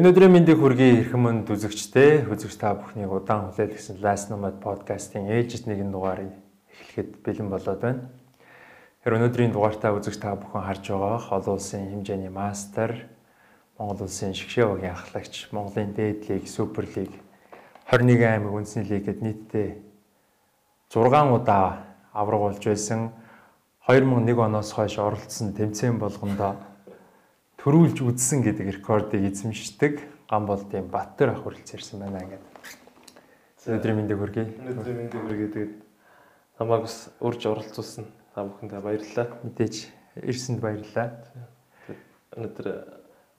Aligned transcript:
Өнөөдрийн 0.00 0.32
мэндийг 0.32 0.64
хүргэе 0.64 1.12
хэрхэн 1.12 1.20
мөнд 1.20 1.52
үзэгчтэй 1.52 2.24
үзэгч 2.24 2.56
та 2.56 2.72
бүхнийг 2.72 3.12
удаан 3.12 3.52
хүлээл 3.52 3.76
гэсэн 3.76 4.00
Last 4.00 4.32
Nomad 4.32 4.56
podcast-ийн 4.64 5.28
ээлжид 5.28 5.68
нэгэн 5.68 5.92
дугаарыг 5.92 6.32
эхлэхэд 6.72 7.20
бэлэн 7.20 7.52
болоод 7.52 7.80
байна. 7.84 8.08
Тэр 9.04 9.20
өнөөдрийн 9.20 9.52
дугаартаа 9.52 9.92
үзэгч 10.00 10.16
та 10.24 10.40
бүхэн 10.40 10.64
харж 10.64 10.84
байгаа 10.88 11.20
олон 11.36 11.52
улсын 11.52 11.84
хэмжээний 11.92 12.32
мастер, 12.32 13.12
Монгол 13.76 14.08
улсын 14.08 14.32
шгшээ 14.32 14.64
багийн 14.72 14.96
ахлагч, 14.96 15.52
Монголын 15.52 15.92
дээд 15.92 16.32
лиг, 16.32 16.48
Супер 16.48 16.88
лиг, 16.96 17.12
21 17.92 18.24
аймаг 18.24 18.56
үндэсний 18.56 18.88
лигэд 18.88 19.20
нийтдээ 19.20 19.84
6 20.88 21.12
удаа 21.28 21.92
авраг 22.16 22.40
болж 22.40 22.64
байсан 22.64 23.12
2001 23.84 24.32
оноос 24.32 24.72
хойш 24.72 24.96
оролцсон 24.96 25.52
тэмцээн 25.52 26.00
болгондоо 26.00 26.69
төрүүлж 27.60 28.00
үзсэн 28.00 28.40
гэдэг 28.40 28.80
рекордыг 28.80 29.20
эзэмшдэг 29.28 30.00
гам 30.32 30.46
болдын 30.48 30.88
Баттар 30.88 31.36
ах 31.36 31.44
хүрэлц 31.44 31.76
ирсэн 31.76 32.00
байна 32.00 32.24
гэдэг. 32.24 32.56
Өнөөдрийн 33.68 33.96
мэндийг 34.00 34.16
хүргэе. 34.16 34.46
Өнөөдрийн 34.64 34.96
мэндийг 34.96 35.20
хүргэе. 35.28 35.48
Тэгээд 35.52 35.74
намайг 36.56 36.88
бас 36.88 37.12
урьж 37.20 37.44
оролцуулсан 37.44 38.08
та 38.32 38.48
бүхэндээ 38.48 38.80
баярлалаа. 38.80 39.26
Мэдээж 39.44 39.74
ирсэнд 40.24 40.64
баярлалаа. 40.64 41.20
Өнөөдөр 42.32 42.66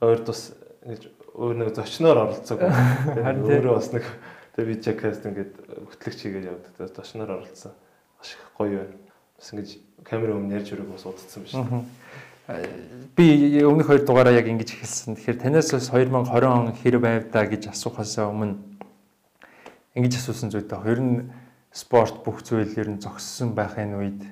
өөр 0.06 0.20
тус 0.22 0.54
ингэж 0.86 1.02
өөр 1.34 1.56
нэг 1.58 1.74
зочноор 1.74 2.22
оролцоог. 2.22 2.62
Тэгээд 3.18 3.42
өөрөө 3.42 3.74
бас 3.74 3.90
нэг 3.90 4.06
тэгээд 4.54 4.70
видеокаст 4.70 5.26
ингээд 5.26 5.52
хөтлөгч 5.98 6.18
хийгээд 6.22 6.46
явдаг. 6.46 6.94
Зочноор 6.94 7.42
оролцсон. 7.42 7.74
Маш 8.22 8.38
их 8.38 8.46
гоё 8.54 8.86
байна. 8.86 9.02
Бас 9.34 9.50
ингэж 9.50 9.70
камера 10.06 10.38
өмнө 10.38 10.62
ярьж 10.62 10.78
өрөөг 10.78 10.94
бас 10.94 11.10
удацсан 11.10 11.42
биш 11.42 11.58
би 12.48 13.62
өмнөх 13.62 13.86
хоёр 13.86 14.02
дугаараа 14.02 14.34
яг 14.34 14.48
ингэж 14.50 14.74
хэлсэн. 14.74 15.14
Тэгэхээр 15.14 15.38
танаас 15.38 15.70
бас 15.70 15.90
2020 15.90 16.46
он 16.50 16.74
хэр 16.74 16.98
байв 16.98 17.30
да 17.30 17.46
гэж 17.46 17.70
асуухаас 17.70 18.18
өмнө 18.18 18.58
ингэж 19.94 20.18
асуусан 20.18 20.50
зүйтэй. 20.50 20.78
Хоёр 20.82 21.00
нь 21.00 21.30
спорт 21.70 22.24
бүх 22.26 22.42
зүйл 22.42 22.74
ер 22.74 22.88
нь 22.90 22.98
зогссон 22.98 23.54
байхын 23.54 23.94
үед 23.94 24.22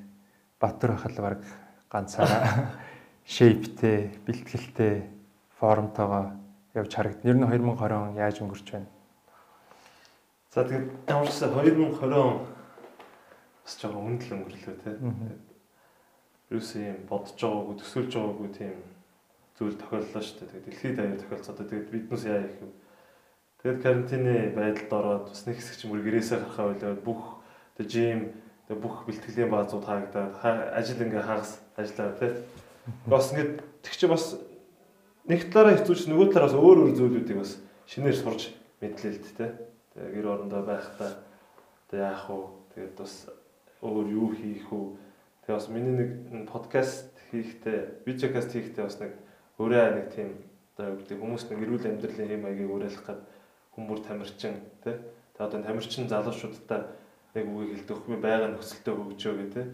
Батар 0.60 0.92
ахал 0.92 1.16
баг 1.16 1.40
ганцаараа 1.88 2.76
шейптэй, 3.24 4.12
бэлтгэлтэй, 4.26 5.06
формтойгоо 5.56 6.34
явж 6.74 6.90
харагдана. 6.94 7.30
Ер 7.30 7.36
нь 7.38 7.46
2020 7.46 7.94
он 7.94 8.16
яаж 8.18 8.42
өнгөрч 8.42 8.68
байна? 8.74 8.90
За 10.50 10.64
тэгээд 10.66 11.06
ямар 11.06 11.30
ч 11.30 11.38
2020 11.46 12.12
он 12.18 12.44
бас 13.64 13.74
жоохон 13.78 14.02
өмнө 14.02 14.18
л 14.18 14.34
өнгөрлөө 14.34 14.74
те 14.82 14.90
ерөөсөө 16.50 16.82
юм 16.82 16.98
бодож 17.06 17.38
байгаагүй 17.38 17.76
төсөөлж 17.78 18.12
байгаагүй 18.14 18.50
тийм 18.58 18.76
зүйл 19.54 19.76
тохиоллоо 19.78 20.22
шүү 20.24 20.36
дээ. 20.40 20.50
Тэгээд 20.50 20.66
дэлхийд 20.66 20.98
аяар 20.98 21.20
тохиолцоод 21.22 21.58
тэгээд 21.62 21.92
биднээс 21.94 22.24
яа 22.26 22.42
их 22.42 22.58
юм. 22.58 22.72
Тэгээд 23.62 23.82
карантины 23.84 24.34
байдалд 24.56 24.92
ороод 24.92 25.24
бас 25.30 25.42
нэг 25.46 25.56
хэсэг 25.60 25.76
ч 25.78 25.82
мөр 25.86 26.00
гэрээсээ 26.00 26.38
гарахаа 26.40 26.66
байлаад 26.74 27.00
бүх 27.04 27.22
тэг 27.76 27.86
жим 27.86 28.20
тэг 28.66 28.76
бүх 28.80 29.04
бэлтгэлийн 29.04 29.52
баазууд 29.52 29.84
хаагдаад 29.84 30.34
ажил 30.74 31.04
ингээ 31.04 31.22
хагас 31.22 31.60
ажиллаа 31.76 32.16
тий. 32.18 32.32
Бас 33.06 33.30
ингээд 33.30 33.60
тэг 33.84 33.94
чи 33.94 34.06
бас 34.08 34.24
нэг 35.28 35.52
талаараа 35.52 35.76
хэцүүч 35.76 36.08
нөгөө 36.08 36.32
талаараас 36.32 36.56
өөр 36.56 36.78
өөр 36.88 36.96
зүйлүүдийг 36.96 37.38
бас 37.38 37.60
шинээр 37.84 38.16
сурч 38.16 38.50
мэдлээ 38.80 39.12
л 39.12 39.36
тий. 39.38 39.50
Тэгээ 39.92 40.14
гэр 40.18 40.26
орондоо 40.26 40.62
байхдаа 40.64 41.20
тэг 41.92 42.00
яах 42.00 42.26
вэ? 42.26 42.40
Тэгээд 42.74 42.94
бас 42.96 43.28
өөр 43.84 44.06
юу 44.08 44.28
хийх 44.34 44.66
вэ? 44.72 45.09
Тэгээ 45.50 45.58
бас 45.58 45.68
миний 45.68 45.94
нэг 45.98 46.46
подкаст 46.46 47.10
хийхдээ, 47.34 48.06
видеокаст 48.06 48.54
хийхдээ 48.54 48.84
бас 48.86 49.02
нэг 49.02 49.18
өөрөө 49.58 49.98
нэг 49.98 50.06
тийм 50.14 50.30
одоо 50.78 50.94
юу 50.94 50.98
гэдэг 51.02 51.18
хүмүүс 51.18 51.44
нэг 51.50 51.58
эрүүл 51.66 51.90
амьдралын 51.90 52.30
хэм 52.30 52.42
маягийг 52.46 52.70
уриалах 52.70 53.02
гад 53.02 53.26
хүмүүр 53.74 53.98
тамирчин 53.98 54.62
тий. 54.86 54.94
Тэгээ 55.34 55.42
одоо 55.42 55.58
тамирчин 55.66 56.06
залуучуудаа 56.06 56.94
нэг 57.34 57.44
үгийг 57.50 57.82
хэлдэг 57.82 57.98
хөө 57.98 58.18
байгаа 58.22 58.50
нөхцөлтэй 58.54 58.94
хөгжөө 58.94 59.34
гэдэг 59.42 59.66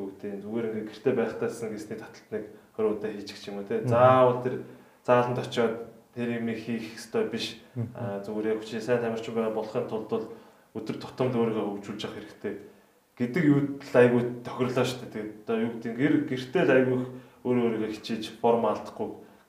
юу 0.00 0.06
гэдэг 0.16 0.32
зүгээр 0.48 0.66
ингээ 0.72 0.88
гэрте 0.96 1.10
байхтаасан 1.12 1.76
гэсний 1.76 1.98
таталт 2.00 2.28
нэг 2.32 2.44
20 2.72 2.88
удаа 2.88 3.10
хийчих 3.12 3.44
юм 3.52 3.60
уу 3.60 3.68
тий. 3.68 3.84
Заавал 3.84 4.40
тэр 4.40 4.64
зааланд 5.04 5.44
очиод 5.44 5.92
тэр 6.16 6.40
юм 6.40 6.48
хийх 6.56 6.96
ёстой 6.96 7.28
биш. 7.28 7.60
Зүгээр 7.76 8.56
яг 8.56 8.64
чи 8.64 8.80
сайн 8.80 9.04
тамирчин 9.04 9.36
байгаа 9.36 9.52
болохын 9.52 9.92
тулд 9.92 10.08
бол 10.08 10.24
өдөр 10.72 10.96
тутамд 10.96 11.36
өөрийгөө 11.36 11.84
хөгжүүлж 11.84 12.00
явах 12.00 12.16
хэрэгтэй 12.16 12.77
гэдэг 13.18 13.44
юуд 13.44 13.68
л 13.82 13.96
айгүй 13.98 14.22
тохирлоо 14.46 14.86
шүү 14.86 14.98
дээ. 15.02 15.10
Тэгээд 15.10 15.32
одоо 15.42 15.56
юу 15.58 15.70
гэдэг 15.74 15.94
гэр 15.98 16.14
гэртээ 16.30 16.62
л 16.62 16.74
айгүй 16.78 16.98
өөрөө 17.42 17.64
өөрийгөө 17.66 17.90
хичээж 17.98 18.24
форм 18.38 18.62
алдахгүй 18.70 19.08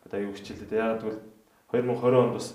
одоо 0.10 0.18
айгүй 0.18 0.34
хичээлээ. 0.42 0.82
Яг 0.82 1.06
тэгвэл 1.06 1.22
2020 1.70 2.18
онд 2.18 2.34
бас 2.34 2.48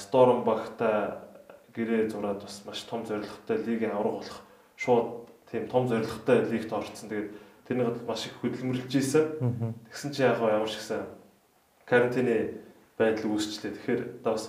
Storm 0.00 0.40
багта 0.48 1.28
гэрээ 1.76 2.08
зураад 2.08 2.40
бас 2.40 2.64
маш 2.64 2.80
том 2.88 3.04
зорилготой 3.04 3.60
лигийн 3.60 3.92
авраг 3.92 4.24
болох 4.24 4.40
шууд 4.80 5.28
тийм 5.52 5.68
том 5.68 5.84
зорилготой 5.84 6.48
лигт 6.48 6.72
орцсон. 6.72 7.12
Тэгээд 7.12 7.30
тэрнийг 7.68 8.00
маш 8.08 8.24
их 8.24 8.40
хөдөлмөрлөж 8.40 8.88
ийсэн. 8.88 9.76
Тэгсэн 9.92 10.10
чинь 10.16 10.26
яг 10.32 10.40
ямар 10.40 10.64
ч 10.64 10.80
гэсэн 10.80 11.04
карантины 11.84 12.56
байдал 12.96 13.36
үүсчлээ. 13.36 13.76
Тэгэхээр 13.76 14.02
одоо 14.24 14.32
бас 14.32 14.44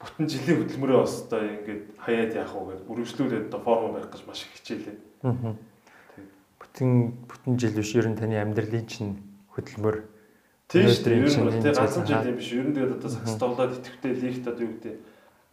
бүтэн 0.00 0.28
жилийн 0.28 0.58
хөдөлмөрөө 0.60 0.98
бас 1.00 1.14
одоо 1.24 1.40
ингээд 1.40 1.82
хаяад 1.96 2.32
яах 2.36 2.52
вэ 2.52 2.76
гэж 2.76 2.80
үргэлжлүүлээд 2.84 3.48
одоо 3.48 3.60
форм 3.64 3.92
байх 3.96 4.08
гэж 4.12 4.22
маш 4.28 4.44
их 4.44 4.52
хичээлээ. 4.60 4.96
Аа. 5.24 5.56
Бүтэн 6.60 6.90
бүтэн 7.24 7.52
жил 7.56 7.74
биш 7.80 7.92
ер 7.96 8.08
нь 8.08 8.18
таны 8.20 8.36
амьдралын 8.36 8.84
чинь 8.84 9.16
хөдөлмөр 9.56 10.04
Тийм 10.68 10.88
шүү 10.90 11.04
дээ. 11.06 11.16
Ер 11.16 11.30
нь 11.30 11.62
тийм 11.62 11.74
ганцхан 11.78 12.06
жил 12.06 12.28
юм 12.28 12.36
биш. 12.36 12.50
Ер 12.52 12.66
нь 12.66 12.74
тэгээд 12.74 12.96
одоо 12.98 13.10
сакс 13.10 13.34
тоглоод 13.40 13.76
итгэвтэй 13.78 14.12
лигт 14.20 14.44
одоо 14.50 14.64
юу 14.66 14.74
гэдэг 14.76 14.94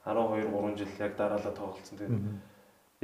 12 0.03 0.51
3 0.51 0.77
жил 0.81 0.93
яг 0.99 1.13
дараалал 1.15 1.53
тоглолцсон. 1.53 1.97
Тэгээд 2.01 2.17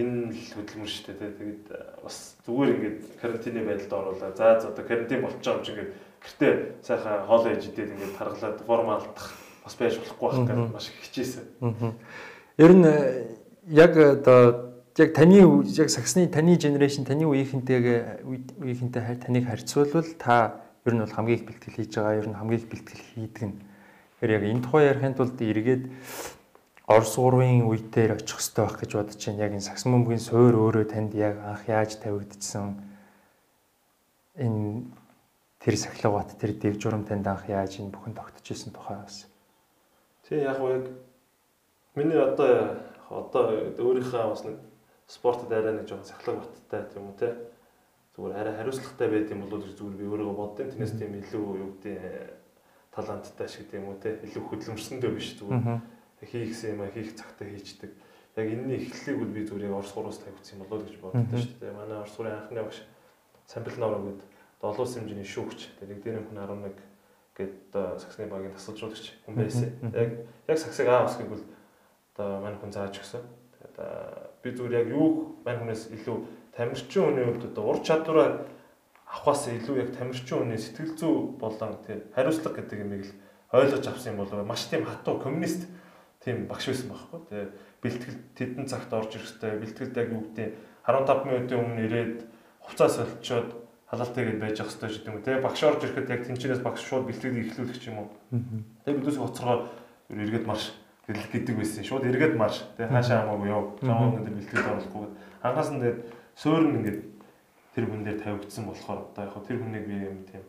энэ 0.02 0.34
л 0.34 0.52
хөдөлмөр 0.60 0.90
шүү 0.90 1.06
дээ. 1.08 1.38
Тэгээд 1.40 1.66
бас 2.04 2.18
зүгээр 2.44 2.74
ингээд 2.76 3.00
карантины 3.22 3.62
байдалд 3.64 3.94
оруулаа. 3.94 4.32
За 4.36 4.58
одоо 4.58 4.84
карантин 4.84 5.22
болчихоо 5.22 5.56
юм 5.56 5.64
чи 5.64 5.72
ингээд 5.72 5.92
гэртээ 6.20 6.54
сайхан 6.82 7.24
хоол 7.30 7.46
ээж 7.48 7.64
идээд 7.72 7.94
ингээд 7.94 8.18
таргалаад 8.18 8.60
форм 8.66 8.90
алдах 8.90 9.30
бас 9.70 9.78
байж 9.78 10.02
болохгүй 10.02 10.26
байх 10.26 10.50
гэж 10.50 10.74
маш 10.74 10.90
хичээсэн. 11.06 11.46
Ер 12.58 12.72
нь 12.74 12.86
э, 12.90 13.38
яг 13.70 13.94
одоо 13.94 14.74
яг 14.98 15.14
таны 15.14 15.38
яг 15.38 15.90
саксны 15.94 16.26
таны 16.28 16.58
генерашн 16.58 17.06
таны 17.06 17.30
үеийнхэнтэйгээ 17.30 18.26
үеийнхэнтэй 18.26 19.22
таныг 19.22 19.46
харьцуулбал 19.46 20.10
та 20.18 20.66
ер 20.84 20.94
нь 20.98 21.04
бол 21.06 21.14
хамгийн 21.14 21.38
их 21.40 21.46
бэлтгэл 21.46 21.78
хийж 21.78 21.94
байгаа, 21.94 22.18
ер 22.18 22.28
нь 22.28 22.36
хамгийн 22.36 22.60
их 22.60 22.68
бэлтгэл 22.68 23.06
хийдэг 23.14 23.44
нь. 23.46 23.56
Тэгэхээр 24.18 24.36
яг 24.36 24.44
энэ 24.50 24.64
тухай 24.66 24.84
ярихын 24.90 25.16
тулд 25.16 25.38
эргээд 25.38 25.84
Орос 26.90 27.22
гурвын 27.22 27.70
үедээр 27.70 28.18
очих 28.18 28.42
хэрэгтэй 28.42 28.66
байх 28.66 28.76
гэж 28.82 28.92
бодож 28.98 29.22
байна. 29.22 29.44
Яг 29.46 29.54
энэ 29.54 29.62
сакс 29.62 29.86
бөмбөгийн 29.86 30.26
суур 30.26 30.58
өөрөө 30.58 30.86
танд 30.90 31.14
яг 31.14 31.38
анх 31.38 31.70
яаж 31.70 32.02
тавигдчихсан 32.02 32.82
энэ 34.34 34.90
тэр 35.62 35.76
сахилгават 35.78 36.34
тэр 36.42 36.58
дэв 36.58 36.82
журам 36.82 37.06
танд 37.06 37.30
анх 37.30 37.46
яаж 37.46 37.78
энэ 37.78 37.94
бүхэн 37.94 38.18
тогтчихсэн 38.18 38.74
тухай 38.74 39.06
бас. 39.06 39.29
Тий 40.30 40.46
яг 40.46 40.62
уу 40.62 40.70
яг 40.70 40.86
миний 41.98 42.22
одоо 42.22 42.78
одоо 43.10 43.50
өөрийнхөө 43.82 44.30
бас 44.30 44.44
нэг 44.46 44.62
спортод 45.10 45.50
арай 45.50 45.74
нэг 45.74 45.90
жоохон 45.90 46.06
сахлаг 46.06 46.46
баттай 46.46 46.86
тийм 46.94 47.10
үү 47.10 47.18
те 47.18 47.30
зүгээр 48.14 48.38
арай 48.38 48.54
хариуцлагатай 48.62 49.10
байд 49.10 49.34
юм 49.34 49.42
бол 49.50 49.58
зүгээр 49.58 49.98
би 49.98 50.06
өөрийгөө 50.06 50.38
боддیں۔ 50.38 50.70
Тэрнээс 50.70 50.94
тийм 51.02 51.18
илүү 51.18 51.42
юу 51.42 51.70
гэдэг 51.82 51.98
таланттай 52.94 53.48
шиг 53.50 53.74
тийм 53.74 53.90
үү 53.90 53.98
те 54.06 54.10
илүү 54.22 54.44
хөдөлмөрсөндөө 54.54 55.12
биш 55.18 55.34
зүгээр 55.42 55.82
хийхсэн 56.22 56.78
юм 56.78 56.82
а 56.86 56.94
хийх 56.94 57.18
цагтаа 57.18 57.50
хийчдэг. 57.50 57.90
Яг 58.38 58.48
энэний 58.54 58.86
эхлэлийг 58.86 59.18
бол 59.18 59.34
би 59.34 59.42
зүгээр 59.50 59.74
Орос 59.74 59.98
гураас 59.98 60.22
тавьчихсан 60.22 60.62
юм 60.62 60.70
болоо 60.70 60.86
гэж 60.86 60.98
боддоо 61.02 61.42
шүү 61.42 61.58
дээ. 61.58 61.74
Манай 61.74 61.98
Орос 62.06 62.14
гурын 62.14 62.38
анхны 62.38 62.62
багш 62.62 62.86
Самбил 63.50 63.82
Нороо 63.82 64.04
гэдэг 64.06 64.30
долоо 64.62 64.86
хэмжээний 64.86 65.26
шүүгч. 65.26 65.60
Тэр 65.82 65.90
нэг 65.90 66.04
дээр 66.06 66.22
хүн 66.22 66.38
11 66.38 66.89
гээд 67.40 67.56
одоо 67.72 67.96
саксны 68.04 68.28
багийн 68.28 68.54
тасалжуулагч 68.54 69.06
хүн 69.24 69.36
байсан. 69.40 69.72
Яг 69.96 70.28
яг 70.52 70.58
саксыг 70.60 70.88
аавс 70.92 71.16
гэвэл 71.16 71.48
одоо 72.14 72.44
мань 72.44 72.60
хүн 72.60 72.76
зааж 72.76 73.00
өгсөн. 73.00 73.24
Тэгээд 73.56 73.76
би 74.44 74.50
зүгээр 74.52 74.80
яг 74.84 74.88
юу 74.92 75.40
мань 75.48 75.64
хүнээс 75.64 75.96
илүү 75.96 76.18
тамирчин 76.52 77.04
хүний 77.08 77.26
хувьд 77.26 77.48
одоо 77.48 77.64
ур 77.72 77.80
чадвараа 77.80 78.44
авахаас 79.08 79.48
илүү 79.48 79.76
яг 79.80 79.90
тамирчин 79.96 80.44
хүний 80.44 80.60
сэтгэл 80.60 81.00
зүй 81.00 81.16
болон 81.40 81.80
тэр 81.88 82.06
хариуцлага 82.14 82.62
гэдэг 82.62 82.84
юмыг 82.84 83.04
л 83.08 83.14
ойлгож 83.56 83.86
авсан 83.88 84.14
юм 84.14 84.22
бол 84.22 84.46
маш 84.46 84.70
тийм 84.70 84.86
хатуу 84.86 85.18
коммунист 85.18 85.66
тийм 86.22 86.46
багш 86.46 86.70
байсан 86.70 86.92
байхгүй. 86.92 87.20
Тэгээ 87.32 87.48
бэлтгэл 87.82 88.18
тэдэн 88.36 88.66
цагт 88.70 88.92
орж 88.94 89.16
ирэхтэй 89.16 89.58
бэлтгэлд 89.64 89.98
яг 89.98 90.10
юу 90.14 90.24
гэдэг 90.30 90.48
15 90.86 91.26
минутын 91.26 91.58
өмнө 91.58 91.82
ирээд 91.88 92.18
хувцас 93.90 94.14
солилцоод 94.14 94.38
халаалтайгээд 94.38 94.40
байж 94.40 94.58
ах 94.62 94.70
хэрэгтэй 94.70 94.90
гэдэг 94.90 95.14
юм 95.14 95.22
те 95.26 95.42
багш 95.42 95.64
орж 95.64 95.82
ирэхэд 95.84 96.10
яг 96.10 96.22
тэнчнээс 96.26 96.62
багш 96.62 96.82
шууд 96.86 97.06
бэлтгэлийг 97.10 97.50
эхлүүлэх 97.50 97.88
юм 97.90 97.98
уу? 97.98 98.10
Тэг 98.86 99.02
бидээс 99.02 99.18
хоцрогоо 99.18 99.68
эргээд 100.10 100.46
марш 100.46 100.74
гэдэг 101.10 101.56
байсан. 101.58 101.84
Шууд 101.84 102.06
эргээд 102.06 102.38
марш 102.38 102.62
те 102.78 102.86
хаашаа 102.86 103.26
хамаагүй 103.26 103.50
яв. 103.50 103.82
Жоохон 103.82 104.22
өндөр 104.22 104.36
бэлтгэлд 104.38 104.70
оруулахгүй 104.70 105.06
ангаас 105.42 105.70
нь 105.74 105.82
тэгээд 105.82 106.00
суурь 106.36 106.66
нь 106.70 106.78
ингээд 106.78 107.00
тэр 107.74 107.86
хүн 107.90 108.04
дээр 108.06 108.20
тавигдсан 108.22 108.64
болохоор 108.70 109.00
одоо 109.10 109.24
яг 109.26 109.36
тэр 109.48 109.58
хүнийг 109.58 109.86
би 109.88 109.96
юм 110.06 110.22
тийм 110.30 110.44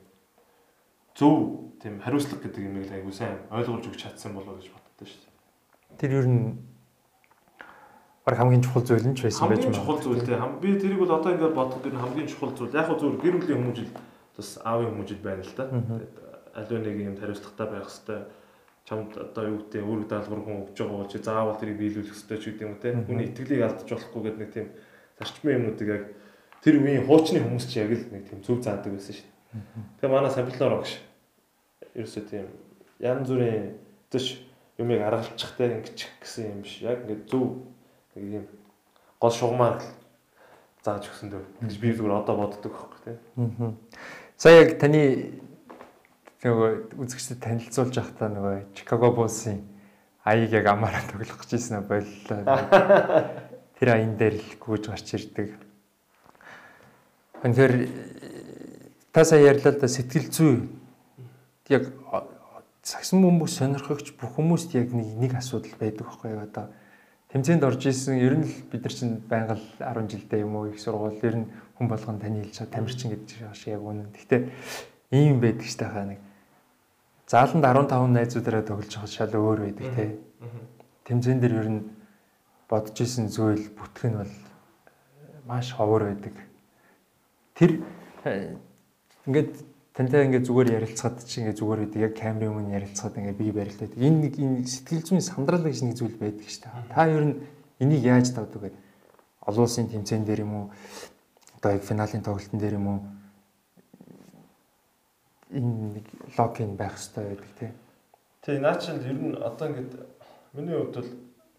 зөв 1.16 1.34
тийм 1.80 2.00
хариуцлага 2.04 2.44
гэдэг 2.44 2.62
юм 2.66 2.76
л 2.82 2.92
айгуу 2.92 3.14
сайн 3.14 3.40
ойлгуулж 3.48 3.88
өгч 3.88 4.04
чадсан 4.04 4.34
болоо 4.34 4.58
гэж 4.58 4.68
боддоо 4.68 5.06
шүү 5.06 5.20
дээ. 5.24 5.96
Тэр 5.96 6.12
ер 6.12 6.26
нь 6.28 6.58
баг 8.24 8.36
хамгийн 8.36 8.62
чухал 8.62 8.84
зүйл 8.84 9.08
нь 9.08 9.16
ч 9.16 9.24
байсан 9.24 9.48
байж 9.48 9.64
магадгүй. 9.64 9.74
Хамгийн 9.74 9.80
чухал 9.80 10.00
зүйл 10.04 10.24
те. 10.26 10.34
Би 10.60 10.68
тэрийг 10.76 11.00
бол 11.00 11.16
одоо 11.16 11.30
ингээд 11.32 11.56
бодоход 11.56 11.86
энэ 11.88 12.02
хамгийн 12.04 12.28
чухал 12.28 12.52
зүйл. 12.52 12.76
Яг 12.76 12.86
хөө 12.86 12.98
зүгээр 13.00 13.20
гэр 13.24 13.36
бүлийн 13.40 13.60
хүмүүжил 13.64 13.92
бас 14.36 14.50
аавын 14.64 14.92
хүмүүжил 14.92 15.22
байна 15.24 15.42
л 15.44 15.54
да. 15.56 15.64
Аливаа 16.54 16.80
нэг 16.84 16.96
юм 17.00 17.16
хариуцлагатай 17.16 17.66
байх 17.70 17.88
хэвээр 17.88 18.22
чамд 18.84 19.12
одоо 19.16 19.44
юу 19.48 19.58
гэдэг 19.64 19.82
үүрэг 19.86 20.08
даалгавар 20.10 20.42
хүн 20.44 20.60
өгч 20.66 20.76
байгаа 20.82 20.98
бол 20.98 21.12
чи 21.12 21.18
заавал 21.22 21.60
тэрийг 21.60 21.78
биелүүлэх 21.78 22.10
хэрэгтэй 22.10 22.38
ч 22.38 22.44
гэдэг 22.50 22.66
юм 22.66 22.74
те. 22.82 22.88
Хүний 22.92 23.26
итгэлийг 23.30 23.62
алдаж 23.62 23.88
болохгүй 23.88 24.22
гэдэг 24.24 24.40
нэг 24.40 24.50
тийм 24.50 24.68
зарчмын 25.20 25.56
юмнуудыг 25.56 25.88
яг 25.88 26.04
тэр 26.60 26.74
үеийн 26.82 27.06
хуучны 27.06 27.38
хүмүүс 27.40 27.66
чи 27.70 27.76
яг 27.80 27.90
л 27.94 28.10
нэг 28.10 28.24
тийм 28.26 28.40
зөв 28.42 28.58
заадаг 28.60 28.92
байсан 28.92 29.14
дээ. 29.14 29.30
Тэгээ 30.00 30.10
манай 30.10 30.32
самбилноор 30.34 30.74
огш. 30.82 30.92
Ерөөсөө 31.94 32.24
тийм 32.26 32.46
янз 32.98 33.28
бүрийн 33.30 33.78
төш 34.10 34.26
юмыг 34.80 35.00
аргалчих 35.06 35.52
те 35.54 35.64
ингэчих 35.70 36.10
гэсэн 36.18 36.44
юм 36.50 36.60
биш. 36.66 36.74
Яг 36.82 37.06
ингээд 37.06 37.30
зөв 37.30 37.62
нэг 38.20 38.44
юм 38.44 38.46
гол 39.20 39.32
шугамаар 39.32 39.80
зааж 40.84 41.08
өгсөн 41.08 41.32
дөө. 41.32 41.44
гэж 41.64 41.76
би 41.80 41.92
зүгээр 41.96 42.20
одоо 42.20 42.36
боддог 42.36 42.72
байхгүй 42.72 43.00
тий. 43.04 43.16
Аа. 43.36 43.72
Сая 44.36 44.64
яг 44.64 44.78
таны 44.80 45.40
нөгөө 46.44 46.96
үзэгчдэд 47.00 47.40
танилцуулж 47.40 47.96
байхдаа 47.96 48.28
нөгөө 48.32 48.56
Чикаго 48.76 49.12
Буллсын 49.12 49.60
аяыг 50.24 50.52
яг 50.52 50.66
амаараа 50.72 51.04
тоглох 51.08 51.44
гэж 51.44 51.56
ирсэн 51.56 51.84
боллоо. 51.84 52.40
Тэр 53.76 53.88
аян 53.92 54.16
дээр 54.16 54.40
л 54.40 54.56
гүйж 54.60 54.88
гарч 54.88 55.16
ирдэг. 55.16 55.56
Тэгэхээр 57.44 57.74
та 59.12 59.24
сая 59.24 59.52
ярьлаа 59.52 59.72
да 59.76 59.88
сэтгэл 59.88 60.32
зүй 60.32 60.68
яг 61.68 61.92
сагсан 62.80 63.20
хүмүүс 63.20 63.60
сонирхогч 63.60 64.16
бүх 64.16 64.36
хүмүүст 64.36 64.72
яг 64.76 64.92
нэг 64.96 65.16
нэг 65.20 65.32
асуудал 65.36 65.76
байдаг 65.76 66.08
байхгүй 66.08 66.32
яг 66.32 66.40
одоо 66.48 66.66
тэмцээнд 67.30 67.62
орж 67.62 67.86
исэн 67.86 68.18
ер 68.18 68.34
нь 68.38 68.46
л 68.46 68.54
бид 68.70 68.82
нар 68.82 68.94
чинь 68.94 69.22
байнга 69.22 69.54
л 69.54 69.66
10 69.78 70.10
жилдээ 70.10 70.42
юм 70.42 70.58
уу 70.58 70.70
их 70.70 70.82
сургууль 70.82 71.18
ер 71.22 71.36
нь 71.38 71.46
хүн 71.78 71.86
болгон 71.86 72.18
таны 72.18 72.42
хэлж 72.42 72.58
байгаа 72.58 72.74
тамирчин 72.74 73.10
гэдэг 73.14 73.54
шиг 73.54 73.74
яг 73.78 73.82
үнэн. 73.86 74.10
Гэхдээ 74.10 74.40
ийм 75.14 75.38
байдаг 75.38 75.66
ч 75.70 75.78
тахаа 75.78 76.10
нэг 76.10 76.18
зааланд 77.30 77.62
15 77.62 78.10
найзуудаараа 78.10 78.66
тоглож 78.66 78.90
байгаа 78.90 79.14
шал 79.14 79.30
өөр 79.30 79.60
байдаг 79.70 79.86
те. 79.94 80.18
Тэмцээн 81.06 81.38
дээр 81.38 81.54
ер 81.62 81.68
нь 81.70 81.82
бодож 82.66 82.98
исэн 82.98 83.30
зүйл 83.30 83.70
бүтэх 83.78 84.10
нь 84.10 84.18
бол 84.18 84.34
маш 85.46 85.70
ховор 85.70 86.10
байдаг. 86.10 86.34
Тэр 87.54 87.86
э, 88.26 88.58
ингээд 89.26 89.69
тантай 90.00 90.24
ингээд 90.24 90.48
зүгээр 90.48 90.68
ярилцахад 90.80 91.20
чи 91.28 91.44
ингээд 91.44 91.60
зүгээр 91.60 91.80
байдаг 91.84 92.00
яг 92.08 92.14
камерын 92.16 92.56
өмнө 92.56 92.72
ярилцахад 92.72 93.20
ингээд 93.20 93.36
би 93.36 93.52
барилдаад 93.52 93.92
энэ 94.00 94.20
нэг 94.24 94.34
энэ 94.40 94.64
сэтгэл 94.64 95.04
зүйн 95.04 95.20
сандрал 95.20 95.60
гэж 95.60 95.84
нэг 95.84 95.94
зүйл 96.00 96.16
байдаг 96.16 96.48
шүү 96.48 96.64
дээ. 96.64 96.88
Та 96.88 97.04
ер 97.04 97.24
нь 97.28 97.36
энийг 97.84 98.02
яаж 98.08 98.32
давдаг 98.32 98.64
вэ? 98.64 98.72
Олон 99.44 99.68
улсын 99.68 99.92
тэмцээн 99.92 100.24
дээр 100.24 100.48
юм 100.48 100.52
уу? 100.56 100.66
Одоо 101.60 101.76
яг 101.76 101.84
финалийн 101.84 102.24
тоглолтын 102.24 102.56
дээр 102.56 102.80
юм 102.80 102.86
уу? 102.88 103.00
Энэ 105.52 106.00
нэг 106.00 106.06
логин 106.32 106.80
байх 106.80 106.96
хэрэгтэй 106.96 107.24
байдаг 107.28 107.52
тий. 107.60 107.70
Тий, 108.40 108.56
наа 108.56 108.80
чинь 108.80 109.04
ер 109.04 109.20
нь 109.20 109.36
одоо 109.36 109.68
ингээд 109.68 109.92
миний 110.56 110.80
хувьд 110.80 110.96
бол 110.96 111.12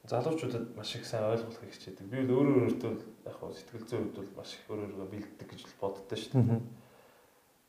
залуучуудад 0.09 0.65
маш 0.73 0.97
их 0.97 1.05
сайн 1.05 1.29
ойлгуулахыг 1.29 1.77
хичээдэг. 1.77 2.09
Би 2.09 2.25
бол 2.25 2.41
өөрөө 2.41 2.57
өөртөө 2.73 2.93
яг 3.29 3.35
хөө 3.37 3.53
сэтгэл 3.53 3.85
зүйн 3.85 4.01
хувьд 4.09 4.17
бол 4.17 4.33
маш 4.41 4.57
их 4.57 4.65
өөрөө 4.65 4.97
өөрийгөө 4.97 5.09
бэлддэг 5.13 5.45
гэж 5.45 5.61
боддоо 5.77 6.17
шүү 6.17 6.41
дээ. 6.41 6.89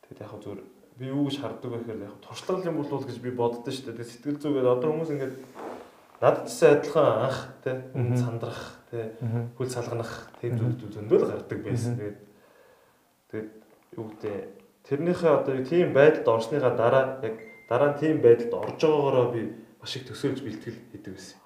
Тэгээд 0.07 0.23
яг 0.23 0.33
зүгээр 0.43 0.61
би 0.99 1.05
юу 1.09 1.25
гэж 1.25 1.37
харддаг 1.41 1.71
вэ 1.71 1.77
гэхээр 1.81 2.05
яг 2.05 2.17
туршлага 2.21 2.69
юм 2.69 2.77
болов 2.77 3.05
гэж 3.05 3.17
би 3.23 3.31
боддоо 3.31 3.71
шүү 3.73 3.93
дээ. 3.97 4.05
Сэтгэл 4.05 4.37
зүгээд 4.37 4.69
одоо 4.69 4.89
хүмүүс 4.93 5.11
ингээд 5.15 5.35
надад 6.21 6.47
ч 6.47 6.59
адилхан 6.63 7.07
анх 7.27 7.39
тий 7.63 7.75
сандрах 8.15 8.61
тий 8.91 9.05
хөл 9.57 9.69
салганах 9.73 10.11
тийм 10.37 10.53
зүйлүүд 10.61 10.93
зөндөл 10.93 11.25
гардаг 11.25 11.59
байсан. 11.65 11.97
Тэгээд 11.97 12.19
тэгээд 13.33 13.49
юу 13.97 14.05
гэдэг 14.13 14.35
тэрнийхээ 14.85 15.31
одоо 15.33 15.55
тийм 15.65 15.93
байдалд 15.97 16.27
орсныхаа 16.29 16.73
дараа 16.77 17.05
яг 17.25 17.35
дараа 17.67 17.89
нь 17.91 17.99
тийм 17.99 18.21
байдалд 18.21 18.53
орж 18.53 18.79
байгаагаараа 18.85 19.27
би 19.33 19.41
маш 19.81 19.95
их 19.97 20.07
төсөөлж 20.07 20.39
бэлтгэл 20.45 20.79
хийдэг 20.93 21.13
байсан. 21.17 21.37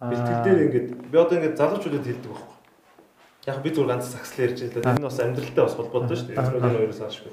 Бэлтгэл 0.00 0.44
дээр 0.46 0.60
ингээд 0.64 0.88
би 1.10 1.16
одоо 1.18 1.36
ингээд 1.36 1.58
залуучуудад 1.60 2.06
хэлдэг 2.06 2.30
байхгүй. 2.30 2.56
Яг 3.50 3.58
би 3.60 3.68
зүгээр 3.74 3.90
ганц 3.90 4.06
саксл 4.08 4.46
ярьж 4.46 4.58
байлаа. 4.64 4.94
Тэр 4.94 5.00
нь 5.00 5.08
бас 5.10 5.20
амьдралтай 5.20 5.64
бас 5.64 5.76
холбоотой 5.76 6.16
шүү 6.16 6.28
дээ. 6.32 6.40
Энэ 6.40 6.72
хоёроос 6.72 7.02
аашгүй. 7.04 7.32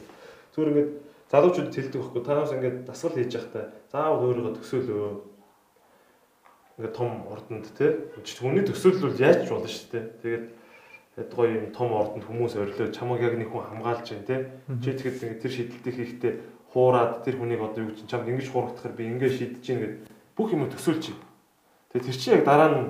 Зүгээр 0.57 0.73
ингээд 0.73 0.91
залуучууд 1.29 1.69
хэлдэг 1.69 2.01
байхгүй. 2.01 2.21
Танаас 2.25 2.51
ингээд 2.57 2.77
дасгал 2.89 3.13
хийж 3.13 3.29
явахдаа 3.37 3.63
заавал 3.93 4.25
өөрийгөө 4.25 4.53
төсөөлөө. 4.57 5.11
Ингээд 6.81 6.95
том 6.97 7.11
ордонд 7.29 7.69
тий. 7.77 7.93
Хүний 8.41 8.65
төсөөлөл 8.65 9.21
яаж 9.21 9.45
ч 9.45 9.53
болно 9.53 9.69
шүү 9.69 9.85
дээ. 9.93 10.05
Тэгээд 10.25 10.45
ядгой 11.21 11.47
юм 11.61 11.65
том 11.77 11.93
ордонд 11.93 12.25
хүмүүс 12.25 12.57
орилоо 12.57 12.89
чамаг 12.89 13.21
яг 13.21 13.37
нэг 13.37 13.53
хүн 13.53 13.69
хамгаалж 13.69 14.07
байна 14.09 14.25
тий. 14.25 14.39
Чи 14.81 14.89
тэгэхэд 14.97 15.41
тэр 15.45 15.53
шийдэлтийг 15.53 15.93
хийхдээ 15.93 16.33
хуураад 16.73 17.21
тэр 17.21 17.37
хүнийг 17.37 17.61
одоо 17.61 17.85
юу 17.85 17.93
чинь 17.93 18.09
чамд 18.09 18.25
ингэж 18.25 18.49
хуургахдахаар 18.49 18.97
би 18.97 19.13
ингэ 19.13 19.29
шийдэж 19.29 19.61
гин 19.61 19.77
гэд 19.77 19.93
бүх 20.33 20.57
юм 20.57 20.65
төсөөлж 20.73 21.13
байна. 21.13 21.25
Тэгээ 21.93 22.05
тэр 22.09 22.17
чинь 22.17 22.33
яг 22.33 22.43
дараа 22.49 22.69
нь 22.73 22.81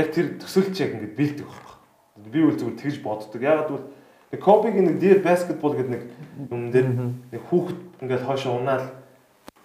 яг 0.00 0.08
тэр 0.16 0.40
төсөөлч 0.40 0.76
яг 0.80 0.96
ингэ 0.96 1.12
бэлдэх 1.12 1.44
байхгүй. 1.44 1.76
Би 2.32 2.40
үл 2.40 2.56
зүгээр 2.56 2.80
тэгж 2.80 2.96
боддог. 3.04 3.36
Ягаад 3.36 3.68
гэвэл 3.68 3.88
Нэг 4.32 4.40
Кобигийн 4.40 4.86
нэг 4.88 4.96
дээр 4.98 5.20
баскетбол 5.20 5.76
гэдэг 5.76 5.92
нэг 5.92 6.02
юм 6.48 6.72
дээр 6.72 6.88
нэг 7.28 7.42
хүүхэд 7.52 8.00
ингээл 8.00 8.24
хоошо 8.24 8.56
унаал 8.56 8.88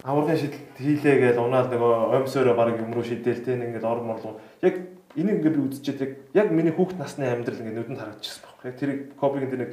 аваргын 0.04 0.36
шидэлт 0.36 0.76
хийлээ 0.76 1.16
гэж 1.32 1.36
унаал 1.40 1.72
нөгөө 1.72 2.20
оймсороо 2.20 2.52
баг 2.52 2.76
юм 2.76 2.92
руу 2.92 3.00
шидэл 3.00 3.40
тэ 3.40 3.56
ингээд 3.56 3.88
ор 3.88 4.04
морлоо. 4.04 4.36
Яг 4.60 4.76
энийг 5.16 5.40
ингээд 5.40 5.56
би 5.56 5.62
үзчихэд 5.72 6.00
яг 6.04 6.12
яг 6.36 6.48
миний 6.52 6.76
хүүхд 6.76 7.00
насны 7.00 7.24
амьдрал 7.26 7.64
ингээд 7.64 7.80
нүдэнд 7.80 7.98
харагдчихсан 7.98 8.44
байхгүй. 8.44 8.68
Яг 8.68 8.76
тэрийг 8.76 9.00
Кобигийн 9.16 9.50
тэр 9.50 9.60
нэг 9.64 9.72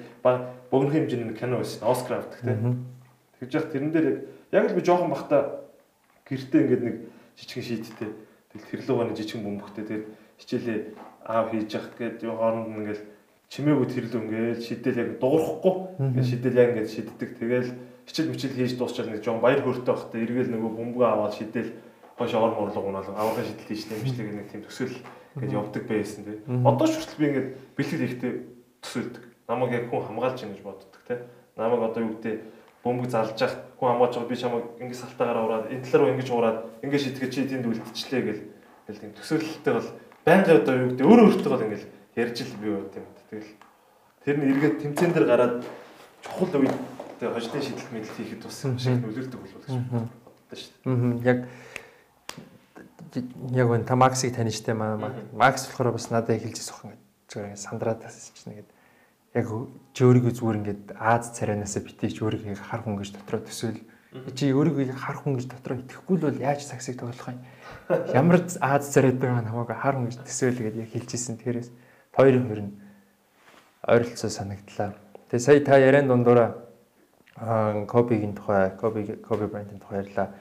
богино 0.72 0.92
хэмжээний 0.96 1.28
нэг 1.28 1.38
кино 1.44 1.60
байсан. 1.60 1.84
Оскар 1.84 2.24
авдаг 2.24 2.40
тэ. 2.40 2.56
Тэгж 3.44 3.52
яах 3.52 3.70
тэрэн 3.76 3.92
дээр 3.92 4.08
яг 4.08 4.64
яг 4.64 4.72
л 4.72 4.78
би 4.80 4.82
жоохон 4.82 5.12
бахта 5.12 5.68
гэртээ 6.24 6.62
ингээд 6.66 6.84
нэг 6.88 6.96
жижигэн 7.36 7.68
шийдтэй. 7.68 8.10
Тэгэл 8.56 8.70
тэр 8.72 8.82
лугаа 8.88 9.06
нэг 9.12 9.20
жижигэн 9.20 9.44
бөмбөгтэй 9.44 9.86
тэр 9.86 10.02
хичээлээ 10.40 10.80
аав 11.28 11.52
хийж 11.52 11.70
явах 11.76 11.94
гээд 12.00 12.24
юу 12.24 12.40
хооронд 12.40 12.72
ингээд 12.80 13.02
чимээгүй 13.50 13.88
тэрлүү 13.90 14.22
ингээл 14.26 14.62
шидэл 14.62 15.02
яг 15.02 15.10
дуурахгүй. 15.22 15.76
Шидэл 16.24 16.60
яг 16.60 16.70
ингээд 16.74 16.92
шиддэг. 16.92 17.30
Тэгэл 17.40 17.70
хичээл 18.06 18.32
мичэл 18.32 18.56
хийж 18.58 18.74
дуусчаад 18.78 19.10
нэг 19.10 19.22
жоон 19.26 19.42
баяр 19.42 19.62
хөөртэй 19.66 19.94
байхдаа 19.94 20.20
эргээл 20.22 20.54
нөгөө 20.54 20.72
бөмбөгөө 20.78 21.08
аваад 21.10 21.34
шидэл 21.34 21.72
хойш 22.18 22.34
ор 22.34 22.54
морлог 22.54 22.86
унаал 22.86 23.10
аврагын 23.12 23.50
шидэл 23.50 23.70
хийж 23.70 23.84
нэмжлэг 23.90 24.30
нэг 24.34 24.48
тийм 24.50 24.62
төсөөл 24.66 24.98
ингээд 25.36 25.58
явдаг 25.58 25.84
байсан 25.90 26.22
тий. 26.26 26.38
Одоо 26.46 26.86
ч 26.88 26.94
хүртэл 26.96 27.20
би 27.20 27.26
ингээд 27.30 27.50
бэлтгэл 27.76 28.06
хийхдээ 28.06 28.34
төсөөлдөг. 28.86 29.24
Намайг 29.50 29.72
яг 29.74 29.86
хүн 29.90 30.06
хамгаалж 30.06 30.38
чинь 30.40 30.54
гэж 30.54 30.62
боддог 30.64 31.02
тий. 31.04 31.20
Намайг 31.58 31.82
одоо 31.82 32.02
юу 32.06 32.14
гэдэг 32.16 32.36
бөмбөг 32.86 33.10
залж 33.10 33.42
явах 33.42 33.58
хүн 33.82 33.90
хамгаалж 33.98 34.14
байгаа 34.16 34.30
би 34.30 34.38
чамайг 34.38 34.66
ингээд 34.78 35.02
салтаагаараа 35.02 35.46
ураад 35.46 35.72
энэ 35.74 35.84
талаар 35.90 36.14
ингэж 36.14 36.30
ураад 36.30 36.58
ингээд 36.86 37.04
шидгээ 37.04 37.30
чи 37.34 37.42
тэнд 37.50 37.66
үлдчихлээ 37.66 38.22
гэл 38.22 38.44
тэгэл 38.86 39.02
тийм 39.02 39.14
төсөөлөлттэй 39.18 39.74
бол 39.74 39.90
байнга 40.22 40.52
одоо 40.54 40.74
юу 40.78 40.90
гэдэг 40.94 41.06
өөрөө 41.10 41.26
өөртөө 41.26 41.52
бол 41.52 41.66
ингээд 41.66 41.86
ярьж 42.14 42.38
л 42.46 42.62
би 42.62 42.68
юу 42.70 42.86
тийм 42.94 43.06
Тэгэл. 43.36 43.52
Тэр 44.24 44.36
нь 44.40 44.48
эргээд 44.56 44.76
тэмцээн 44.82 45.12
дээр 45.14 45.28
гараад 45.28 45.56
чухал 46.24 46.56
үед 46.64 46.76
тэгээ 47.20 47.36
хожлын 47.36 47.64
шийдэл 47.64 47.92
мэдлэл 47.92 48.18
хийхэд 48.18 48.42
бас 48.48 48.58
шиг 48.64 48.96
нөлөөлдөг 49.04 49.40
болов 49.40 49.60
гэж 49.62 49.76
боддоо 49.92 50.58
шүү 50.58 50.72
дээ. 50.84 51.28
Яг 51.28 51.40
яг 53.52 53.68
энэ 53.72 53.88
та 53.88 53.96
Максыг 53.96 54.36
таних 54.36 54.56
штэ 54.56 54.74
маа 54.74 54.98
Макс 55.32 55.68
болохоор 55.68 55.96
бас 55.96 56.10
надад 56.10 56.42
хэлж 56.42 56.58
ирсэн 56.60 56.96
юм 56.96 57.00
зүгээр 57.30 57.56
сандраад 57.56 58.02
тасч 58.04 58.34
чинь 58.36 58.58
гэдэг 58.60 58.76
яг 59.36 59.48
чи 59.94 60.02
өөрийгөө 60.04 60.34
зүгээр 60.36 60.60
ингээд 60.60 60.84
Аз 60.96 61.36
царайнаас 61.36 61.76
битээч 61.76 62.24
өөрийгөө 62.24 62.56
хар 62.56 62.82
хүн 62.84 62.96
гэж 63.00 63.20
дотроо 63.20 63.44
төсөөл. 63.44 63.84
Чи 64.32 64.56
өөрийгөө 64.56 64.96
хар 64.96 65.20
хүн 65.20 65.36
гэж 65.36 65.46
дотроо 65.52 65.76
итгэхгүй 65.84 66.16
л 66.16 66.26
бол 66.32 66.40
яаж 66.40 66.64
саксыг 66.64 66.96
тоглох 66.96 67.36
юм? 67.36 67.44
Ямар 68.16 68.40
Аз 68.64 68.88
царайд 68.88 69.20
байгаа 69.20 69.44
намайг 69.44 69.76
хар 69.76 70.00
хүн 70.00 70.08
гэж 70.08 70.24
төсөөл 70.24 70.56
гэдээ 70.56 70.84
яг 70.88 70.92
хэлж 70.96 71.10
ирсэн. 71.20 71.36
Тэрээс 71.36 71.70
хоёрын 72.16 72.48
хоёр 72.48 72.62
нь 72.64 72.74
ойролцоо 73.88 74.30
санагдлаа. 74.30 74.94
Тэгээ 75.30 75.40
сая 75.40 75.60
та 75.64 75.78
яриан 75.78 76.08
дундуура 76.08 76.66
Кобигийн 77.36 78.36
тухай, 78.36 78.72
Коби 78.78 79.16
Коби 79.22 79.46
Брайантын 79.46 79.80
тухай 79.80 80.04
ярьлаа. 80.04 80.34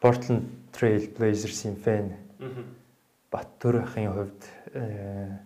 Portland 0.00 0.44
Trail 0.72 1.14
Blazers-ийн 1.16 1.76
фэн. 1.76 2.12
Баттөр 3.30 3.82
ахын 3.82 4.12
хувьд 4.12 4.42
э, 4.74 5.38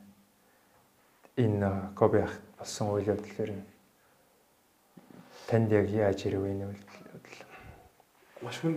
энэ 1.36 1.92
Коби 1.94 2.18
ах 2.18 2.34
болсон 2.58 2.94
үйл 2.94 3.12
явдлаар 3.14 3.52
танд 5.46 5.72
яг 5.72 5.88
яаж 5.90 6.24
ирв 6.26 6.44
энэ 6.44 6.66
үйл 6.68 6.82
явдал? 7.12 7.46
Маш 8.42 8.60
хүн 8.60 8.76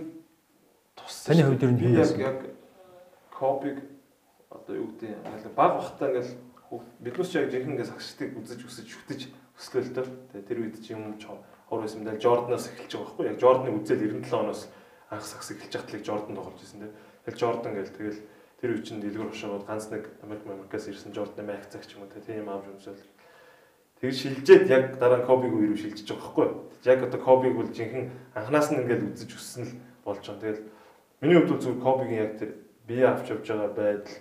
тус. 0.94 1.24
Таны 1.24 1.44
хувьд 1.44 1.62
ер 1.62 1.70
нь 1.70 1.80
яг 1.96 2.18
яг 2.18 2.38
Кобиг 3.30 3.84
одоо 4.50 4.76
юу 4.76 4.90
гэдэг 4.96 5.54
баг 5.54 5.76
бахтаа 5.76 6.08
ингээл 6.08 6.45
биднес 7.00 7.30
ч 7.30 7.38
яг 7.38 7.50
жинхэнэ 7.50 7.84
сагсчдыг 7.84 8.36
үзэж 8.38 8.60
өсөж 8.66 8.86
шүтэж. 8.90 9.20
Тэгээ 9.56 10.42
тэр 10.46 10.58
үед 10.60 10.82
чи 10.82 10.92
юм 10.92 11.16
хор 11.68 11.80
байсан 11.80 12.04
даа 12.04 12.18
Жорданаас 12.18 12.68
эхэлж 12.70 12.92
байгаа 12.92 13.06
байхгүй 13.06 13.26
яг 13.26 13.38
Жорданы 13.40 13.70
үзэл 13.74 14.02
97 14.22 14.34
оноос 14.34 14.68
анх 15.10 15.24
сагс 15.26 15.50
эхэлж 15.50 15.74
л 15.74 16.06
Жордан 16.06 16.36
тоглож 16.36 16.60
байсан 16.62 16.80
те. 16.80 16.88
Тэгэл 17.24 17.40
Жордан 17.40 17.74
гэл 17.74 17.90
тэгэл 17.90 18.20
тэр 18.60 18.70
үе 18.70 18.82
чинь 18.86 19.02
дэлгэр 19.02 19.30
ушаад 19.34 19.66
ганц 19.66 19.90
нэг 19.90 20.06
Америк 20.22 20.46
Америкаас 20.46 20.86
ирсэн 20.86 21.14
Жорданы 21.14 21.46
майк 21.46 21.66
цагч 21.66 21.98
юм 21.98 22.06
уу 22.06 22.10
те. 22.12 22.22
Тийм 22.22 22.46
аав 22.46 22.66
юмсэл. 22.70 23.02
Тэр 23.98 24.12
шилжээд 24.12 24.70
яг 24.70 24.98
дараа 25.02 25.22
нь 25.22 25.26
Кобиг 25.26 25.50
үе 25.50 25.74
рүү 25.74 25.78
шилжиж 25.80 26.06
байгаа 26.06 26.22
байхгүй. 26.22 26.48
Яг 26.86 27.02
одоо 27.02 27.20
Кобиг 27.20 27.54
бол 27.56 27.70
жинхэнэ 27.72 28.10
анханаас 28.36 28.70
нь 28.70 28.78
ингээл 28.84 29.10
үзэж 29.10 29.30
өссөн 29.34 29.64
л 29.66 29.74
болж 30.06 30.22
байгаа. 30.22 30.42
Тэгэл 30.42 30.62
миний 31.24 31.38
хувьд 31.40 31.62
зүгээр 31.64 31.82
Кобигийн 31.82 32.22
яг 32.22 32.32
тэр 32.38 32.50
бие 32.86 33.06
авч 33.08 33.26
явж 33.32 33.46
байгаа 33.48 33.70
байдал 33.74 34.20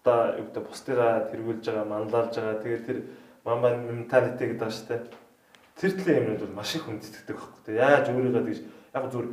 бусдаа 0.00 0.36
юу 0.40 0.48
гэдэг 0.48 0.64
бусдыгаа 0.64 1.28
тэргүүлж 1.28 1.64
байгаа 1.68 1.84
манлайлж 1.84 2.34
байгаа. 2.36 2.62
Тэгээд 2.64 2.86
тэр 2.88 2.98
мамба 3.44 3.68
менталити 3.76 4.44
гэдэг 4.48 4.60
байгаа 4.60 4.72
шүү 4.72 4.88
дээ. 4.88 5.02
Тэр 5.76 5.92
төрлийн 5.92 6.20
юмнууд 6.24 6.40
бол 6.40 6.56
маш 6.56 6.74
их 6.74 6.84
хүндэтгдэг 6.88 7.36
байхгүй. 7.36 7.60
Тэгээд 7.68 7.84
яаж 7.84 8.06
өөрийгөө 8.08 8.44
тэгж 8.48 8.60
яг 8.96 9.04
зүгээр 9.12 9.28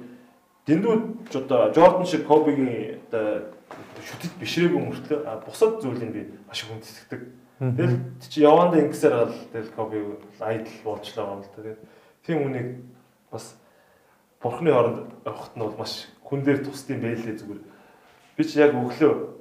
дэндүүд 0.67 1.03
одоо 1.39 1.61
Жордан 1.71 2.05
шиг 2.05 2.27
Кобигийн 2.27 2.99
одоо 3.07 3.47
шүтэд 4.03 4.33
бишрээгүй 4.43 4.81
мөртлөө 4.83 5.19
бусад 5.47 5.79
зүйлийг 5.79 6.11
би 6.11 6.21
маш 6.47 6.63
их 6.63 6.69
хүндэтгдэг 6.71 7.21
Тэгэл 7.57 7.97
чи 8.21 8.45
явандаа 8.45 8.85
ингэсээр 8.85 9.13
гал 9.17 9.33
тэгэл 9.49 9.73
коби 9.73 9.97
айдл 10.37 10.69
болчлоо 10.83 11.25
юм 11.25 11.41
л. 11.41 11.55
Тэгээд 11.57 11.79
тийм 12.21 12.45
үнийг 12.45 12.85
бас 13.31 13.57
бурхны 14.37 14.69
оронд 14.69 15.09
авахт 15.25 15.57
нь 15.57 15.65
бол 15.65 15.73
маш 15.73 16.05
хүн 16.21 16.45
дээр 16.45 16.61
тусдсан 16.61 17.01
байлээ 17.01 17.33
зүгээр. 17.33 17.61
Би 18.37 18.43
чи 18.45 18.61
яг 18.61 18.77
өглөө 18.77 19.36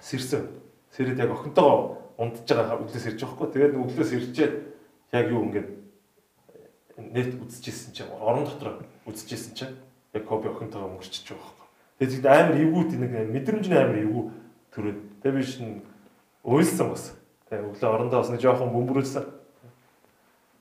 сэрсэн. 0.00 0.48
Сэрэд 0.94 1.18
яг 1.18 1.30
охинтойгоо 1.30 1.98
ундж 2.18 2.46
байгаа 2.48 2.82
өглөөс 2.82 3.06
ирж 3.06 3.20
байгаа 3.22 3.36
хгүй. 3.36 3.48
Тэгээд 3.52 3.74
өглөөс 3.78 4.10
ирчээд 4.14 4.54
яг 5.12 5.26
юу 5.30 5.42
ингээд 5.46 5.68
нэт 6.98 7.30
үзчихсэн 7.38 7.94
чинь 7.94 8.10
орон 8.18 8.44
дотор 8.44 8.82
үзчихсэн 9.06 9.54
чинь 9.54 9.74
яг 10.14 10.24
коби 10.26 10.48
охинтойгоо 10.50 10.98
өнгөрчихөж 10.98 11.28
байгаа 11.30 11.46
хгүй. 11.46 11.66
Тэгээд 11.98 12.26
амар 12.26 12.56
эвгүүд 12.58 12.90
нэг 12.98 13.12
мэдрэмжний 13.30 13.78
амар 13.78 14.02
эвгүй 14.02 14.24
төрөөд. 14.74 14.98
Тэгээд 15.22 15.38
би 15.38 15.42
шин 15.46 15.82
уйлсан 16.42 16.90
бас. 16.90 17.14
Тэгээ 17.50 17.70
өглөө 17.70 17.90
орондоо 17.94 18.18
бас 18.22 18.30
нэг 18.30 18.42
жоохон 18.42 18.74
бөмбөрүүлсэн. 18.74 19.24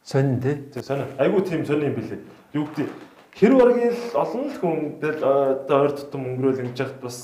Сонин 0.03 0.39
тий. 0.41 0.55
Тэг 0.71 0.85
сонин. 0.85 1.09
Айгуу 1.17 1.41
тийм 1.41 1.65
сонин 1.65 1.91
юм 1.91 1.95
билээ. 1.99 2.21
Юу 2.53 2.65
гэдэг 2.69 2.89
хэр 3.37 3.53
баргийн 3.53 3.93
л 3.93 4.15
олон 4.17 4.45
л 4.49 4.57
хүн 4.57 4.77
тэгэл 5.01 5.23
одоо 5.25 5.77
ойр 5.83 5.93
тутам 5.93 6.25
өнгөрөөл 6.25 6.63
ингэж 6.63 6.79
яхад 6.79 7.01
бас 7.03 7.17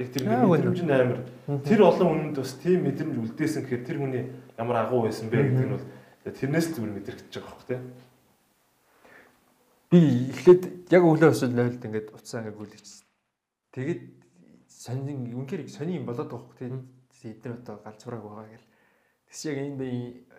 их 0.00 0.12
тэр 0.12 0.24
мэдрэмж 0.26 0.80
нь 0.82 0.92
амар. 0.92 1.20
Тэр 1.64 1.80
олон 1.84 2.08
хүнд 2.32 2.36
бас 2.40 2.56
тийм 2.56 2.88
мэдрэмж 2.88 3.14
үлдээсэн 3.20 3.62
гэхээр 3.64 3.84
тэр 3.86 3.98
хүний 4.00 4.24
ямар 4.56 4.76
агуу 4.84 5.04
байсан 5.04 5.28
бэ 5.28 5.40
гэдэг 5.40 5.66
нь 5.66 5.74
бол 5.76 5.86
тэрнээс 6.24 6.66
зүгээр 6.74 6.94
мэдрэгдэж 6.96 7.32
байгаа 7.36 7.52
хөөх 7.52 7.66
тий. 7.68 7.80
Би 9.90 10.00
эхлээд 10.32 10.62
яг 10.92 11.02
өглөө 11.04 11.30
өсөл 11.34 11.52
нойлд 11.52 11.84
ингээд 11.84 12.08
уцаа 12.14 12.40
ингээд 12.40 12.58
гүйлчихсэн. 12.58 13.06
Тэгээд 13.74 14.02
сонин 14.68 15.30
үнээр 15.36 15.68
сонин 15.68 16.00
юм 16.00 16.06
болоод 16.08 16.30
байгаа 16.30 16.48
хөөх 16.48 16.58
тий. 16.58 17.30
Эдгээр 17.36 17.60
одоо 17.60 17.76
галзуураг 17.84 18.22
байгаа 18.24 18.48
гэл. 18.48 18.68
Тэс 19.28 19.40
яг 19.46 19.58
энэ 19.60 19.86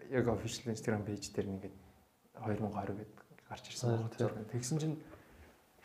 яг 0.10 0.26
official 0.28 0.74
Instagram 0.74 1.06
page 1.06 1.30
дээр 1.32 1.48
нэгээд 1.48 1.76
2020 2.42 2.98
гээд 2.98 3.14
гарч 3.48 3.66
ирсэн 3.70 4.10
байна. 4.10 4.50
Тэгсэн 4.50 4.78
чинь 4.82 4.98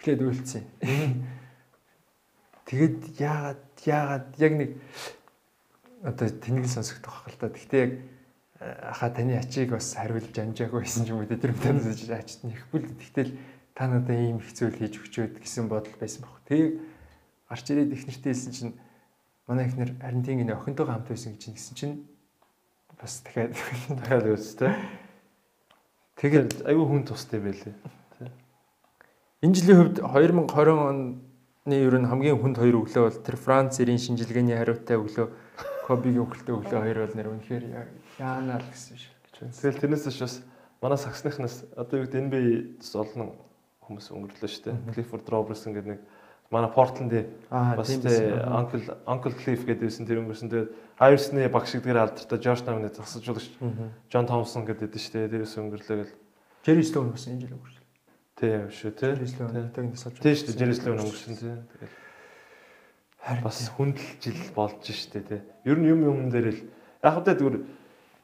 эхлээд 0.01 0.21
үйлцсэн. 0.25 0.65
Тэгэд 2.67 3.23
яагаад 3.23 3.63
яагаад 3.87 4.27
яг 4.43 4.53
нэг 4.59 4.71
одоо 6.03 6.29
тэнэг 6.29 6.67
сонсогдох 6.67 7.23
байх 7.23 7.35
л 7.35 7.39
та. 7.39 7.49
Гэхдээ 7.55 7.83
яг 7.87 7.93
аха 8.61 9.11
таны 9.11 9.39
ачийг 9.39 9.71
бас 9.71 9.95
хариулж 9.95 10.35
амжаагүй 10.35 10.83
байсан 10.83 11.07
ч 11.07 11.15
юм 11.15 11.23
уу 11.23 11.31
тэр 11.31 11.55
танаас 11.55 11.87
ачт 12.11 12.43
нэхбэл 12.43 12.91
тэгтэл 12.91 13.39
та 13.75 13.87
надад 13.87 14.17
ийм 14.17 14.43
их 14.43 14.51
зүйл 14.51 14.75
хийж 14.75 14.99
өгчөөд 14.99 15.39
гэсэн 15.39 15.69
бодол 15.71 15.95
байсан 16.01 16.25
баг. 16.25 16.43
Тэгээ 16.49 16.69
гарч 17.47 17.67
ирээд 17.71 17.93
их 17.93 18.03
нэртэй 18.09 18.33
хэлсэн 18.33 18.53
чинь 18.53 18.75
манай 19.47 19.69
ихнэр 19.69 19.95
харин 20.01 20.25
тийм 20.25 20.43
гинэ 20.43 20.57
охинтойгоо 20.57 20.95
хамт 20.97 21.09
байсан 21.13 21.37
гэж 21.37 21.43
хэлсэн 21.53 21.77
чинь 21.77 21.95
бас 22.97 23.21
дахиад 23.21 23.53
дахиад 24.01 24.27
үзтээ. 24.33 24.73
Тэгээд 26.17 26.65
айгүй 26.65 26.87
хүн 26.89 27.05
тустай 27.05 27.41
байлээ. 27.45 27.77
Энэ 29.45 29.55
жилийн 29.55 29.79
хувьд 29.85 29.99
2020 30.01 31.26
оны 31.67 31.83
ер 31.83 31.99
нь 31.99 32.07
хамгийн 32.07 32.39
хүнд 32.39 32.63
хоёр 32.63 32.87
өглөө 32.87 33.03
бол 33.11 33.19
тэр 33.27 33.37
Франц 33.37 33.83
эрийн 33.83 33.99
шинжилгээний 33.99 34.55
хариутай 34.55 35.03
өглөө 35.03 35.27
Кобигийн 35.83 36.23
өглөө 36.23 36.55
өглөө 36.63 36.79
хоёр 36.79 36.99
бол 37.03 37.17
нэр 37.19 37.29
үнэхээр 37.35 37.65
яанаа 38.23 38.63
л 38.63 38.71
гэсэн 38.71 38.95
шиг 38.95 39.11
гэж 39.27 39.35
байна. 39.43 39.59
Тэгэл 39.59 39.83
тэрнээс 39.83 40.07
ч 40.15 40.23
бас 40.23 40.35
манай 40.79 40.99
саксныхнаас 40.99 41.67
одоо 41.75 41.99
юу 41.99 42.07
гэдэг 42.07 42.23
NBA 42.23 42.47
олон 42.95 43.35
хүмүүс 43.83 44.07
өнгөрлөө 44.15 44.47
шүү 44.47 44.63
дээ. 44.63 44.95
Clifford 44.95 45.27
Robertson 45.27 45.75
гэдэг 45.75 45.91
нэг 45.91 46.01
манай 46.55 46.71
Портландын 46.71 47.27
бас 47.51 47.91
Uncle 47.91 48.83
Uncle 49.03 49.35
Cliff 49.35 49.67
гэдээсэн 49.67 50.07
тэр 50.07 50.23
өнгөрсөн 50.23 50.51
тэгээд 50.51 50.71
Айрсны 51.03 51.51
багш 51.51 51.75
гэдгээр 51.75 51.99
алдартай 51.99 52.39
Жорж 52.39 52.63
Таунны 52.63 52.95
засажуулагч 52.95 53.51
Джон 54.07 54.27
Томсон 54.31 54.63
гэдэг 54.63 54.95
дээ 54.95 55.03
шүү 55.03 55.15
дээ. 55.19 55.31
Дээрээс 55.35 55.59
өнгөрлөө 55.59 55.97
гэл. 55.99 56.15
Jerry 56.63 56.87
Sloan 56.87 57.11
бас 57.11 57.27
энэ 57.27 57.43
жил 57.43 57.59
өнгөрсөн. 57.59 57.86
Тийм 58.37 58.69
шүү 58.69 58.93
тий. 58.93 59.15
Тийм 60.21 60.37
шүү 60.37 60.57
Sloan 60.77 61.01
өнгөрсөн 61.01 61.37
тий. 61.41 61.57
Тэгэл 63.25 63.45
бас 63.49 63.61
хүндэл 63.73 64.11
жил 64.21 64.41
болж 64.53 64.85
штэ 64.85 65.21
тий. 65.25 65.41
Ер 65.65 65.81
нь 65.81 65.89
юм 65.89 66.05
юм 66.05 66.29
дээр 66.29 66.53
л 66.53 66.61
яг 67.01 67.15
хөтэ 67.17 67.33
зүгээр 67.41 67.57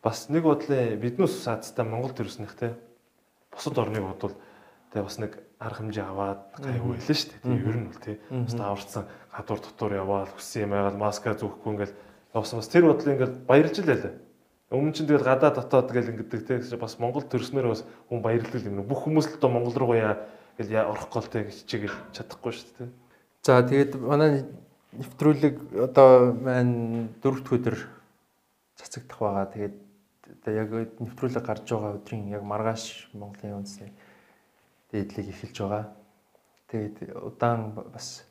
бас 0.04 0.28
нэг 0.28 0.44
бодлын 0.44 1.00
биднээс 1.00 1.40
саацтай 1.42 1.88
Монгол 1.88 2.12
төрснөх 2.12 2.52
тий. 2.60 2.76
Бусад 3.48 3.80
орныг 3.80 4.04
бодвол 4.04 4.36
тэгээ 4.92 5.06
бас 5.08 5.16
нэг 5.16 5.32
арга 5.56 5.80
хэмжээ 5.80 6.04
аваад 6.04 6.42
гайгүй 6.60 6.92
байлаа 6.92 7.08
дээ. 7.08 7.40
Тэгээ 7.40 7.68
ер 7.72 7.78
нь 7.80 7.88
бол 7.88 8.00
тий. 8.04 8.16
Бас 8.28 8.54
аварцсан 8.60 9.04
гадуур 9.32 9.60
дотор 9.64 9.92
яваал 9.96 10.28
хүссэн 10.28 10.68
юм 10.68 10.76
байгаад 10.76 11.00
маска 11.00 11.32
зүүхгүй 11.32 11.72
ингээл 11.72 11.96
явсан 12.36 12.60
бас 12.60 12.68
тэр 12.68 12.84
бодлоо 12.84 13.12
ингээл 13.16 13.36
баярлж 13.48 13.76
лээ. 13.80 14.12
Өмнө 14.72 14.96
чинь 14.96 15.04
тэгэл 15.04 15.28
гадаа 15.28 15.52
дотоод 15.52 15.92
гэл 15.92 16.16
ингэдэг 16.16 16.48
тий. 16.48 16.80
Бас 16.80 16.96
Монгол 16.96 17.28
төрснөр 17.28 17.68
бас 17.68 17.84
хүн 18.08 18.24
баярлдаг 18.24 18.64
юм. 18.64 18.80
Бүх 18.88 19.04
хүмүүс 19.04 19.28
л 19.28 19.36
одоо 19.36 19.50
Монгол 19.52 19.76
руу 19.76 19.92
яа 19.92 20.16
гэл 20.56 20.72
орох 20.88 21.12
гол 21.12 21.28
гэж 21.28 21.68
чигээр 21.68 21.92
чадахгүй 22.16 22.56
шүү 22.56 22.70
дээ. 22.80 22.88
За 23.44 23.60
тэгээд 23.60 24.00
манай 24.00 24.48
нэвтрүүлэг 24.96 25.56
одоо 25.92 26.32
маань 26.32 27.12
дөрөвт 27.20 27.52
өдөр 27.52 27.76
цацагдах 28.80 29.18
байгаа. 29.20 29.52
Тэгээд 29.52 29.76
одоо 30.40 30.52
яг 30.56 30.70
нэвтрүүлэг 31.04 31.44
гарч 31.44 31.68
байгаа 31.68 31.96
өдрийн 32.00 32.32
яг 32.32 32.40
маргааш 32.40 33.12
Монголын 33.12 33.60
үндэсний 33.60 33.92
дээдлийг 34.88 35.36
эхэлж 35.36 35.56
байгаа. 35.60 35.84
Тэгээд 36.72 36.96
удаан 37.20 37.76
бас 37.76 38.24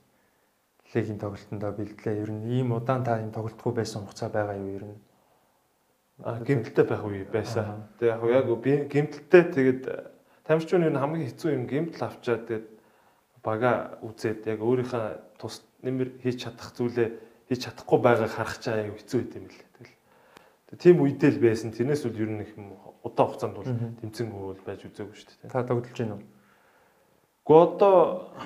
лигийн 0.94 1.22
тоглолтондоо 1.22 1.72
бэлдлээ. 1.78 2.22
Ер 2.22 2.32
нь 2.34 2.50
ийм 2.50 2.74
удаан 2.74 3.06
та 3.06 3.22
юм 3.22 3.30
тоглолтгүй 3.30 3.74
байсан 3.78 4.02
хугацаа 4.02 4.30
байгаа 4.30 4.58
юу 4.58 4.74
ер 4.74 4.86
нь? 4.90 4.98
Гимтэлтэй 6.22 6.86
байх 6.86 7.04
үе 7.06 7.26
байсан. 7.26 7.90
Тэгээд 8.00 8.22
яг 8.30 8.48
би 8.62 8.72
гимтэлтэй 8.90 9.44
тэгээд 9.50 9.84
тамирчин 10.46 10.86
нь 10.86 10.98
хамгийн 10.98 11.28
хэцүү 11.30 11.50
юм 11.54 11.66
гимтэл 11.66 12.06
авчаад 12.06 12.46
тэгээд 12.46 12.68
бага 13.42 13.98
үзээд 14.06 14.46
яг 14.46 14.60
өөрийнхөө 14.62 15.42
тус 15.42 15.66
нэмэр 15.82 16.22
хийж 16.22 16.46
чадах 16.46 16.74
зүйлээ 16.78 17.10
хийж 17.50 17.60
чадахгүй 17.66 18.00
байгааг 18.00 18.32
харах 18.32 18.58
чаа 18.62 18.86
аюу 18.86 18.96
хэцүү 18.96 19.18
байт 19.18 19.36
юм 19.36 19.46
лээ. 19.50 19.66
Тэгэл 20.72 20.78
тийм 20.78 20.98
үедээ 21.02 21.32
л 21.36 21.44
байсан. 21.44 21.74
Тэрнээс 21.74 22.06
үл 22.06 22.22
ер 22.22 22.32
нь 22.32 22.44
их 22.46 22.54
юм 22.54 22.78
удаан 23.02 23.28
хугацаанд 23.28 23.56
бол 23.58 23.68
тэмцээнгүй 24.06 24.42
бол 24.46 24.62
байж 24.62 24.82
үзээгүй 24.86 25.16
шүү 25.18 25.28
дээ. 25.42 25.52
Та 25.52 25.66
тоглож 25.66 25.98
байна 25.98 26.16
уу? 26.16 26.26
Гэхдээ 27.42 27.66
одоо 27.66 27.98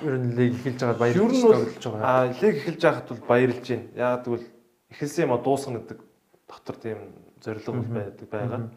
ер 0.02 0.16
нь 0.16 0.32
лиг 0.32 0.52
эхэлж 0.56 0.80
байгаад 0.80 1.00
баярлж 1.04 1.40
тоглож 1.44 1.84
байгаа. 1.84 2.08
Аа 2.08 2.24
лиг 2.32 2.56
эхэлж 2.56 2.82
байхад 2.82 3.08
бол 3.12 3.22
баярлж 3.28 3.66
байна. 3.68 3.86
Яг 3.94 4.24
тэгвэл 4.24 4.46
эхэлсэн 4.90 5.24
юм 5.28 5.32
а 5.36 5.38
дуусгах 5.44 5.74
гэдэг 5.76 5.98
дотор 6.48 6.76
тийм 6.76 6.98
зорилго 7.42 7.82
байдаг 7.82 8.28
байгаа. 8.30 8.70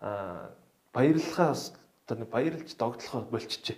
Аа 0.00 0.50
баярлахаас 0.92 1.74
одоо 2.06 2.18
нэг 2.18 2.30
баярлж 2.30 2.76
догтлохоо 2.76 3.26
болчихжээ. 3.30 3.76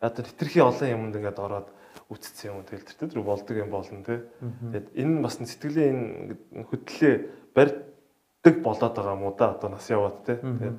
Одоо 0.00 0.24
хитрхи 0.24 0.60
олон 0.60 0.88
юмд 0.90 1.16
ингээд 1.16 1.38
ороод 1.38 1.68
үтцсэн 2.08 2.50
юм 2.50 2.64
тэгэл 2.64 2.86
тэр 2.86 3.10
тэр 3.10 3.22
болдог 3.22 3.56
юм 3.56 3.70
болно 3.70 4.02
те. 4.04 4.24
Тэгээд 4.40 4.88
энэ 4.96 5.22
бас 5.22 5.36
сэтгэлийн 5.38 6.00
хөдлөлөө 6.70 7.14
барьдаг 7.54 8.54
болоод 8.64 8.94
байгаа 8.96 9.14
юм 9.14 9.24
уу 9.26 9.34
да 9.36 9.52
одоо 9.52 9.70
нас 9.70 9.90
яваад 9.90 10.24
те. 10.24 10.40
Тэгээд 10.40 10.78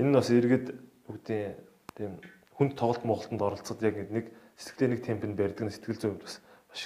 энэ 0.00 0.14
бас 0.16 0.28
иргэд 0.30 0.66
үгдийн 1.10 1.54
тийм 1.94 2.12
хүнд 2.56 2.72
тоглолт 2.78 3.04
моголтонд 3.04 3.42
оролцоход 3.42 3.82
яг 3.82 3.96
нэг 4.10 4.32
сэтгэлийн 4.56 4.92
нэг 4.96 5.00
темпэнд 5.04 5.36
барьдаг 5.36 5.70
сэтгэл 5.70 6.00
зүйн 6.00 6.12
хувьд 6.16 6.24
бас 6.24 6.36
маш 6.70 6.82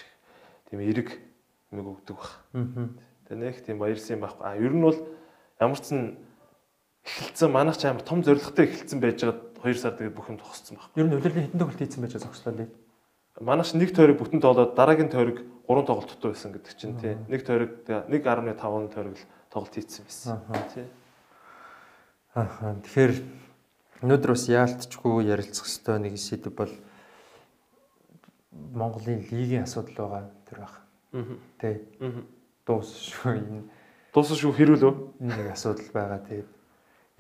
тийм 0.71 0.81
эрэг 0.83 1.09
юмэг 1.71 1.87
өгдөг 1.87 2.17
баг. 2.17 2.33
Тэгээ 3.29 3.43
нэг 3.43 3.57
тийм 3.63 3.79
баярсан 3.79 4.17
юм 4.17 4.23
байхгүй. 4.25 4.45
А 4.47 4.57
ер 4.57 4.73
нь 4.75 4.83
бол 4.83 4.99
ямар 5.61 5.79
ч 5.79 5.85
сан 5.91 6.19
эхэлсэн 7.05 7.51
манайх 7.51 7.77
ч 7.77 7.85
амар 7.87 8.03
том 8.03 8.23
зоригтой 8.23 8.67
эхэлсэн 8.67 8.99
байж 9.03 9.23
байгаа 9.23 9.39
2 9.63 9.75
сар 9.75 9.95
тэгээд 9.99 10.17
бүх 10.17 10.31
юм 10.31 10.39
тохссон 10.39 10.79
баг. 10.79 10.91
Ер 10.95 11.07
нь 11.07 11.15
улирлын 11.15 11.45
хэдэн 11.51 11.61
тоглолт 11.61 11.81
хийсэн 11.81 12.03
байж 12.03 12.15
зогслоо 12.19 12.55
лээ. 12.55 12.71
Манайш 13.41 13.75
нэг 13.75 13.91
тойрог 13.93 14.17
бүтэн 14.17 14.41
тоглоод 14.41 14.75
дараагийн 14.79 15.11
тойрог 15.11 15.43
3 15.67 15.87
тоглолттой 15.87 16.31
байсан 16.33 16.53
гэдэг 16.55 16.73
чинь 16.79 16.97
тий. 16.97 17.19
Нэг 17.29 17.43
тойрог 17.43 17.85
1.5 17.85 18.95
тойрог 18.95 19.15
л 19.19 19.27
тоглолт 19.51 19.75
хийсэн 19.75 20.03
байсан. 20.07 20.41
Тий. 20.73 20.87
Аа 22.35 22.79
тэгэхээр 22.81 23.13
Өнөөдөр 24.05 24.35
бас 24.35 24.45
яалтчгүй 24.53 25.25
ярилцах 25.25 25.65
хэвээр 25.73 26.03
нэг 26.05 26.21
сэдв 26.21 26.53
бол 26.53 26.73
Монголын 28.77 29.25
лигийн 29.33 29.65
асуудал 29.65 29.97
байгаа 29.97 30.25
тэр 30.45 30.59
байх. 30.61 30.77
Тэ. 31.57 31.81
Дуусшгүй 32.67 33.39
энэ. 33.39 33.63
Дуусшгүй 34.11 34.53
хэрүүл 34.59 34.85
үү? 34.91 34.95
Нэг 35.23 35.55
асуудал 35.55 35.91
байгаа. 35.95 36.21
Тэгээд 36.27 36.51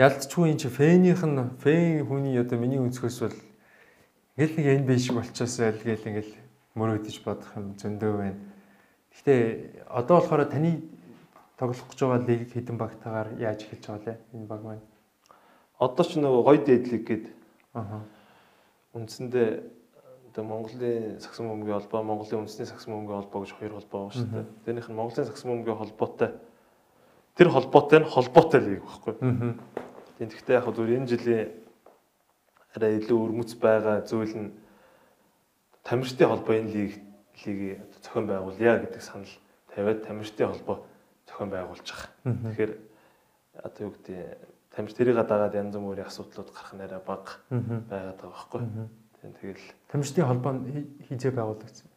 ялцчгүй 0.03 0.51
энэ 0.51 0.61
чи 0.61 0.69
фэнийх 0.69 1.23
нь 1.23 1.39
фэн 1.63 2.03
хүний 2.03 2.35
одоо 2.35 2.59
миний 2.59 2.83
өнцгөөс 2.83 3.19
бол 3.23 3.39
ингээл 4.35 4.57
нэг 4.59 4.67
энэ 4.67 4.89
биш 4.91 5.07
болчихсоо 5.15 5.71
л 5.71 5.87
гээл 5.87 6.09
ингээл 6.11 6.35
мөрөөдөж 6.75 7.17
бодох 7.23 7.55
юм 7.55 7.79
зөндөө 7.79 8.13
байна. 8.19 8.41
Гэхдээ 9.15 9.41
одоо 9.87 10.19
болохоор 10.19 10.51
таны 10.51 10.83
тоглох 11.57 11.89
гэж 11.89 12.01
байгаа 12.03 12.27
лиг 12.27 12.53
хэдэн 12.53 12.77
багтаагаар 12.77 13.29
яаж 13.41 13.65
эхэлж 13.65 13.85
байгаа 13.87 14.05
лээ 14.05 14.19
энэ 14.35 14.51
баг 14.51 14.61
маань. 14.67 14.85
Одоо 15.81 16.05
ч 16.05 16.21
нөгөө 16.21 16.43
гоё 16.45 16.61
дээдлиг 16.61 17.03
гээд. 17.07 17.25
Аа. 17.73 18.05
Үндсэндээ 18.93 19.49
одоо 20.37 20.45
Монголын 20.45 21.17
сагсан 21.17 21.49
бөмбөгийн 21.49 21.81
холбоо, 21.81 22.03
Монголын 22.05 22.45
үндэсний 22.45 22.69
сагсан 22.69 22.93
бөмбөгийн 22.93 23.25
холбоо 23.25 23.41
гэж 23.41 23.53
хоёр 23.57 23.73
холбоо 23.73 24.01
байгаа 24.05 24.17
шүү 24.21 24.29
дээ. 24.29 24.45
Тэрнийх 24.69 24.89
нь 24.93 24.99
Монголын 25.01 25.29
сагсан 25.33 25.49
бөмбөгийн 25.49 25.81
холбоотой 25.81 26.31
тэр 27.37 27.49
холбоотой 27.49 27.99
нь 28.05 28.11
холбоотой 28.13 28.61
лиг 28.61 28.83
байхгүй. 28.85 29.15
Тийм 30.21 30.29
гэхдээ 30.29 30.57
яг 30.61 30.69
зүгээр 30.69 30.97
энэ 31.01 31.09
жилийн 31.09 31.49
арай 32.77 32.93
илүү 33.01 33.17
өрмөц 33.17 33.57
байгаа 33.57 34.05
зүйл 34.05 34.37
нь 34.37 34.53
тамирчдын 35.89 36.29
холбоо 36.29 36.53
энэ 36.53 36.69
лиг 36.69 36.93
лигийг 37.41 37.81
зохион 38.05 38.29
байгуулъя 38.29 38.77
гэдэг 38.85 39.01
санал 39.01 39.33
тавиад 39.73 40.05
тамирчдын 40.05 40.53
холбоо 40.53 40.85
зохион 41.25 41.49
байгуулж 41.49 41.89
байгаа. 41.89 42.13
Тэгэхээр 42.45 42.73
одоо 43.65 43.81
юу 43.89 43.93
гэдэг 43.97 44.21
тамирч 44.77 44.93
тэрийг 44.93 45.17
дагаад 45.17 45.57
янз 45.57 45.77
бүрийн 45.81 46.05
асуудлууд 46.05 46.53
гарах 46.53 46.73
нэрэ 46.77 47.01
бага 47.01 47.41
байгаад 47.49 48.21
байгаа 48.21 48.33
байхгүй. 48.37 48.61
Тэгэл 49.41 49.65
Тамирчдын 49.91 50.27
холбоо 50.27 50.53
хизээ 51.09 51.33
байгуулагдсан. 51.33 51.89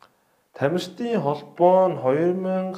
Тамирчдын 0.54 1.22
холбоо 1.22 1.88
нь 1.90 1.98
2000 2.02 2.78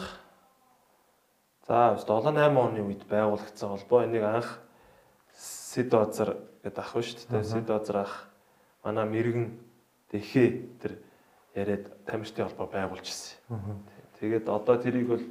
за 1.68 1.98
7 1.98 2.36
8 2.36 2.58
оны 2.58 2.82
үед 2.84 3.04
байгуулагдсан 3.08 3.70
холбоо. 3.70 4.04
Энийг 4.06 4.24
анх 4.24 4.60
Сид 5.34 5.94
Озар 5.94 6.38
гэдэг 6.64 6.80
ах 6.84 6.94
шүү 6.94 7.32
дээ. 7.32 7.44
Сид 7.44 7.70
Озар 7.70 7.98
ах 8.04 8.28
манай 8.84 9.06
мэрэгэн 9.08 9.48
дэхээ 10.12 10.50
тэр 10.82 10.94
яриад 11.56 11.86
тамирчдын 12.06 12.46
холбоо 12.52 12.68
байгуулж 12.68 13.08
ирсэн. 13.08 13.40
Тэгээд 14.20 14.50
одоо 14.50 14.76
тэрийг 14.78 15.08
бол 15.08 15.26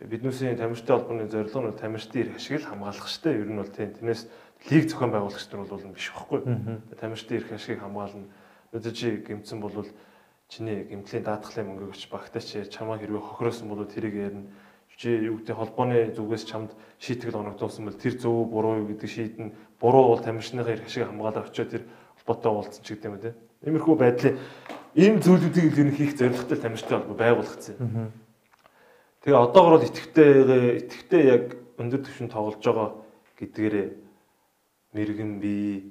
биднүүсийн 0.00 0.56
тамирчдын 0.56 0.96
холбооны 0.96 1.28
зорилго 1.28 1.60
нь 1.60 1.78
тамирчдын 1.78 2.22
эрх 2.24 2.36
ашиг 2.40 2.60
л 2.60 2.68
хамгаалах 2.72 3.06
шүү 3.06 3.22
дээ. 3.22 3.40
Ер 3.44 3.50
нь 3.52 3.60
бол 3.60 3.70
тийм. 3.70 3.92
Тэрнээс 3.94 4.22
лиг 4.70 4.84
зохион 4.90 5.12
байгуулагч 5.12 5.46
нар 5.52 5.66
бол 5.68 5.94
биш 5.94 6.10
байхгүй. 6.10 6.40
Тамирчдын 6.98 7.36
эрх 7.36 7.52
ашигыг 7.52 7.80
хамгаална 7.84 8.26
одоо 8.72 8.92
чи 8.92 9.22
гимцэн 9.22 9.60
бол 9.60 9.86
чиний 10.48 10.84
гимтлийн 10.86 11.24
даатгалын 11.24 11.66
мөнгө 11.66 11.90
өгч 11.90 12.08
багтаа 12.10 12.42
чи 12.42 12.64
чамаа 12.66 12.98
хэрвээ 12.98 13.20
хохироосон 13.20 13.68
бол 13.68 13.84
тэрийг 13.84 14.14
ярина 14.14 14.46
чи 14.96 15.12
юу 15.12 15.36
гэдэг 15.38 15.56
холбооны 15.56 16.14
зүгээс 16.16 16.44
чамд 16.48 16.72
шийтгэл 16.98 17.36
оногдуулсан 17.36 17.84
бол 17.84 18.00
тэр 18.00 18.16
зөв 18.16 18.48
буруу 18.48 18.80
юу 18.80 18.88
гэдэг 18.88 19.10
шийдэн 19.10 19.52
буруу 19.76 20.16
бол 20.16 20.22
тамирчныхаа 20.24 20.72
эрх 20.72 20.88
ашиг 20.88 21.04
хамгаалаа 21.04 21.44
очиод 21.44 21.68
тэр 21.68 21.82
холбоотой 22.16 22.52
уулзсан 22.52 22.80
ч 22.80 22.88
гэдэг 22.96 23.10
юм 23.12 23.18
те. 23.20 23.34
Иймэрхүү 23.60 23.96
байдлын 24.00 24.38
ийм 24.96 25.20
зүйлүүдийг 25.20 25.68
л 25.68 25.80
ер 25.84 25.88
нь 25.92 25.96
хийх 26.00 26.16
зорилготой 26.16 26.56
тамирчтай 26.56 26.96
холбоо 26.96 27.16
байгуулагдсан. 27.20 27.76
Тэгээ 29.20 29.36
одоогор 29.36 29.76
бол 29.76 29.84
итгэвтэй 29.84 30.30
итгэвтэй 30.80 31.22
яг 31.28 31.44
өндөр 31.76 32.00
түвшинд 32.00 32.32
тоглож 32.32 32.64
байгаа 32.64 32.88
гэдгээрээ 33.36 33.88
мэрэгэн 34.96 35.32
бие 35.44 35.84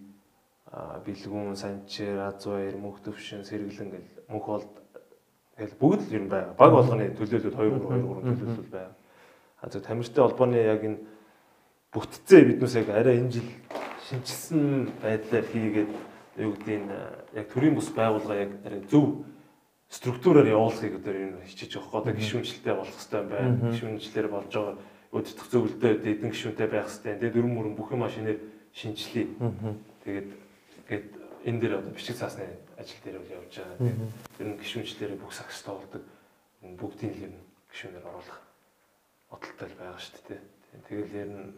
бэлгүүн, 0.75 1.55
санчир, 1.55 2.19
азбаяр, 2.27 2.75
мөнх 2.75 2.99
төвшин, 3.05 3.45
сэргэлэн 3.47 3.89
гэл 3.95 4.09
мөнх 4.27 4.45
бол 4.45 4.65
тэгэл 5.55 5.79
бүгд 5.79 6.01
л 6.11 6.15
юм 6.19 6.27
байна. 6.27 6.51
Баг 6.59 6.71
болгоны 6.75 7.15
төлөөлөл 7.15 7.55
2 7.55 7.79
3 7.79 7.95
2 7.95 8.03
3 8.27 8.39
төлөөлөл 8.43 8.73
байна. 8.73 8.95
А 9.61 9.69
зөв 9.71 9.81
тамирчтай 9.87 10.23
холбооны 10.25 10.59
яг 10.59 10.83
энэ 10.83 10.99
бүтцээ 11.95 12.41
биднээс 12.43 12.75
яг 12.75 12.89
арай 12.91 13.23
энэ 13.23 13.31
жил 13.39 13.49
шинжилсэн 14.09 14.91
байдлаар 14.99 15.45
хийгээд 15.47 15.91
юу 16.43 16.51
гэдэг 16.59 16.79
нь 16.83 16.91
яг 17.39 17.47
төрийн 17.55 17.75
бус 17.79 17.87
байгууллага 17.95 18.43
яг 18.43 18.51
арай 18.67 18.83
зөв 18.91 19.23
структураар 19.87 20.51
явуулахыг 20.51 20.99
одоо 20.99 21.13
энэ 21.15 21.47
хичээж 21.47 21.79
байгаа. 21.79 22.03
Одоо 22.03 22.13
гişүнчлэлтэй 22.19 22.75
болох 22.75 22.95
хэрэгтэй 22.99 23.23
байна. 23.23 23.71
Гişүнчлэлээр 23.71 24.27
болж 24.27 24.51
байгаа 24.51 24.75
өдөртөх 25.15 25.47
зөвлөлтөд 25.47 26.03
эдэн 26.03 26.29
гişүнтэй 26.35 26.67
байх 26.67 26.91
хэрэгтэй. 26.91 27.15
Тэгээ 27.15 27.33
дөрвөн 27.39 27.55
мөрөн 27.55 27.75
бүх 27.79 27.89
юм 27.95 28.03
машинаар 28.03 28.39
шинжилье. 28.75 29.31
Тэгээд 30.03 30.27
гээд 30.89 31.05
энэ 31.45 31.59
дээр 31.61 31.73
одоо 31.79 31.93
бичиг 31.93 32.17
цаасны 32.17 32.45
ажил 32.77 33.01
дээр 33.03 33.21
үл 33.21 33.35
явж 33.37 33.53
байгаа. 33.61 34.09
Ер 34.39 34.47
нь 34.49 34.59
гişүнчлэрээ 34.59 35.17
бүх 35.21 35.33
сагс 35.33 35.61
тоолдог. 35.61 36.03
Бүгдийн 36.61 37.13
л 37.13 37.23
нь 37.29 37.39
гişүнээр 37.69 38.05
оруулах 38.05 38.39
бодолтой 39.29 39.69
байгаа 39.77 40.01
шүү 40.01 40.21
дээ. 40.25 40.41
Тэгэл 40.89 41.21
ер 41.21 41.29
нь 41.29 41.53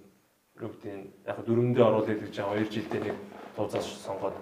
нь 0.57 1.11
яг 1.27 1.39
дөрөвдөө 1.45 1.85
оруулах 1.85 2.19
гэж 2.19 2.35
байгаа 2.35 2.59
2 2.65 2.73
жилдээ 2.73 3.01
нэг 3.05 3.17
тууцаас 3.55 3.87
сонгоод 4.03 4.35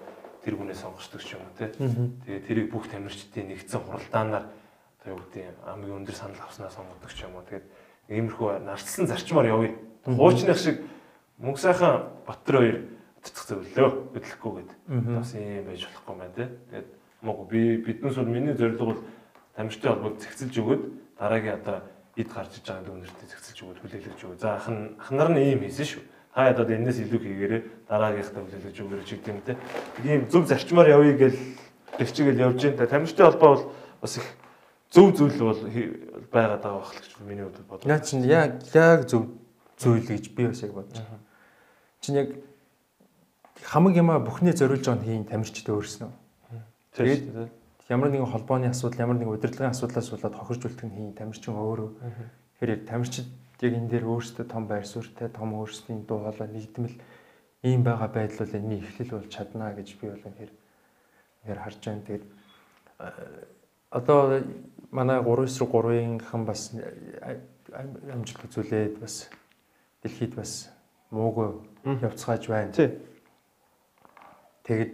тэр 0.43 0.55
хүнээ 0.55 0.77
сонгочдөг 0.77 1.21
ч 1.21 1.35
юм 1.35 1.43
уу 1.43 1.57
тий. 1.57 1.69
Тэгээ 1.75 2.45
тэрийг 2.47 2.67
бүх 2.71 2.87
тамирчдын 2.87 3.49
нэгдсэн 3.51 3.81
хуралдаанаар 3.83 4.45
одоо 4.47 5.09
юу 5.11 5.19
гэдэг 5.19 5.43
нь 5.43 5.59
хамгийн 5.65 5.97
өндөр 5.99 6.15
санал 6.15 6.41
авснаа 6.45 6.71
сонгодог 6.71 7.11
ч 7.11 7.25
юм 7.27 7.35
уу. 7.35 7.43
Тэгээд 7.49 7.67
иймэрхүү 8.09 8.49
нарцсан 8.63 9.05
зарчмаар 9.09 9.49
явъя. 9.49 9.75
Хуучных 10.05 10.57
шиг 10.57 10.85
мөнгө 11.41 11.59
сайхан 11.59 12.13
Баттар 12.25 12.55
хоёр 12.61 12.77
цэцэх 13.25 13.45
зөвлөө 13.49 13.89
хөдлөхгүй 14.13 14.51
гэдэг. 14.61 14.77
Бас 15.17 15.33
юм 15.33 15.65
байж 15.65 15.81
болохгүй 15.89 16.15
байна 16.15 16.35
те. 16.38 16.45
Тэгээд 16.69 16.89
мог 17.25 17.49
би 17.49 17.61
биднээс 17.81 18.15
бол 18.21 18.29
миний 18.29 18.53
зорилго 18.53 18.85
бол 18.85 19.01
тамирчтай 19.57 19.89
холбоод 19.91 20.21
зэгцэлж 20.21 20.55
өгöd 20.61 20.81
дараагийн 21.17 21.57
одоо 21.57 21.81
эд 22.15 22.29
гарч 22.29 22.61
иж 22.61 22.65
байгаа 22.69 22.85
дүнэртэй 22.85 23.27
зэгцэлж 23.27 23.59
өгöd 23.65 23.79
хүлээлгэж 23.81 24.21
өгöd. 24.21 24.39
За 24.39 24.55
ах 24.55 24.69
нь 24.69 24.93
ах 24.99 25.09
нар 25.11 25.29
нь 25.33 25.41
ийм 25.41 25.65
хийсэн 25.65 25.85
шүү. 25.89 26.03
Та 26.35 26.51
ядаад 26.51 26.69
энэс 26.69 26.99
илүү 27.01 27.19
хийгээрээ 27.23 27.61
дараагийнхтай 27.89 28.41
хүлээлгэж 28.43 28.77
өгөөрэй 28.83 29.07
чиг 29.07 29.27
юм 29.27 29.39
те. 29.41 29.57
Ийм 30.03 30.27
зөв 30.29 30.45
зарчмаар 30.45 30.91
явъя 30.91 31.15
гэл 31.15 31.39
төвчгөл 31.97 32.43
явж 32.45 32.59
байна. 32.61 32.91
Тамирчтай 32.91 33.25
холбоо 33.25 33.49
бол 33.55 33.65
бас 34.01 34.17
их 34.19 34.27
зөв 34.91 35.15
зүйл 35.15 35.39
бол 35.39 35.61
байгаад 36.31 36.61
байгаа 36.61 36.79
байх 36.79 36.91
л 36.91 36.99
гэж 36.99 37.11
миний 37.23 37.47
бодлоо. 37.47 37.88
Наа 37.88 37.99
чинь 37.99 38.27
яг 38.27 38.63
яг 38.75 39.07
зөв 39.07 39.31
зүйл 39.79 40.03
гэж 40.03 40.35
би 40.35 40.47
бас 40.47 40.61
яг 40.63 40.71
бодож 40.75 40.99
байна. 40.99 41.23
Чинь 42.03 42.15
яг 42.19 42.29
хамаг 43.63 43.95
юмаа 43.95 44.19
бүхнээ 44.19 44.55
зориулж 44.57 44.85
байгаа 44.85 45.05
хийн 45.05 45.25
тамирчтай 45.29 45.75
өөрснөө. 45.75 46.11
Тэгээд 46.95 47.51
ямар 47.89 48.09
нэгэн 48.09 48.31
холбооны 48.31 48.67
асуудал, 48.67 49.03
ямар 49.05 49.17
нэгэн 49.19 49.35
удирдлагын 49.35 49.71
асуудлаас 49.71 50.09
болоод 50.09 50.35
хохирж 50.35 50.61
үлдэх 50.65 50.85
нь 50.89 50.95
хийн 50.95 51.13
тамирчин 51.13 51.55
өөрөө. 51.55 51.89
Тэгэхээр 52.57 52.73
яг 52.75 52.81
тамирчид 52.89 53.27
яг 53.61 53.73
энэ 53.75 53.89
дээр 53.91 54.05
өөрсдөө 54.09 54.45
том 54.49 54.67
байр 54.67 54.85
суурьтай, 54.85 55.29
том 55.29 55.53
өөрсдийн 55.53 56.03
дуу 56.07 56.25
хоолой 56.25 56.49
нэгдмэл 56.49 56.97
ийм 57.63 57.83
байгаа 57.83 58.09
байдал 58.09 58.43
бол 58.45 58.57
энэний 58.57 58.81
эхлэл 58.81 59.15
болж 59.21 59.29
чадна 59.29 59.73
гэж 59.73 59.87
би 60.01 60.07
бол 60.09 60.25
үнэхээр 60.25 60.51
үнэхээр 60.51 61.61
харж 61.61 61.81
байна. 61.85 62.05
Тэгээд 62.05 62.25
одоо 63.91 64.19
манай 64.91 65.19
3-3-ийн 65.21 66.19
хан 66.19 66.45
бас 66.45 66.71
амжилт 67.71 68.43
үзүүлээд 68.49 68.99
бас 68.99 69.29
дэлхийд 70.03 70.35
бас 70.35 70.69
муугүй 71.11 71.53
явцгааж 71.85 72.43
байна. 72.47 72.71
Тий. 72.71 72.97
Тэгэд 74.65 74.91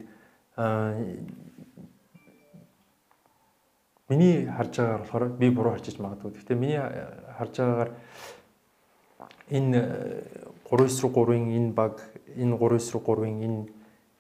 миний 4.12 4.46
харж 4.46 4.74
байгаагаар 4.78 5.02
болохоор 5.02 5.26
би 5.40 5.50
буруу 5.50 5.72
харж 5.74 5.88
иж 5.88 5.98
магадгүй. 6.00 6.32
Гэхдээ 6.36 6.58
миний 6.60 6.80
харж 7.40 7.54
байгаагаар 7.58 7.92
энэ 9.50 9.80
3-3-ын 10.68 11.46
энэ 11.58 11.72
баг, 11.72 12.00
энэ 12.36 12.56
3-3-ын 12.56 13.36
энэ 13.48 13.60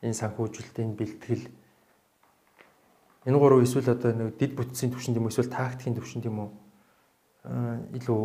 энэ 0.01 0.17
санхүүжилтийн 0.17 0.95
бэлтгэл 0.97 1.45
энэ 3.25 3.37
гурав 3.37 3.61
эсвэл 3.61 3.93
одоо 3.93 4.11
нэг 4.11 4.37
дид 4.37 4.57
бүтцийн 4.57 4.91
төвшөнд 4.91 5.17
юм 5.21 5.29
эсвэл 5.29 5.51
тактикийн 5.51 5.95
төвшөнд 5.95 6.25
юм 6.25 6.39
уу 6.41 6.51
илүү 7.93 8.23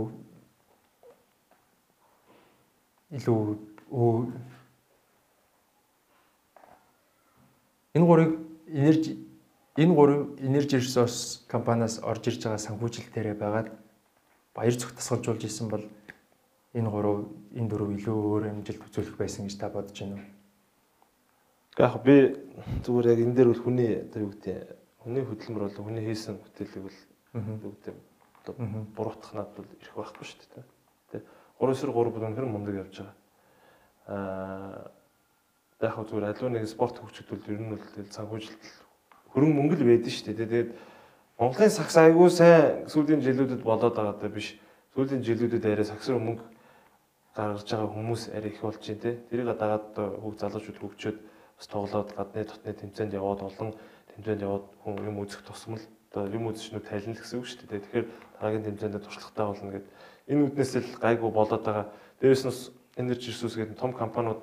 илүү 3.12 3.41
Энэ 7.96 8.04
гурыг 8.04 8.30
энержи 8.68 9.16
энэ 9.76 9.94
гурав 9.94 10.20
энержи 10.40 10.76
ресурс 10.76 11.46
компаниас 11.48 11.96
орж 12.04 12.28
ирж 12.28 12.44
байгаа 12.44 12.61
санхүүжилтээрээ 12.61 13.37
байгаад 13.40 13.68
баяр 14.52 14.76
зүгтасгалжуулж 14.76 15.42
исэн 15.48 15.68
бол 15.72 15.85
энэ 16.76 16.90
гурав 16.92 17.24
энэ 17.56 17.68
дөрөв 17.72 17.90
илүү 17.96 18.16
өөр 18.20 18.44
амжилт 18.52 18.85
үзүүлэх 18.85 19.16
байсан 19.16 19.48
гэж 19.48 19.56
та 19.56 19.72
бодож 19.72 19.96
байна 19.96 20.20
уу? 20.20 20.28
Яг 21.80 21.96
би 22.04 22.16
зүгээр 22.85 23.06
яг 23.16 23.20
энэ 23.24 23.37
дээр 23.37 23.48
бол 23.52 23.64
хүний 23.64 23.92
одоо 24.04 24.20
юу 24.20 24.30
гэдэг 24.32 24.56
хүний 25.00 25.24
хөдөлмөр 25.24 25.64
бол 25.64 25.80
хүний 25.88 26.04
хийсэн 26.04 26.37
бүтээлэг 26.37 26.82
бол 26.85 26.98
юу 27.64 27.72
гэдэг 27.80 27.96
одоо 28.44 28.54
буруутгах 28.92 29.32
надад 29.32 29.56
бол 29.56 29.72
ирэх 29.80 29.96
байхгүй 29.96 30.24
шүү 30.24 30.40
дээ. 30.52 30.64
Тэ 31.16 31.24
3-3 31.64 31.96
бүр 31.96 32.12
үнэхээр 32.12 32.44
мундаг 32.44 32.76
явж 32.76 32.94
байгаа. 33.00 33.16
Аа 34.12 34.95
яг 35.83 35.93
хөө 35.93 36.05
зүгээр 36.09 36.27
аливаа 36.33 36.51
нэг 36.57 36.65
спорт 36.69 36.97
хөгжүүлэлт 36.97 37.49
ер 37.53 37.61
нь 37.61 37.71
бол 37.77 37.85
санхүүжилт 38.09 38.62
хөрөнгө 39.33 39.57
мөнгө 39.61 39.77
л 39.77 39.89
байдаг 39.93 40.12
шүү 40.12 40.27
дээ. 40.33 40.41
Тэгээд 40.41 40.71
Монголын 41.37 41.69
сакс 41.69 41.97
айгүй 42.01 42.29
сайн 42.33 42.89
сүүлийн 42.89 43.21
жилүүдэд 43.21 43.61
болоод 43.61 43.93
байгаа 43.93 44.17
даа 44.17 44.33
биш. 44.33 44.57
Сүүлийн 44.97 45.21
жилүүдэд 45.21 45.69
арай 45.69 45.85
сакс 45.85 46.09
руу 46.09 46.17
мөнгө 46.17 46.45
гаргаж 47.37 47.69
байгаа 47.69 47.93
хүмүүс 47.93 48.23
арай 48.33 48.51
их 48.57 48.65
болж 48.65 48.81
байна 48.81 49.05
те. 49.05 49.21
Тэрийг 49.29 49.53
дагаад 49.53 49.93
хөг 49.93 50.35
залуучууд 50.41 50.81
хөгжөөд 50.81 51.19
бас 51.61 51.67
тоглоод 51.69 52.11
гадны 52.17 52.41
дотны 52.49 52.73
тэмцээнд 52.73 53.12
яваад 53.12 53.45
олон 53.45 53.77
тэмцээнд 54.17 54.45
яваад 54.49 54.65
хүн 54.81 54.97
юм 55.05 55.21
үзэх 55.21 55.45
тусмал 55.45 55.85
юм 56.17 56.49
үзчихнүү 56.49 56.81
тайлна 56.89 57.12
л 57.12 57.21
гэсэн 57.21 57.37
үг 57.37 57.45
шүү 57.45 57.69
дээ. 57.69 57.85
Тэгэхээр 57.85 58.07
дараагийн 58.41 58.65
тэмцээнд 58.73 59.05
туршлагатай 59.05 59.45
болно 59.45 59.71
гэдэг. 59.77 59.93
Энэ 60.33 60.45
үднээс 60.49 60.73
л 60.81 60.97
гайгүй 60.97 61.31
болоод 61.37 61.61
байгаа. 61.61 61.87
Дээрээс 62.25 62.45
нь 62.49 62.57
Energy 62.97 63.29
Resource 63.29 63.61
гэдэг 63.61 63.77
том 63.77 63.93
компаниуд 63.93 64.41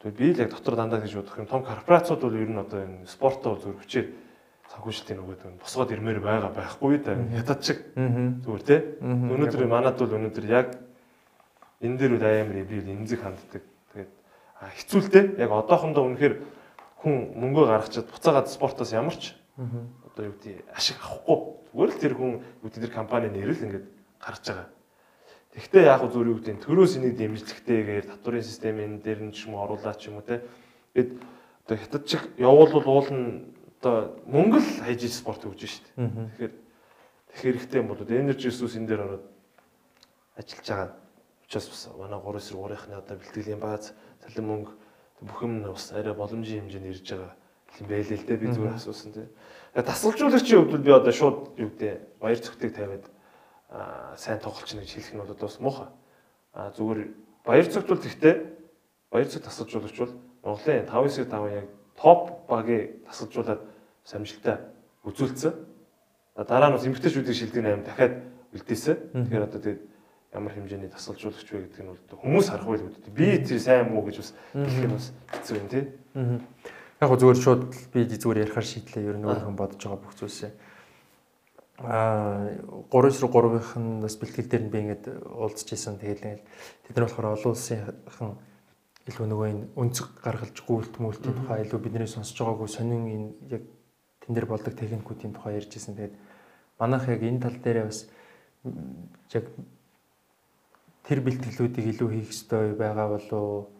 тэгээ 0.00 0.16
би 0.16 0.26
л 0.32 0.42
яг 0.42 0.50
дотор 0.50 0.76
дандаа 0.76 1.00
гэж 1.04 1.12
бодох 1.20 1.38
юм. 1.38 1.46
Том 1.46 1.62
корпорациуд 1.62 2.20
бол 2.24 2.34
ер 2.34 2.48
нь 2.48 2.58
одоо 2.60 2.80
энэ 2.80 3.06
спортоо 3.06 3.60
зөв 3.60 3.76
хүчээр 3.80 4.08
санхүүжилтийн 4.72 5.18
нөгөөд 5.20 5.42
нь 5.44 5.60
босгоод 5.60 5.92
ирмээр 5.92 6.20
байгаа 6.24 6.52
байхгүй 6.54 6.98
да. 7.04 7.18
Ятад 7.36 7.60
шиг 7.60 7.78
зүгээр 7.96 8.64
те. 8.64 8.76
Өнөөдөр 9.02 9.66
манад 9.68 9.98
бол 10.00 10.16
өнөөдөр 10.16 10.46
яг 10.48 10.78
энэ 11.84 11.98
дээр 11.98 12.12
үл 12.16 12.24
амар 12.24 12.64
би 12.64 12.80
эмзэг 12.80 13.20
ханддаг. 13.20 13.64
Тэгээд 13.92 14.12
хэцүүлтэй 14.78 15.24
яг 15.42 15.50
одоохондоо 15.50 16.06
үнэхээр 16.06 16.34
хүн 17.02 17.14
мөнгөө 17.36 17.64
гаргачаад 17.66 18.08
буцаагаад 18.12 18.48
спортоос 18.48 18.92
ямар 18.92 19.16
ч 19.16 19.34
одоо 19.58 20.30
юу 20.30 20.34
гэдэг 20.36 20.68
ашиг 20.72 20.96
авахгүй 21.00 21.38
зүгээр 21.72 21.90
л 21.90 22.00
тэр 22.00 22.14
хүн 22.14 22.32
гэдэг 22.64 22.80
тэр 22.88 22.92
компани 22.92 23.28
нэрэл 23.32 23.64
ингээд 23.64 23.86
гарч 24.20 24.44
байгаа. 24.48 24.68
Тэгвэл 25.60 25.84
яг 25.84 26.00
зөв 26.08 26.24
юу 26.24 26.40
гэдэг 26.40 26.64
төрөөс 26.64 26.96
энийг 26.96 27.20
дэмжлэгтэйгээр 27.20 28.06
татварын 28.08 28.40
системийн 28.40 29.04
дээр 29.04 29.28
нь 29.28 29.32
ч 29.36 29.44
юм 29.44 29.60
оруулаад 29.60 30.00
ч 30.00 30.08
юм 30.08 30.16
уу 30.16 30.24
те. 30.24 30.40
Бид 30.96 31.20
одоо 31.68 31.76
хятад 31.76 32.08
чиг 32.08 32.24
явуулвал 32.40 32.88
уулна 32.88 33.44
одоо 33.76 34.16
мөнгө 34.24 34.56
л 34.56 34.70
хайж 34.80 35.04
спорт 35.12 35.44
хөгж 35.44 35.68
штт. 35.68 35.84
Тэгэхээр 36.00 36.52
тэгэхээр 37.28 37.56
хэрэгтэй 37.60 37.78
юм 37.84 37.88
бол 37.92 38.00
энержи 38.00 38.48
ресурс 38.48 38.80
энэ 38.80 38.88
дээр 38.88 39.04
ороод 39.04 39.24
ажиллаж 40.40 40.64
байгаа. 40.64 40.90
Учаас 41.44 41.66
бас 41.68 41.82
манай 41.92 42.20
3 42.24 42.40
эсрэг 42.40 42.56
3-ны 42.56 42.96
одоо 42.96 43.16
бэлтгэлийн 43.20 43.60
бааз 43.60 43.92
цалин 44.24 44.46
мөнгө 44.48 44.72
бүх 45.20 45.38
юм 45.44 45.60
бас 45.68 45.92
арай 45.92 46.16
боломжийн 46.16 46.64
хэмжээнд 46.64 46.88
ирж 46.88 47.04
байгаа 47.04 47.36
юм 47.84 47.86
байлээ 47.86 48.16
л 48.16 48.26
дээ 48.26 48.40
би 48.40 48.48
зүгээр 48.48 48.76
асуусан 48.80 49.12
тийм. 49.12 49.28
Тасалжуулагчийн 49.76 50.64
хувьд 50.64 50.84
би 50.84 50.90
одоо 50.90 51.12
шууд 51.12 51.38
юу 51.60 51.68
гэдэг 51.68 52.18
баяр 52.18 52.40
цогтыг 52.40 52.72
тавиад 52.72 53.04
сайн 54.16 54.38
тоглолч 54.42 54.74
гэж 54.74 54.90
хэлэх 54.90 55.14
нь 55.14 55.22
бол 55.22 55.34
бас 55.34 55.60
муухай. 55.60 55.88
А 56.52 56.70
зүгээр 56.74 57.00
баяр 57.46 57.66
цогт 57.70 57.88
бол 57.88 58.02
гэхдээ 58.02 58.34
баяр 59.10 59.28
цогт 59.30 59.46
тасалжуулагч 59.46 59.96
бол 59.98 60.14
Монголын 60.42 60.86
5-9-5 60.88 61.54
яг 61.54 61.66
топ 61.94 62.48
багийг 62.48 63.06
тасалжуулаад 63.06 63.60
самжилтаа 64.04 64.58
үзүүлсэн. 65.06 65.54
Дараа 66.34 66.70
нь 66.70 66.76
бас 66.76 66.86
эмгтээчүүдийн 66.86 67.38
шилдэг 67.38 67.62
8 67.62 67.86
дахиад 67.86 68.14
үлдээсэн. 68.56 68.96
Тэгэхээр 69.14 69.46
одоо 69.46 69.60
тэгээд 69.60 69.80
ямар 70.34 70.52
хэмжээний 70.54 70.90
тасалжуулагч 70.90 71.46
вэ 71.46 71.60
гэдэг 71.70 71.82
нь 71.84 71.90
бол 71.90 72.18
хүмүүс 72.18 72.46
харах 72.50 72.66
байл 72.66 72.86
үүдээ. 72.86 73.14
Би 73.14 73.38
тэр 73.44 73.60
сайн 73.62 73.92
муу 73.94 74.02
гэж 74.06 74.16
бас 74.18 74.30
хэлэх 74.54 74.86
нь 74.86 74.94
бас 74.94 75.06
хэцүү 75.30 75.56
юм 75.58 75.68
тий. 75.70 75.84
Яг 77.00 77.10
зүгээр 77.14 77.38
шууд 77.38 77.62
би 77.94 78.00
зүгээр 78.06 78.42
ярихаар 78.46 78.66
шийдлээ. 78.66 79.08
Ер 79.10 79.16
нь 79.18 79.26
өөрийнхөө 79.26 79.54
бодож 79.54 79.78
байгаа 79.78 80.00
бүх 80.00 80.14
зүйлсээ. 80.18 80.50
Аа 81.80 82.52
3-3 82.92 83.32
3-ын 83.32 84.04
бас 84.04 84.16
бэлтгэл 84.20 84.52
дээр 84.52 84.64
нь 84.68 84.72
би 84.72 84.78
ингээд 84.84 85.04
уулзж 85.32 85.72
исэн. 85.72 85.96
Тэгээд 85.96 86.44
тэд 86.84 86.92
нар 86.92 87.08
болохоор 87.08 87.32
олон 87.40 87.52
улсынхан 87.56 88.36
илүү 89.08 89.26
нөгөө 89.32 89.48
энэ 89.48 89.64
өнцөг 89.80 90.20
гаргалж 90.20 90.58
гүйлт 90.60 90.94
мүлтийн 91.00 91.34
тухай 91.40 91.64
илүү 91.64 91.80
бидний 91.80 92.04
сонсож 92.04 92.36
байгаагүй 92.36 92.68
сонин 92.68 93.08
энэ 93.08 93.28
яг 93.48 93.64
тэн 94.20 94.32
дээр 94.36 94.44
болдог 94.44 94.76
техникүүдийн 94.76 95.32
тухай 95.32 95.56
ярьж 95.56 95.72
ирсэн. 95.72 95.96
Тэгээд 95.96 96.14
манайх 96.76 97.08
яг 97.08 97.22
энэ 97.24 97.40
тал 97.40 97.56
дээрээ 97.56 97.88
бас 97.88 98.04
яг 99.32 99.48
тэр 101.08 101.20
бэлтгэлүүдийг 101.24 101.86
илүү 101.96 102.08
хийх 102.12 102.28
ёстой 102.28 102.76
байгаа 102.76 103.08
болов 103.08 103.72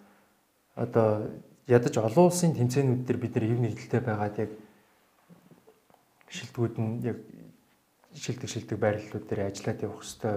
одоо 0.72 1.28
ядаж 1.68 1.94
олон 2.00 2.32
улсын 2.32 2.56
тэмцээнүүд 2.56 3.04
дээр 3.04 3.18
бид 3.20 3.34
нар 3.36 3.44
ив 3.44 3.60
нэгдэлтэй 3.60 4.00
байгаад 4.00 4.36
яг 4.40 4.50
шилдэгүүд 6.32 6.74
нь 6.80 6.92
яг 7.04 7.18
шилдэг 8.14 8.48
шилдэг 8.50 8.78
байрлалууд 8.78 9.26
дээр 9.28 9.46
ажиллаад 9.50 9.82
явах 9.82 10.02
ёстой 10.02 10.34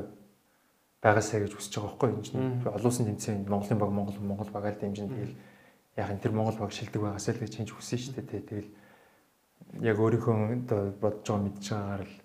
байгаасаа 1.02 1.40
гэж 1.44 1.54
хүсэж 1.58 1.74
байгаа 1.74 1.90
байхгүй 1.90 2.10
юм 2.14 2.22
чинь. 2.24 2.64
Олон 2.64 2.90
улсын 2.90 3.08
тэмцээн 3.10 3.50
Монголын 3.50 3.80
баг 3.82 3.92
Монгол 3.92 4.20
Монгол 4.22 4.52
багаар 4.54 4.78
дэмжин 4.80 5.10
тэгэл 5.10 5.36
яг 5.98 6.08
энэ 6.10 6.24
тэр 6.24 6.34
Монгол 6.38 6.58
баг 6.62 6.72
шилдэг 6.72 7.02
байгаасаа 7.02 7.34
л 7.36 7.44
гэж 7.44 7.54
хийж 7.58 7.72
хүсэн 7.74 8.00
шүү 8.00 8.14
дээ. 8.16 8.48
Тэгэл 8.48 8.70
яг 9.82 9.98
өөрийнхөө 10.00 10.36
одоо 10.64 10.82
бодож 11.02 11.28
байгаа 11.28 11.44
мэдж 11.44 11.66
байгаагаар 11.70 12.04
л 12.08 12.16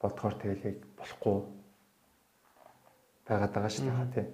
бодохоор 0.00 0.34
тэгэл 0.38 0.68
яг 0.68 0.78
болохгүй 1.00 1.36
байгаад 3.26 3.52
байгаа 3.54 3.72
шүү 3.72 3.84
дээ 3.88 4.14
тий. 4.14 4.26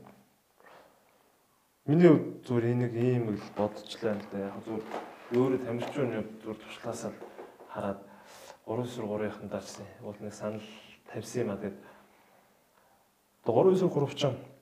Миний 1.87 2.13
зүгээр 2.43 2.67
энийг 2.75 2.95
ийм 2.99 3.25
л 3.33 3.45
бодчихлаа 3.57 4.19
л 4.19 4.27
да. 4.35 4.51
Яг 4.51 4.59
зүгээр 4.67 4.85
өөрөө 5.39 5.61
тамирчууны 5.67 6.19
зүгээр 6.43 6.59
туршлаасаа 6.59 7.13
хараад 7.71 8.01
3 8.67 8.85
сүр 8.91 9.07
3-ын 9.07 9.49
даарсан. 9.49 9.87
Уул 10.03 10.19
нэг 10.21 10.35
санал 10.35 10.63
тавьсан 11.13 11.43
юм 11.43 11.51
а 11.55 11.57
тэгээд 11.57 11.79
3 13.47 13.79
9 13.79 13.91
3 13.95 14.11
5 14.11 14.57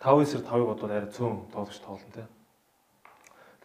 9 0.00 0.40
5-ыг 0.46 0.66
бодвол 0.70 0.90
арай 0.94 1.10
цөөн 1.10 1.50
тоглож 1.50 1.78
тоглоно 1.82 2.14
те. 2.14 2.24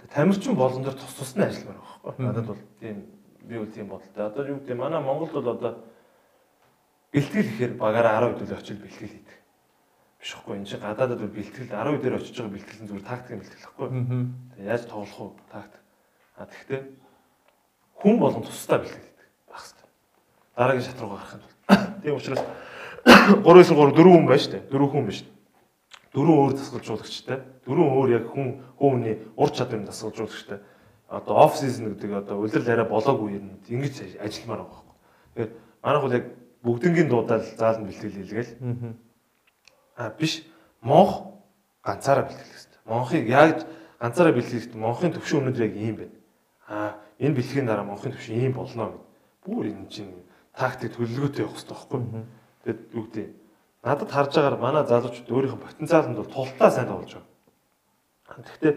Тэгээ 0.01 0.13
тамирчин 0.13 0.55
болон 0.57 0.83
дээр 0.83 0.97
тус 0.97 1.13
тусны 1.13 1.45
ажилламаар 1.45 1.79
байгаа 1.79 2.01
байхгүй. 2.03 2.25
Надад 2.25 2.45
бол 2.49 2.61
тийм 2.81 2.97
би 3.45 3.55
үл 3.61 3.69
тийм 3.71 3.87
бодолтой. 3.87 4.25
Одоо 4.25 4.43
юу 4.49 4.59
гэдэг 4.59 4.77
манай 4.77 5.01
Монголд 5.01 5.31
бол 5.31 5.53
одоо 5.53 5.71
бэлтгэл 7.13 7.51
ихээр 7.55 7.73
багаараа 7.77 8.33
10 8.33 8.41
хэдүүл 8.41 8.57
очил 8.57 8.81
бэлтгэл 8.81 9.13
хийдэг. 9.15 9.37
Биш 10.19 10.33
байхгүй. 10.33 10.55
Энд 10.57 10.67
чинь 10.67 10.81
гадаадад 10.81 11.19
бол 11.21 11.37
бэлтгэл 11.37 11.69
10 11.69 12.01
дээр 12.01 12.17
очиж 12.19 12.35
байгаа 12.35 12.53
бэлтгэл 12.57 12.81
нь 12.83 12.89
зүгээр 12.89 13.05
тактикийн 13.05 13.39
бэлтгэл 13.39 13.65
байхгүй. 13.69 13.87
Тэгээ 14.57 14.65
яаж 14.65 14.83
тоглох 14.89 15.19
уу 15.21 15.31
тактик. 15.47 15.83
А 16.35 16.49
тэгвэл 16.49 16.89
хүн 18.01 18.15
болон 18.19 18.43
тусдаа 18.43 18.81
бэлтгэл. 18.83 19.14
Дараагийн 20.55 20.85
шат 20.87 20.99
руу 21.01 21.09
гарах 21.15 21.33
юм 21.35 21.41
бол. 21.41 21.53
Тийм 22.01 22.15
учраас 22.15 22.41
3-9 23.05 23.43
3 23.43 23.95
4 23.95 24.11
хүн 24.11 24.25
байна 24.25 24.41
шүү 24.41 24.51
дээ. 24.51 24.63
4 24.71 24.91
хүн 24.91 25.03
байна 25.05 25.15
шүү 25.15 25.27
дээ. 25.27 25.35
Дөрвөн 26.15 26.37
өөр 26.39 26.53
дасгалжуулагчтай. 26.55 27.39
Дөрвөн 27.67 27.91
өөр 27.91 28.09
яг 28.15 28.25
хүн 28.31 28.47
хүмүүний 28.79 29.15
ур 29.35 29.49
чадварын 29.51 29.83
дасгалжуулагчтай. 29.83 30.59
Одоо 31.11 31.35
оф 31.43 31.57
сизон 31.59 31.91
гэдэг 31.91 32.11
одоо 32.23 32.39
улирал 32.39 32.71
арай 32.71 32.87
болоогүй 32.87 33.35
юм. 33.35 33.59
Ингэж 33.67 34.15
ажилламаар 34.23 34.63
байгаа 34.63 34.79
байхгүй. 34.79 34.95
Тэгээд 35.35 35.51
манайх 35.83 36.01
бол 36.01 36.15
яг 36.15 36.25
бүгднгийн 36.63 37.09
дуудаал 37.11 37.43
заалан 37.59 37.83
бэлтгэл 37.91 38.15
хийлгээл. 38.15 38.51
Аа 39.99 40.09
биш. 40.15 40.47
Монх 40.79 41.35
ганцаараа 41.83 42.31
бэлтгэх 42.31 42.47
хэрэгтэй. 42.47 42.79
Монхыг 42.87 43.27
яг 43.27 43.67
ганцаараа 43.99 44.33
бэлтгэх 44.33 44.55
хэрэгтэй. 44.55 44.79
Монхын 44.79 45.13
төвшин 45.19 45.39
өнөөдөр 45.43 45.67
яг 45.67 45.75
ийм 45.75 45.95
байна. 45.99 46.15
Аа 46.71 46.95
энэ 47.19 47.35
бэлтгэхийн 47.35 47.67
дараа 47.67 47.83
монхын 47.83 48.15
төвшин 48.15 48.39
ийм 48.39 48.53
болно 48.55 48.87
гэд. 48.95 49.03
Бүр 49.43 49.67
энэ 49.67 49.91
чинь 49.91 50.15
тактик 50.55 50.95
төлөвлөгөөтэй 50.95 51.43
явах 51.43 51.55
хэрэгтэй 51.59 51.75
байхгүй. 51.75 52.01
Тэгээд 52.63 52.81
юу 52.95 53.03
гэдэг 53.05 53.27
надад 53.85 54.09
харж 54.09 54.31
байгаагаар 54.33 54.57
манай 54.59 54.83
залуучууд 54.87 55.29
өөрийнхөө 55.29 55.61
потенциалд 55.61 56.15
бол 56.15 56.33
тултаа 56.33 56.69
сайн 56.71 56.89
тоглож 56.89 57.13
байгаа. 57.15 57.29
Гэхдээ 58.25 58.73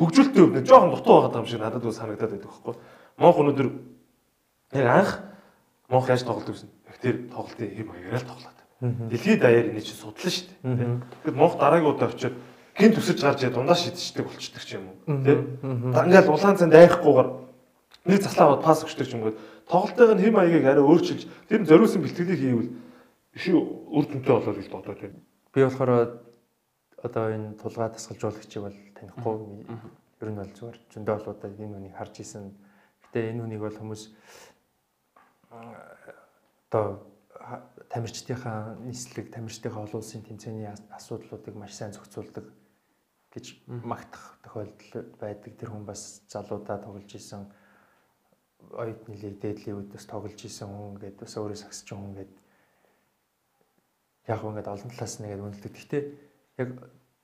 хөгжүүлэлтийн 0.00 0.44
өвнө 0.50 0.66
жоохон 0.66 0.90
дутуу 0.96 1.16
байгаа 1.22 1.40
юм 1.40 1.46
шиг 1.46 1.60
надад 1.60 1.84
бол 1.84 1.94
санагдаад 1.94 2.32
байдаг 2.34 2.50
байхгүй. 2.50 2.74
Монх 3.20 3.38
өнөөдөр 3.38 3.68
яг 4.74 4.86
анх 4.90 5.12
Монх 5.90 6.06
яаж 6.08 6.22
тоглож 6.24 6.46
байсан. 6.50 6.70
Яг 6.86 6.98
тэр 6.98 7.16
тоглолтын 7.30 7.70
хэм 7.70 7.86
маягаараа 7.86 8.22
л 8.22 8.30
тоглоод. 8.30 8.58
Дэлхийд 9.10 9.40
даяар 9.42 9.70
энэ 9.70 9.82
чинь 9.82 9.98
судлаа 9.98 10.30
шүү 10.30 10.46
дээ. 10.64 11.02
Тэгэхээр 11.26 11.36
Монх 11.36 11.54
дараагийн 11.58 11.90
удаа 11.94 12.08
очиод 12.10 12.34
гин 12.78 12.94
төсөж 12.94 13.18
гарч 13.20 13.42
яа 13.44 13.52
дундаа 13.52 13.76
шидчихдэг 13.76 14.24
болчихдаг 14.26 14.64
юм 14.70 14.86
уу. 14.86 14.96
Тэ? 15.06 15.34
Ингээл 15.60 16.30
улаан 16.30 16.56
цанд 16.56 16.74
айхгүйгээр 16.74 17.28
нэг 18.06 18.22
заслаа 18.22 18.46
аваад 18.56 18.64
пас 18.64 18.86
өгчдөг 18.86 19.10
юм 19.12 19.22
гээд 19.28 19.38
тоглолтын 19.70 20.18
хэм 20.18 20.34
маягийг 20.34 20.66
арай 20.66 20.82
өөрчилж 20.82 21.22
тэр 21.46 21.62
зориулсан 21.64 22.02
бэлтгэлийг 22.02 22.40
хийвэл 22.42 22.74
биш 23.30 23.46
үр 23.54 24.04
дүнтэй 24.10 24.34
болоо 24.34 24.54
гэж 24.54 24.68
бодоод 24.68 24.98
байна. 24.98 25.22
Би 25.54 25.62
болохоор 25.62 26.26
одоо 27.02 27.24
энэ 27.30 27.54
тулгаа 27.62 27.94
тасгалжуулагчийг 27.94 28.62
бол 28.66 28.78
танихгүй 28.98 29.36
ер 30.20 30.28
нь 30.28 30.40
бол 30.42 30.52
зүгээр 30.52 30.78
зөндөө 30.92 31.14
болоодаа 31.16 31.50
энэ 31.54 31.74
хүнийг 31.78 31.94
харж 31.94 32.14
исэн. 32.20 32.50
Гэтэ 33.08 33.30
энэ 33.30 33.42
хүнийг 33.46 33.62
бол 33.62 33.78
хүмүүс 33.78 34.02
одоо 36.68 36.86
тамирчдынхаа 37.88 38.76
нийслэг, 38.84 39.32
тамирчдынхаа 39.32 39.86
олон 39.88 40.00
улсын 40.02 40.22
тэмцээний 40.22 40.68
асуудлуудыг 40.92 41.54
маш 41.56 41.72
сайн 41.74 41.96
зохицуулдаг 41.96 42.46
гэж 43.32 43.46
магтах 43.66 44.38
тохиолдол 44.44 45.08
байдаг. 45.18 45.56
Тэр 45.56 45.70
хүн 45.72 45.86
бас 45.88 46.22
залуудаа 46.28 46.78
тоглож 46.84 47.10
исэн 47.10 47.48
оюутны 48.74 49.14
лиг 49.16 49.40
дээдлийн 49.40 49.76
үед 49.78 49.90
бас 49.92 50.06
тоглож 50.06 50.40
исэн 50.44 50.68
хүн 50.70 50.98
гэдэг 50.98 51.20
бас 51.26 51.34
өөрөө 51.36 51.58
сагсч 51.58 51.88
хүн 51.90 52.14
гэдэг 52.14 52.38
яг 54.30 54.40
ингээд 54.44 54.68
олон 54.70 54.90
талаас 54.90 55.14
нэгээд 55.18 55.42
үнэлдэг. 55.42 55.72
Гэхдээ 55.74 56.02
яг 56.62 56.68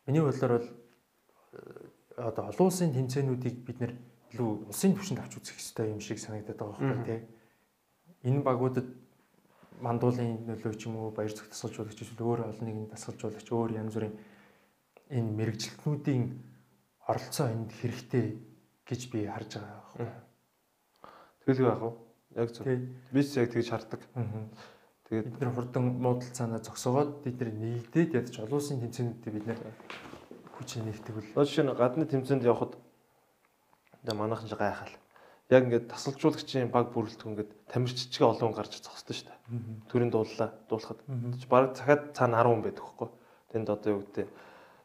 миний 0.06 0.22
бодлоор 0.22 0.52
бол 0.58 0.68
одоо 2.16 2.44
олон 2.50 2.66
улсын 2.66 2.92
тэмцээнүүдийг 2.92 3.56
бид 3.62 3.78
нэр 3.80 3.92
илүү 4.34 4.50
улсын 4.70 4.96
түвшинд 4.96 5.20
авч 5.22 5.38
үзэх 5.38 5.56
хэрэгтэй 5.56 5.86
юм 5.92 6.00
шиг 6.00 6.18
санагдаад 6.18 6.58
байгаа 6.58 6.78
байхгүй 6.82 7.04
тий. 7.06 7.20
Энэ 8.26 8.42
багуудад 8.42 8.88
мандуулын 9.80 10.48
нөлөө 10.48 10.74
ч 10.74 10.88
юм 10.88 10.96
уу 10.96 11.10
баяр 11.12 11.30
зүг 11.30 11.52
тасгалжуулагч 11.52 12.00
эсвэл 12.00 12.26
өөр 12.26 12.40
олон 12.48 12.66
нэгэн 12.66 12.92
тасгалжуулагч 12.96 13.48
өөр 13.52 13.76
янз 13.76 13.94
бүрийн 13.94 14.16
энэ 15.12 15.30
мэрэгжилтнүүдийн 15.38 16.24
оролцоо 17.06 17.46
энд 17.52 17.70
хэрэгтэй 17.76 18.26
гэж 18.88 19.00
би 19.12 19.28
харж 19.28 19.60
байгаа 19.60 19.78
байхгүй. 19.94 20.25
Тэгэл 21.46 21.62
яах 21.62 21.78
вэ? 21.78 21.90
Яг 22.42 22.50
зөв. 22.50 22.66
Би 22.66 23.22
ч 23.22 23.38
яг 23.38 23.54
тэгж 23.54 23.70
хардаг. 23.70 24.02
Тэгээд 25.06 25.26
бид 25.30 25.38
нэр 25.38 25.54
хурдан 25.54 25.94
муудал 26.02 26.26
цаанаа 26.34 26.58
зогсоогоод 26.58 27.22
бид 27.22 27.38
нэр 27.38 27.54
нэгдээд 27.54 28.18
ядч 28.18 28.42
олон 28.42 28.58
улсын 28.58 28.82
тэмцээнүүдэд 28.82 29.30
бид 29.30 29.46
нэр 29.46 29.60
хүч 30.58 30.82
нэгтгэвэл. 30.82 31.38
Жишээ 31.38 31.62
нь 31.62 31.78
гадны 31.78 32.10
тэмцээнд 32.10 32.42
явхад 32.42 32.74
одоо 34.02 34.14
манайхан 34.18 34.50
ч 34.50 34.58
гайхал. 34.58 34.90
Яг 35.46 35.70
ингээд 35.70 35.86
тасалжуулагчийн 35.86 36.74
баг 36.74 36.90
бүрэлдэхүүн 36.90 37.38
ингээд 37.38 37.50
тамирчичгээ 37.70 38.26
олон 38.26 38.50
гарч 38.50 38.82
зогсдоо 38.82 39.14
шүү 39.14 39.30
дээ. 39.30 39.38
Төрийн 39.86 40.10
дууллаа 40.10 40.50
дуулахад. 40.66 40.98
Бараг 41.46 41.78
захаад 41.78 42.10
цаана 42.18 42.42
10 42.42 42.50
хүн 42.50 42.62
байдаг 42.66 42.82
хөөхгүй. 42.82 43.08
Тэнд 43.54 43.70
одоо 43.70 43.90
юу 43.94 44.02
гэдэг 44.02 44.26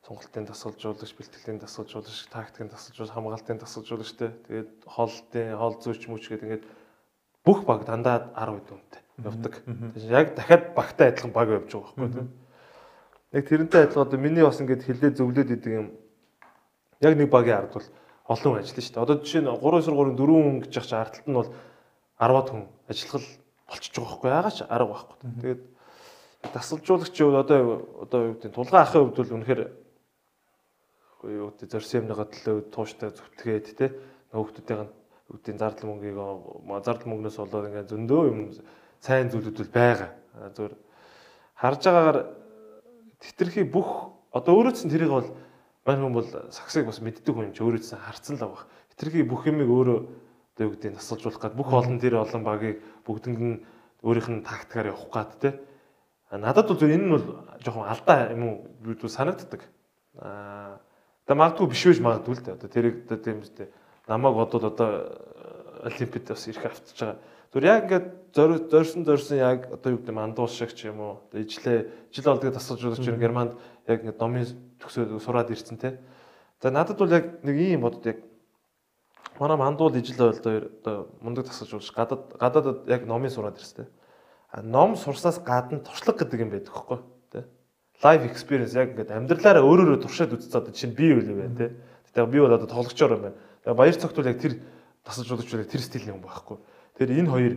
сонголтын 0.08 0.46
тасалжуулагч, 0.50 1.14
бэлтгэлийн 1.14 1.62
тасалжуулагч, 1.62 2.30
тактикийн 2.34 2.74
тасалжуулагч, 2.74 3.14
хамгаалтын 3.14 3.62
тасалжуулагч 3.62 4.12
те. 4.18 4.34
Тэгээд 4.50 4.72
хоолтын, 4.90 5.54
хоол 5.58 5.76
зүйч 5.78 6.10
мүч 6.10 6.24
гэдэг 6.30 6.48
ингээд 6.48 6.66
бүх 7.46 7.66
баг 7.66 7.86
дандаа 7.86 8.34
10 8.34 8.66
хүнтэй 8.66 9.02
явдаг. 9.24 9.54
Яг 9.96 10.36
дахиад 10.36 10.74
багтай 10.76 11.10
адилхан 11.10 11.32
баг 11.32 11.50
явж 11.50 11.72
байгаа 11.74 11.94
байхгүй 11.98 12.14
тийм. 12.14 12.30
Яг 13.32 13.48
тэрнтэй 13.48 13.82
адилхан 13.86 14.08
одоо 14.08 14.20
миний 14.20 14.44
бас 14.44 14.62
ингээд 14.62 14.86
хилдээ 14.86 15.12
зөвлөд 15.18 15.52
идэг 15.52 15.74
юм. 15.74 15.88
Яг 17.02 17.18
нэг 17.18 17.30
багийн 17.30 17.58
ард 17.58 17.74
бол 17.74 17.88
олон 18.26 18.54
хүн 18.54 18.62
ажиллана 18.62 18.82
шүү 18.82 18.94
дээ. 18.94 19.04
Одоо 19.06 19.18
жишээ 19.22 19.42
нь 19.42 19.50
3-3 19.54 20.18
4 20.18 20.18
хүн 20.18 20.60
гэж 20.66 20.74
яхаж 20.78 20.94
ардталт 20.94 21.28
нь 21.28 21.38
бол 21.38 21.50
10-аад 22.18 22.48
хүн 22.50 22.64
ажиллах 22.90 23.26
болчихж 23.70 23.96
байгаа 23.98 24.10
байхгүй 24.10 24.30
яагаад 24.30 24.56
ч 24.58 24.62
арга 24.66 24.92
байхгүй. 24.92 25.18
Тэгээд 25.42 25.62
тасалжуулагчийн 26.54 27.28
хувьд 27.30 27.42
одоо 27.46 27.60
одоо 28.02 28.20
юу 28.26 28.34
гэдэг 28.38 28.52
тулгаан 28.54 28.84
ахын 28.84 29.02
хувьд 29.06 29.18
бол 29.18 29.36
үнэхээр 29.38 29.62
юу 31.30 31.54
гэдэг 31.54 31.70
зорьсон 31.70 32.02
юмныгаа 32.06 32.28
төлөө 32.30 32.58
тууштай 32.74 33.14
зүтгээд 33.14 33.68
те 33.78 33.94
нөгөөхдүүдийн 34.34 34.90
үүдийн 35.32 35.58
зардал 35.60 35.88
мөнгийг 35.92 36.18
зардал 36.84 37.10
мөнгнөөс 37.12 37.38
болоод 37.40 37.68
ингээд 37.70 37.92
зөндөө 37.92 38.22
юм 38.28 38.40
сайн 39.00 39.32
зүйлүүд 39.32 39.58
бол 39.62 39.72
байгаа. 39.72 40.12
Зүгээр 40.56 40.76
харж 41.56 41.82
байгаагаар 41.88 42.20
тэтэрхий 43.22 43.66
бүх 43.70 44.18
одоо 44.36 44.54
өөрөөс 44.60 44.84
нь 44.86 44.92
тэрийг 44.92 45.12
бол 45.12 45.30
мань 45.88 46.02
хүн 46.04 46.16
бол 46.16 46.28
саксыг 46.52 46.86
бас 46.90 47.00
мэддэг 47.00 47.32
хүн 47.32 47.54
ч 47.56 47.64
өөрөөс 47.64 47.96
нь 47.96 48.04
харцсан 48.04 48.36
л 48.36 48.44
байгаа. 48.52 48.68
Тэтэрхий 48.92 49.24
бүх 49.24 49.48
юмыг 49.48 49.70
өөрөө 49.72 50.00
одоо 50.04 50.64
юу 50.68 50.74
гэдэг 50.76 50.92
нь 50.92 51.00
тасалжуулах 51.00 51.40
гад 51.40 51.56
бүх 51.56 51.70
олон 51.72 51.98
тэр 52.02 52.20
олон 52.20 52.44
багийг 52.44 52.84
бүгдэнд 53.08 53.40
нь 53.40 53.64
өөрийнх 54.04 54.30
нь 54.30 54.44
тактикаар 54.44 54.92
явах 54.92 55.08
гад 55.14 55.32
те. 55.40 55.50
Надад 56.32 56.68
бол 56.68 56.82
энэ 56.84 57.06
нь 57.08 57.14
бол 57.14 57.26
жоохон 57.64 57.88
алдаа 57.88 58.36
юм 58.36 58.44
уу 58.44 58.56
юу 58.84 59.08
санагддаг. 59.08 59.64
Аа 60.20 60.80
тэгээ 61.32 61.40
магадгүй 61.40 61.68
биш 61.72 61.84
байж 61.88 62.00
магадгүй 62.04 62.36
л 62.36 62.44
дээ. 62.44 62.56
Одоо 62.60 62.70
тэрийг 62.70 62.96
одоо 63.08 63.20
тийм 63.24 63.40
үстэй 63.40 63.68
намайг 64.12 64.36
бодвол 64.36 64.68
одоо 64.68 64.90
олимпиад 65.88 66.36
бас 66.36 66.44
ирэх 66.52 66.68
автаж 66.68 67.00
байгаа 67.00 67.20
Зүр 67.52 67.68
яг 67.68 67.84
ингээд 67.84 68.08
зорьсон 68.72 69.04
зорьсон 69.04 69.38
яг 69.38 69.68
одоо 69.68 69.92
юу 69.92 70.00
гэдэг 70.00 70.16
мандуул 70.16 70.48
шиг 70.48 70.72
ч 70.72 70.88
юм 70.88 71.04
уу 71.04 71.14
ижлээ 71.36 72.08
жил 72.08 72.32
олдгийг 72.32 72.56
тасалжуулагч 72.56 73.04
юм 73.04 73.20
Германд 73.20 73.60
яг 73.92 74.08
ингээд 74.08 74.24
номын 74.24 74.48
төгсөө 74.80 75.20
сураад 75.20 75.52
ирсэн 75.52 75.76
те. 75.76 76.00
За 76.64 76.72
надад 76.72 76.96
бол 76.96 77.12
яг 77.12 77.44
нэг 77.44 77.56
ийм 77.60 77.84
бодод 77.84 78.08
яг 78.08 78.24
манай 79.36 79.60
мандуул 79.60 79.92
ижил 80.00 80.32
ойлдоо 80.32 80.64
одоо 80.64 81.12
мундаг 81.20 81.52
тасалжуулагч 81.52 81.92
гадаад 81.92 82.24
гадаадад 82.40 82.88
яг 82.88 83.04
номын 83.04 83.28
сураад 83.28 83.60
ирсэн 83.60 83.84
те. 83.84 83.92
А 84.48 84.64
ном 84.64 84.96
сурсаас 84.96 85.44
гадна 85.44 85.84
туршлага 85.84 86.24
гэдэг 86.24 86.40
юм 86.40 86.56
байдаг 86.56 86.72
хөөхгүй. 86.72 87.00
Live 88.02 88.26
experience 88.26 88.74
яг 88.74 88.98
ингээд 88.98 89.14
амьдралаараа 89.14 89.62
өөрөөрөө 89.62 90.02
туршаад 90.02 90.34
үзсэн 90.34 90.58
одоо 90.58 90.74
чинь 90.74 90.98
би 90.98 91.14
юу 91.14 91.22
вэ 91.22 91.54
те. 91.54 91.78
Тэгээ 92.18 92.34
би 92.34 92.40
бол 92.42 92.58
одоо 92.58 92.66
тоглогчоор 92.66 93.14
юм 93.14 93.24
байна. 93.30 93.38
Тэгээ 93.62 93.78
баяр 93.78 93.96
цогт 93.96 94.18
бол 94.18 94.26
яг 94.26 94.42
тэр 94.42 94.58
тасалжуулагч 95.06 95.50
бол 95.54 95.70
тэр 95.70 95.82
стилийн 95.86 96.18
хүн 96.18 96.26
байхгүй 96.26 96.58
Тэгэхээр 97.02 97.18
энэ 97.18 97.34
хоёр 97.34 97.54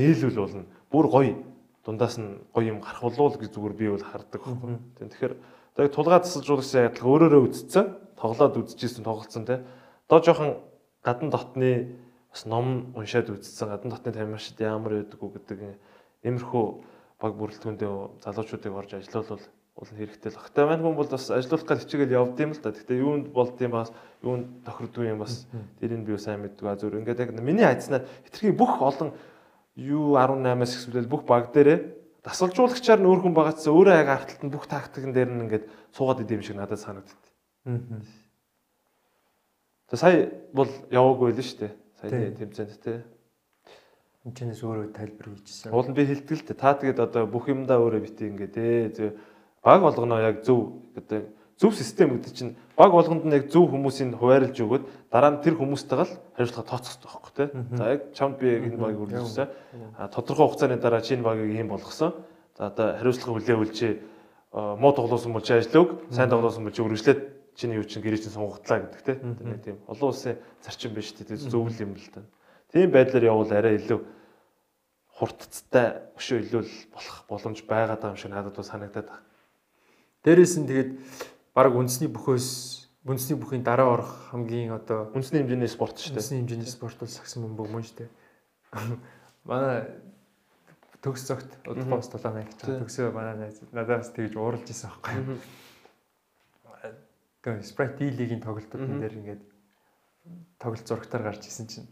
нийлүүл 0.00 0.38
болно. 0.40 0.64
Бүр 0.88 1.06
гоё 1.12 1.34
дундаас 1.84 2.16
нь 2.16 2.40
гоё 2.56 2.72
юм 2.72 2.80
гарах 2.80 3.04
болов 3.04 3.36
гэж 3.36 3.52
зүгээр 3.52 3.76
би 3.76 3.86
бол 3.92 4.00
хардаг 4.00 4.40
байхгүй. 4.40 4.80
Тэгэхээр 4.96 5.34
яг 5.76 5.92
тулгаа 5.92 6.24
тасалжуулагч 6.24 6.72
адилхан 6.72 7.12
өөрөөрөө 7.12 7.42
үзсэн, 7.52 7.84
тоглоод 8.16 8.56
үзчихсэн, 8.64 9.04
тоглолцсон 9.04 9.44
те. 9.44 9.60
Одоо 10.08 10.24
жоохон 10.24 10.50
гадна 11.04 11.28
дотны 11.28 12.00
бас 12.32 12.48
ном 12.48 12.96
уншаад 12.96 13.28
үзсэн, 13.28 13.76
гадна 13.76 13.92
дотны 13.92 14.16
тамирчид 14.16 14.56
ямар 14.56 15.04
байдаг 15.04 15.20
уу 15.20 15.36
гэдэг 15.36 15.58
иймэрхүү 16.24 16.64
баг 17.20 17.32
бүрэлдэхүүндээ 17.36 17.92
залуучуудыг 18.24 18.72
орж 18.72 18.90
ажиллаулвал 18.96 19.44
уул 19.78 19.94
хэрэгтэй 19.94 20.34
л. 20.34 20.42
Гэхдээ 20.42 20.66
мань 20.66 20.82
хүн 20.82 20.98
бол 20.98 21.06
бас 21.06 21.30
ажиллуулах 21.30 21.70
гэж 21.70 21.86
хичээгээл 21.86 22.18
явд 22.18 22.38
юм 22.42 22.50
л 22.50 22.58
та. 22.58 22.74
Гэхдээ 22.74 22.98
юунд 22.98 23.26
болд 23.30 23.54
юм 23.62 23.72
бас 23.78 23.94
юунд 24.26 24.66
тохирдгүй 24.66 25.06
юм 25.14 25.22
бас 25.22 25.46
тэрийг 25.78 26.02
би 26.02 26.18
сайн 26.18 26.42
мэддэг. 26.42 26.66
Зүгээр 26.66 26.98
ингээд 27.06 27.22
яг 27.22 27.30
миний 27.38 27.62
айцнаар 27.62 28.02
хитрхи 28.26 28.50
бүх 28.50 28.82
олон 28.82 29.14
юу 29.78 30.18
18-аас 30.18 30.74
ихсүүлэл 30.74 31.06
бүх 31.06 31.22
баг 31.22 31.54
дээрээ 31.54 31.78
дасгалжуулагчаар 32.26 32.98
нь 32.98 33.06
өөр 33.06 33.20
хүн 33.22 33.34
байгаа 33.38 33.54
ч 33.54 33.70
өөрөө 33.70 33.94
яг 34.02 34.10
арталт 34.10 34.42
нь 34.42 34.50
бүх 34.50 34.66
тактикэн 34.66 35.14
дээр 35.14 35.30
нь 35.30 35.42
ингээд 35.46 35.64
суугаад 35.94 36.26
идэм 36.26 36.42
шиг 36.42 36.58
надад 36.58 36.82
санагддаг. 36.82 37.22
За 39.86 39.96
сая 39.96 40.26
бол 40.50 40.66
яваагүй 40.90 41.30
л 41.30 41.38
шүү 41.38 41.70
дээ. 41.70 41.72
Саяны 42.02 42.34
тэмцээнд 42.34 42.82
те. 42.82 43.06
Энд 44.26 44.42
өөрөө 44.42 44.90
тайлбар 44.90 45.30
хийжсэн. 45.38 45.70
Уул 45.70 45.86
нь 45.86 45.94
би 45.94 46.02
хэлдэг 46.02 46.34
л 46.34 46.46
дээ. 46.50 46.58
Та 46.58 46.74
тэгээд 46.74 46.98
одоо 46.98 47.24
бүх 47.30 47.46
юмдаа 47.46 47.78
өөрөө 47.78 48.02
битээ 48.02 48.28
ингээд 48.34 48.56
ээ 48.58 49.14
баг 49.68 49.84
болгоноо 49.84 50.20
яг 50.24 50.40
зөв 50.48 50.80
гэдэг 50.96 51.28
зөв 51.60 51.74
систем 51.76 52.16
гэдэг 52.16 52.32
чинь 52.32 52.56
баг 52.76 52.92
болгонд 52.94 53.26
нь 53.28 53.34
яг 53.36 53.50
зөв 53.52 53.68
хүмүүсийг 53.68 54.16
хуваарлж 54.16 54.56
өгөөд 54.56 54.84
дараа 55.12 55.36
нь 55.36 55.42
тэр 55.44 55.60
хүмүүстэйгээ 55.60 56.06
л 56.08 56.14
хариуцлага 56.38 56.70
тооцох 56.72 56.96
байхгүй 57.04 57.32
тий. 57.36 57.48
За 57.76 57.84
яг 57.92 58.02
чамд 58.14 58.38
би 58.40 58.48
энэ 58.56 58.78
багийг 58.78 59.02
үргэлжлүүлсэн. 59.04 59.48
А 59.98 60.08
тодорхой 60.08 60.46
хугацааны 60.48 60.78
дараа 60.80 61.02
чинь 61.02 61.20
багийг 61.26 61.52
ийм 61.52 61.68
болгосон. 61.68 62.14
За 62.56 62.70
одоо 62.72 62.96
хариуцлага 62.96 63.34
хүлээвэлжээ 63.42 63.92
муу 64.54 64.92
тоглосон 64.94 65.32
бол 65.34 65.44
чи 65.44 65.52
ажиллаг, 65.52 66.00
сайн 66.14 66.30
тоглосон 66.30 66.64
бол 66.64 66.72
чи 66.72 66.80
үргэлжлээд 66.80 67.20
чиний 67.58 67.76
юу 67.76 67.84
чинь 67.84 68.06
гэрээ 68.06 68.22
чинь 68.22 68.32
сунгаглаа 68.32 68.88
гэдэг 68.88 69.02
тий. 69.02 69.16
Нэг 69.20 69.60
тийм 69.66 69.76
олон 69.90 70.14
улсын 70.14 70.38
зарчим 70.62 70.94
биш 70.94 71.12
тий. 71.12 71.26
Зөвл 71.26 71.74
юм 71.82 71.98
л 71.98 72.08
та. 72.14 72.22
Тийм 72.72 72.94
байдлаар 72.94 73.28
явбал 73.34 73.50
арай 73.50 73.82
илүү 73.82 73.98
хурдцтай 75.18 76.06
өшөө 76.14 76.38
илүү 76.46 76.62
болох 76.94 77.18
боломж 77.26 77.58
байгаад 77.66 77.98
байгаа 77.98 78.14
юм 78.14 78.22
шиг 78.22 78.30
надад 78.30 78.54
бас 78.54 78.70
санагдаад 78.70 79.10
байна. 79.10 79.27
Дээрээс 80.28 80.54
нь 80.60 80.68
тэгээд 80.68 80.90
баг 81.56 81.72
үндэсний 81.72 82.12
бүхөөс 82.12 82.48
үндэсний 83.08 83.40
бүхийн 83.40 83.64
дараа 83.64 83.96
орох 83.96 84.28
хамгийн 84.28 84.76
одоо 84.76 85.08
үндэсний 85.16 85.40
хэмжээний 85.40 85.72
спорт 85.72 85.96
шүү 85.96 86.12
дээ. 86.12 86.20
Үндэсний 86.20 86.38
хэмжээний 86.44 86.68
спорт 86.68 87.00
бол 87.00 87.08
сагсан 87.08 87.48
бөмбөг 87.48 87.68
мөн 87.72 87.84
шүү 87.88 87.96
дээ. 88.04 88.10
Манай 89.48 89.88
төгс 91.00 91.24
цогт 91.24 91.48
удахгүй 91.64 92.04
тулаана 92.12 92.44
гэж 92.44 92.60
байгаа. 92.60 92.80
Төгсөө 92.84 93.08
манай 93.16 93.34
надаас 93.72 94.12
тэгж 94.12 94.36
ууралж 94.36 94.68
исэн 94.68 94.92
байхгүй. 94.92 95.40
Тэгээ 97.40 97.64
спрайт 97.64 97.96
дийлигийн 97.96 98.44
тоглолтууд 98.44 99.00
дээр 99.00 99.16
ингээд 99.16 99.42
тоглолт 100.60 100.84
зурагтаар 100.84 101.24
гарч 101.24 101.48
исэн 101.48 101.72
чинь 101.72 101.88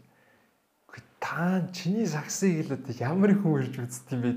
та 1.19 1.67
чиний 1.73 2.05
сагсыг 2.05 2.69
л 2.69 2.77
одоо 2.77 2.93
ямар 2.99 3.33
хүн 3.33 3.65
ирж 3.65 3.75
үзт 3.81 4.11
юм 4.13 4.21
бэ 4.21 4.31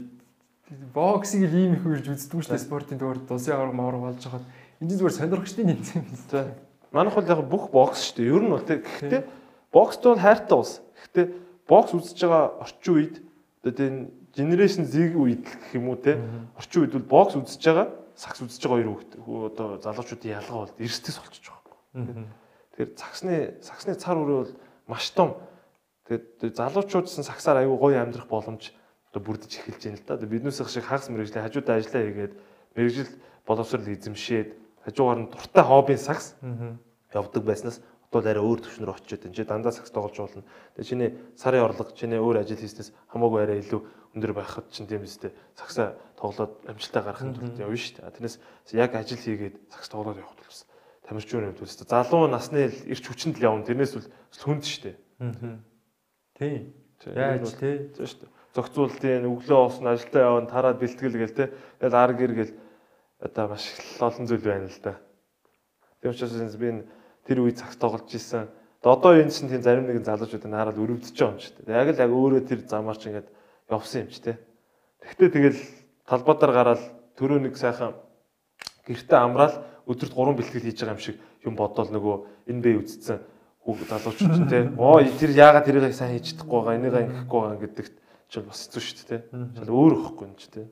боксыг 0.94 1.50
л 1.50 1.54
ийм 1.54 1.74
их 1.74 1.82
үрж 1.82 2.06
үздэг 2.06 2.46
шүү 2.46 2.54
дээ 2.54 2.62
спортын 2.62 2.98
дугаар 2.98 3.18
улсын 3.26 3.54
авраг 3.58 3.74
мавар 3.74 3.96
болж 3.98 4.22
байгаа. 4.22 4.46
Энд 4.78 4.94
зүгээр 4.94 5.18
сонирхчдын 5.18 5.66
нэмсэн 5.66 5.98
юм 5.98 6.06
байна. 6.30 6.54
Манайх 6.94 7.14
бол 7.18 7.26
яг 7.26 7.42
бүх 7.50 7.64
бокс 7.74 8.06
шүү 8.06 8.22
дээ. 8.22 8.30
Ер 8.30 8.42
нь 8.46 8.54
бол. 8.54 8.62
Гэхдээ 8.62 9.22
боксд 9.74 10.02
бол 10.06 10.22
хайртай 10.22 10.58
ус. 10.58 10.78
Гэхдээ 10.94 11.26
бокс 11.66 11.90
үзэж 11.90 12.18
байгаа 12.22 12.44
орчин 12.62 12.94
үед 12.94 13.14
одоо 13.66 13.72
тийм 13.74 13.94
генерашн 14.30 14.86
зэг 14.86 15.18
үед 15.18 15.42
гэх 15.42 15.74
юм 15.74 15.90
уу 15.90 15.98
те 15.98 16.22
орчин 16.54 16.86
үед 16.86 16.94
бол 16.94 17.26
бокс 17.26 17.34
үзэж 17.34 17.62
байгаа 17.66 17.86
сакс 18.14 18.38
үзэж 18.38 18.62
байгаа 18.62 18.86
хоёр 19.26 19.50
одоо 19.50 19.78
залуучуудын 19.82 20.38
ялгаа 20.38 20.70
бол 20.70 20.74
эрсдэс 20.78 21.18
болчихж 21.18 21.50
байгаа. 21.50 22.30
Тэгэхээр 22.78 22.90
саксны 22.94 23.34
саксны 23.58 23.94
цар 23.98 24.18
үрээ 24.22 24.38
бол 24.38 24.54
маш 24.86 25.10
том. 25.10 25.34
Тэгээд 26.06 26.54
залуучуудсан 26.54 27.26
саксаар 27.26 27.66
аюу 27.66 27.74
гоё 27.74 27.98
амьдрах 28.02 28.30
боломж 28.30 28.70
одоо 29.10 29.22
бүрдэж 29.22 29.52
эхэлж 29.58 29.82
байна 29.84 29.98
л 29.98 30.06
да. 30.06 30.26
Биднээс 30.26 30.60
их 30.62 30.70
шиг 30.70 30.86
хагас 30.86 31.10
мэрэгжлийн 31.10 31.44
хажуудаа 31.44 31.76
ажиллаа 31.82 32.02
хийгээд 32.06 32.34
мэрэгжил 32.78 33.10
боловсрол 33.46 33.86
эзэмшээд 33.90 34.50
хажуугаар 34.86 35.18
нь 35.18 35.30
дуртай 35.30 35.64
хоббийн 35.66 35.98
сакс 35.98 36.38
явдаг 37.10 37.42
байснаас 37.42 37.82
одоо 38.10 38.30
арай 38.30 38.42
өөр 38.42 38.60
төвшнөр 38.62 38.90
очиод 38.90 39.26
энэ 39.26 39.46
дандаа 39.46 39.74
сакс 39.74 39.90
тоглож 39.90 40.18
болно. 40.18 40.46
Тэгээ 40.74 40.88
чиний 40.88 41.10
сарын 41.38 41.66
орлого 41.66 41.94
чиний 41.94 42.18
өөр 42.18 42.42
ажил 42.42 42.58
хийснээс 42.58 42.90
хамаагүй 43.10 43.42
арай 43.42 43.58
илүү 43.62 43.80
өндөр 44.14 44.32
байхад 44.34 44.66
чинь 44.70 44.90
тийм 44.90 45.06
үстэй 45.06 45.30
саксаа 45.54 45.94
тоглоод 46.18 46.66
амжилтаа 46.66 47.02
гаргахын 47.06 47.34
тулд 47.34 47.58
явна 47.58 47.78
шүү 47.78 48.02
дээ. 48.02 48.10
Тэрнээс 48.10 48.36
яг 48.74 48.94
ажил 48.98 49.18
хийгээд 49.18 49.54
сакс 49.70 49.88
тоглоод 49.94 50.18
явах 50.18 50.34
тулс 50.42 50.66
тамирчны 51.06 51.54
хувьд 51.54 51.62
үстэй. 51.62 51.86
Залуу 51.86 52.26
насны 52.26 52.70
ирч 52.86 53.06
хүчинд 53.06 53.38
л 53.38 53.46
явна. 53.46 53.66
Тэрнээс 53.66 53.94
бол 53.94 54.06
хүнд 54.42 54.66
штэ. 54.66 54.98
Аа. 55.22 55.58
Тий. 56.34 56.74
Яаж 57.06 57.54
тий. 57.58 57.94
Тийм 57.94 58.06
штэ. 58.06 58.26
Зохицуултын 58.54 59.28
өглөө 59.30 59.60
осно 59.66 59.94
ажилдаа 59.94 60.22
явна, 60.26 60.50
тараад 60.50 60.80
бэлтгэл 60.82 61.18
гээл 61.18 61.36
те. 61.38 61.50
Тэгэл 61.78 61.94
ар 61.94 62.12
гэр 62.18 62.32
гээл 62.34 62.54
одоо 63.22 63.54
маш 63.54 63.64
олон 64.00 64.26
зүйл 64.26 64.42
байна 64.42 64.66
л 64.66 64.80
да. 64.82 64.98
Тийм 66.02 66.10
учраас 66.10 66.56
би 66.56 66.82
тэр 67.28 67.46
үед 67.46 67.62
цагт 67.62 67.78
тоглож 67.78 68.10
исэн. 68.10 68.48
Одоо 68.82 69.14
энэ 69.14 69.30
чинь 69.30 69.52
тийм 69.52 69.62
зарим 69.62 69.86
нэгэн 69.86 70.08
залуучуудын 70.08 70.56
хараад 70.56 70.80
өрөвдөж 70.80 71.12
байгаа 71.14 71.36
юм 71.36 71.38
ч 71.38 71.52
тийм. 71.52 71.68
Яг 71.68 71.88
л 71.92 72.00
яг 72.00 72.10
өөрөө 72.10 72.42
тэр 72.48 72.60
замаар 72.64 72.96
ч 72.96 73.12
ингээд 73.12 73.28
явсан 73.68 74.02
юм 74.02 74.10
ч 74.10 74.16
тийм. 74.24 74.38
Тэгтээ 75.04 75.30
тэгэл 75.30 75.60
талбайдаар 76.08 76.52
гараад 76.56 76.82
төрөө 77.20 77.38
нэг 77.44 77.54
сайхан 77.60 77.92
гэрте 78.88 79.14
амраал 79.14 79.62
өдөрт 79.84 80.16
3 80.16 80.38
бэлтгэл 80.40 80.64
хийж 80.64 80.80
байгаа 80.80 80.96
юм 80.96 81.04
шиг 81.04 81.16
юм 81.44 81.54
бодоол 81.60 81.92
нөгөө 81.92 82.16
энэ 82.48 82.62
бэ 82.64 82.70
үздсэн 82.80 83.18
хүүхд 83.68 83.88
залуучууд 83.92 84.48
тийм. 84.48 84.66
Оо 84.80 84.98
тэр 85.04 85.30
яагаад 85.36 85.68
тэрийг 85.68 85.92
сайн 85.92 86.16
хийж 86.16 86.32
чадахгүй 86.32 86.58
байгаа, 86.64 86.78
энийг 86.80 86.96
ингэхгүй 86.96 87.40
байгаа 87.44 87.60
гэдэгт 87.60 87.94
чинь 88.30 88.46
бас 88.46 88.70
хэцүү 88.70 88.82
шүү 88.82 89.06
дээ. 89.10 89.22
Шал 89.58 89.74
өөр 89.74 89.92
ихгүй 89.98 90.26
юм 90.30 90.34
чи 90.38 90.48
тийм. 90.54 90.68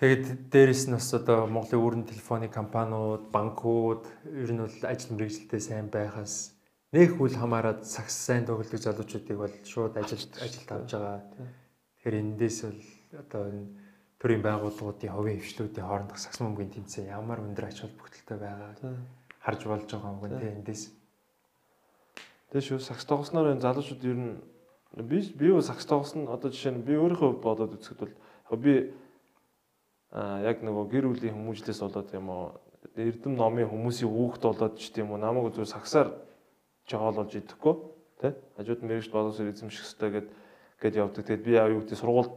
Тэгээд 0.00 0.48
дээрэс 0.48 0.88
нь 0.88 0.96
бас 0.96 1.12
одоо 1.12 1.44
Монголын 1.44 1.84
өрн 1.84 2.04
телефоны 2.08 2.48
компаниуд, 2.48 3.28
банкуд 3.28 4.08
ер 4.24 4.48
нь 4.48 4.64
бол 4.64 4.78
ажил 4.88 5.12
мэргэжилтэд 5.12 5.60
сайн 5.60 5.92
байхаас 5.92 6.56
нэг 6.96 7.20
хүл 7.20 7.36
хамаарад 7.36 7.84
сакс 7.84 8.16
сайн 8.16 8.48
тоглодог 8.48 8.80
залуучуудыг 8.80 9.36
бол 9.36 9.54
шууд 9.68 10.00
ажилд 10.00 10.32
ажилд 10.40 10.68
авч 10.72 10.90
байгаа. 10.96 11.20
Тэгэхээр 12.00 12.16
эндээс 12.16 12.58
бол 12.64 12.80
одоо 13.20 13.42
энэ 13.52 13.68
төрийн 14.16 14.40
байгууллагуудын 14.40 15.12
хувийн 15.12 15.40
хвшлүүдийн 15.44 15.84
хоорондох 15.84 16.16
сакс 16.16 16.40
мөнгөний 16.40 16.80
тэмцээн 16.80 17.12
ямар 17.12 17.44
өндөр 17.44 17.68
ач 17.68 17.84
холбогдолтой 17.84 18.38
байгааг 18.40 18.80
харж 19.44 19.60
болж 19.68 19.84
байгаа 19.84 20.12
юм 20.16 20.20
гэнэ 20.24 20.64
эндээс. 20.64 20.99
Тэгээ 22.50 22.66
шүү 22.66 22.78
сакс 22.82 23.06
тоглосноор 23.06 23.54
энэ 23.54 23.62
залуучууд 23.62 24.02
ер 24.04 24.18
нь 24.18 24.42
би 25.06 25.22
би 25.38 25.44
юу 25.54 25.62
сакс 25.62 25.86
тоглосон 25.86 26.26
одоо 26.26 26.50
жишээ 26.50 26.74
нь 26.74 26.82
би 26.82 26.98
өөрийнхөө 26.98 27.38
бодоод 27.38 27.78
үзэхэд 27.78 28.10
бол 28.50 28.58
би 28.58 28.90
а 30.10 30.42
яг 30.42 30.58
нөгөө 30.66 30.90
гэр 30.90 31.06
бүлийн 31.06 31.34
хүмүүжлээс 31.38 31.80
болоод 31.86 32.10
юм 32.10 32.26
уу 32.26 32.58
эрдэм 32.98 33.38
номын 33.38 33.70
хүмүүсийн 33.70 34.10
хүүхд 34.10 34.42
болоод 34.42 34.74
ч 34.82 34.90
тийм 34.90 35.14
үү 35.14 35.22
намайг 35.22 35.54
зүгээр 35.54 35.70
сагсаар 35.70 36.10
жоололж 36.90 37.38
идэхгүй 37.38 37.74
тий 38.18 38.32
хажууд 38.58 38.82
мэрэгч 38.82 39.10
боловсрол 39.14 39.54
эзэмших 39.54 39.86
хэрэгтэй 39.86 40.10
гэд 40.10 40.28
гээд 40.80 40.96
явдаг. 40.96 41.24
Тэгэд 41.24 41.44
би 41.44 41.52
яа 41.54 41.68
юу 41.68 41.84
гэдэг 41.84 41.98
сургууль 42.00 42.32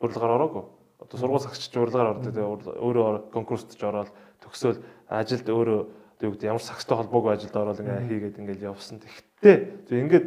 урилгаар 0.00 0.34
ороогүй. 0.34 0.64
Одоо 0.98 1.16
сургууль 1.20 1.44
сагчч 1.44 1.70
урилгаар 1.76 2.16
ордог. 2.16 2.32
Тэгээ 2.32 2.80
өөрөө 2.80 3.30
конкурст 3.30 3.76
ч 3.76 3.82
ороод 3.84 4.10
төгсөөл 4.40 4.80
ажилд 5.08 5.46
өөрөө 5.46 5.80
одоо 6.16 6.24
юу 6.24 6.32
гэдэг 6.34 6.48
ямар 6.48 6.64
сагстай 6.64 6.96
холбоогүй 6.96 7.32
ажилд 7.36 7.56
ороод 7.56 7.80
ингээ 7.80 8.08
хийгээд 8.08 8.40
ингээл 8.40 8.68
явсан. 8.72 9.04
Тэгтээ 9.44 9.84
зөв 9.84 9.98
ингээд 10.00 10.26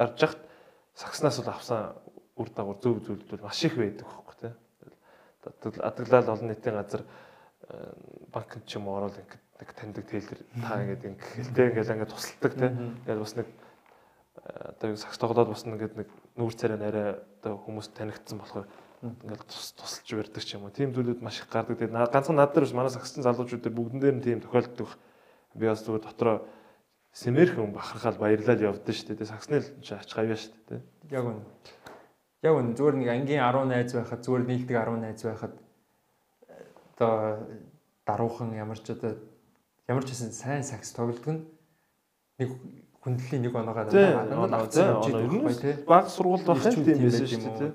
арж 0.00 0.16
яхад 0.24 0.40
сагснаас 0.96 1.36
бол 1.44 1.52
авсан 1.52 1.92
үр 2.40 2.48
дагавар 2.48 2.80
зөв 2.80 3.04
зүйлүүд 3.04 3.28
бол 3.28 3.44
маш 3.44 3.60
их 3.60 3.76
байдаг 3.76 4.08
хөөхгүй 4.08 4.36
тий 4.40 4.52
адаглал 5.84 6.32
олон 6.32 6.48
нийтийн 6.48 6.76
газар 6.80 7.02
банкнд 8.32 8.64
ч 8.64 8.76
юм 8.76 8.88
уу 8.88 8.96
ороод 9.04 9.20
ингээд 9.20 9.44
нэг 9.60 9.68
таньдаг 9.76 10.04
тэлэр 10.08 10.40
та 10.64 10.80
ингээд 10.80 11.04
ингээхэлтэй 11.04 11.66
ингээд 11.68 11.92
ингээд 11.92 12.12
тусалдаг 12.12 12.52
те. 12.56 12.66
Ингээд 12.72 13.20
бас 13.20 13.34
нэг 13.36 13.48
одоо 14.80 14.88
юу 14.88 14.96
сагс 14.96 15.18
тоглоод 15.20 15.52
бас 15.52 15.64
ингээд 15.64 15.94
нэг 16.00 16.08
нүүр 16.36 16.54
царай 16.56 16.78
нарай 16.80 17.20
одоо 17.40 17.60
хүмүүс 17.64 17.92
танигдсан 17.92 18.40
болохоор 18.40 18.66
ингээд 19.04 19.44
тусалж 19.44 20.08
барьдаг 20.08 20.44
ч 20.44 20.56
юм 20.56 20.64
уу. 20.64 20.72
Тийм 20.72 20.92
зүйлүүд 20.96 21.20
маш 21.20 21.40
их 21.40 21.48
гардаг. 21.52 21.76
Тэгээд 21.76 21.92
ганцхан 21.92 22.36
над 22.36 22.52
дээр 22.52 22.64
биш 22.64 22.76
манай 22.76 22.92
сагссан 22.92 23.24
залуучууд 23.24 23.62
дээр 23.64 23.76
бүгдэн 23.76 24.00
дээр 24.00 24.16
нь 24.16 24.24
тийм 24.24 24.40
тохиолддог. 24.40 24.90
Би 25.54 25.68
бас 25.68 25.84
зүгээр 25.84 26.04
дотроо 26.04 26.44
сэмэрхэн 27.14 27.70
бахархаад 27.70 28.18
баярлал 28.18 28.74
явдсан 28.74 28.94
шүү 28.94 29.14
дээ. 29.14 29.30
Сагсны 29.30 29.62
ч 29.82 29.94
ач 29.94 30.10
гавьяа 30.10 30.38
шүү 30.38 30.54
дээ 30.68 30.82
яг 31.10 31.24
үнэ. 31.24 31.42
Яг 32.44 32.54
үн 32.56 32.72
зүгээр 32.76 32.96
нэг 33.00 33.08
ангийн 33.08 33.42
10 33.44 33.68
найз 33.68 33.92
байхад 33.92 34.24
зүгээр 34.24 34.44
нийлдэг 34.48 34.76
10 34.76 35.00
найз 35.00 35.20
байхад 35.24 35.54
одоо 36.94 37.12
даруухан 38.06 38.52
ямар 38.56 38.78
ч 38.80 38.92
одоо 38.92 39.16
ямар 39.88 40.04
ч 40.04 40.12
хэсэн 40.12 40.32
сайн 40.32 40.62
сакс 40.64 40.92
тоглодог 40.92 41.28
нь 41.28 41.42
нэг 42.40 42.48
хүндэлийн 43.04 43.42
нэг 43.44 43.54
оноогоо 43.54 43.84
баг 45.84 46.08
сургуульд 46.08 46.46
байх 46.48 46.64
юм 46.72 46.84
тийм 46.84 46.98
байсан 47.04 47.26
шүү 47.28 47.52
дээ 47.60 47.72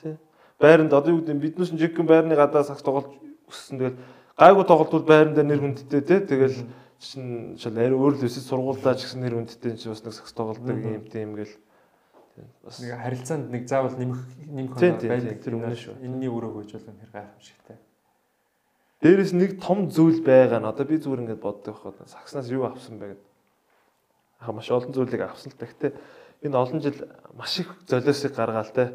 тий. 0.00 0.16
Байранд 0.60 0.92
одоо 0.92 1.12
юу 1.12 1.20
гэдэг 1.20 1.40
биднээс 1.40 1.72
жигэн 1.76 2.06
байрны 2.06 2.36
гадаа 2.36 2.64
сакс 2.64 2.82
тоглож 2.82 3.12
өссөн. 3.48 3.78
Тэгэл 3.78 4.00
гайгүй 4.38 4.64
тоглолтууд 4.64 5.04
байран 5.04 5.34
дээр 5.34 5.48
нэр 5.48 5.60
хүндтэй 5.60 6.00
тий. 6.00 6.20
Тэгэл 6.24 6.56
чин 7.02 7.58
шал 7.58 7.74
ари 7.74 7.98
өөр 7.98 8.14
л 8.14 8.26
өсөж 8.30 8.46
сургуульдаа 8.46 8.94
ч 8.94 9.10
гэсэн 9.10 9.26
нэр 9.26 9.34
хүндтэй 9.34 9.74
чи 9.74 9.90
бас 9.90 10.06
нэг 10.06 10.14
сакс 10.14 10.32
тоглодог 10.32 10.78
юм 10.78 11.02
тийм 11.10 11.34
гэл 11.34 11.50
бас 12.62 12.78
нэг 12.78 12.94
харилцаанд 12.94 13.50
нэг 13.50 13.66
заавал 13.66 13.98
нэмэх 13.98 14.20
нэмэх 14.46 14.74
байдаг 14.78 15.42
тэр 15.42 15.58
өмнө 15.58 15.76
шүү. 15.76 15.98
Энийний 15.98 16.30
өрөө 16.30 16.62
гэж 16.62 16.78
бол 16.78 16.86
нэр 16.94 17.10
гайхамшигтай. 17.10 17.76
Дээрээс 19.02 19.32
нэг 19.34 19.58
том 19.58 19.90
зүйл 19.90 20.22
байгаа 20.22 20.62
нь 20.62 20.70
одоо 20.70 20.86
би 20.86 20.96
зүгээр 21.02 21.26
ингээд 21.26 21.42
боддог 21.42 21.74
байхад 21.74 22.06
сагснаас 22.06 22.48
юу 22.54 22.70
авсан 22.70 23.02
бэ 23.02 23.18
гэдэг. 23.18 23.30
Аа 24.46 24.54
маш 24.54 24.70
олон 24.70 24.94
зүйлийг 24.94 25.26
авсан 25.26 25.50
л 25.50 25.58
гэхдээ 25.58 25.90
энэ 26.46 26.54
олон 26.54 26.80
жил 26.80 26.98
маш 27.34 27.58
их 27.58 27.68
золиосыг 27.90 28.32
гаргаал 28.32 28.70
те. 28.70 28.94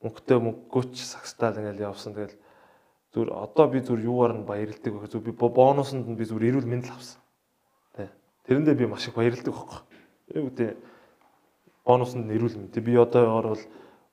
Мөнгөтэй 0.00 0.38
мөнгөч 0.40 0.96
сагстаал 0.96 1.60
ингээд 1.60 1.84
явсан. 1.84 2.16
Тэгэл 2.16 2.36
зүгээр 3.12 3.30
одоо 3.36 3.66
би 3.68 3.84
зүгээр 3.84 4.08
юугаар 4.08 4.32
нь 4.32 4.48
баярлдаг 4.48 4.92
вэ? 4.96 5.12
Зүгээр 5.12 5.28
би 5.28 5.32
бонусанд 5.36 6.08
нь 6.08 6.16
би 6.16 6.24
зүгээр 6.24 6.48
эрүүл 6.56 6.68
мэндэл 6.68 6.96
авсан. 6.96 7.23
Тэ. 8.44 8.52
Тэрэндээ 8.52 8.74
би 8.76 8.86
маш 8.86 9.08
их 9.08 9.14
баярлдаг 9.16 9.52
байхгүй. 9.54 9.80
Юу 10.36 10.48
гэдэг 10.52 10.76
бонуснд 11.84 12.28
нэрүүл 12.28 12.56
мэт. 12.60 12.76
Би 12.80 12.96
одоогоор 12.96 13.56
бол 13.56 13.64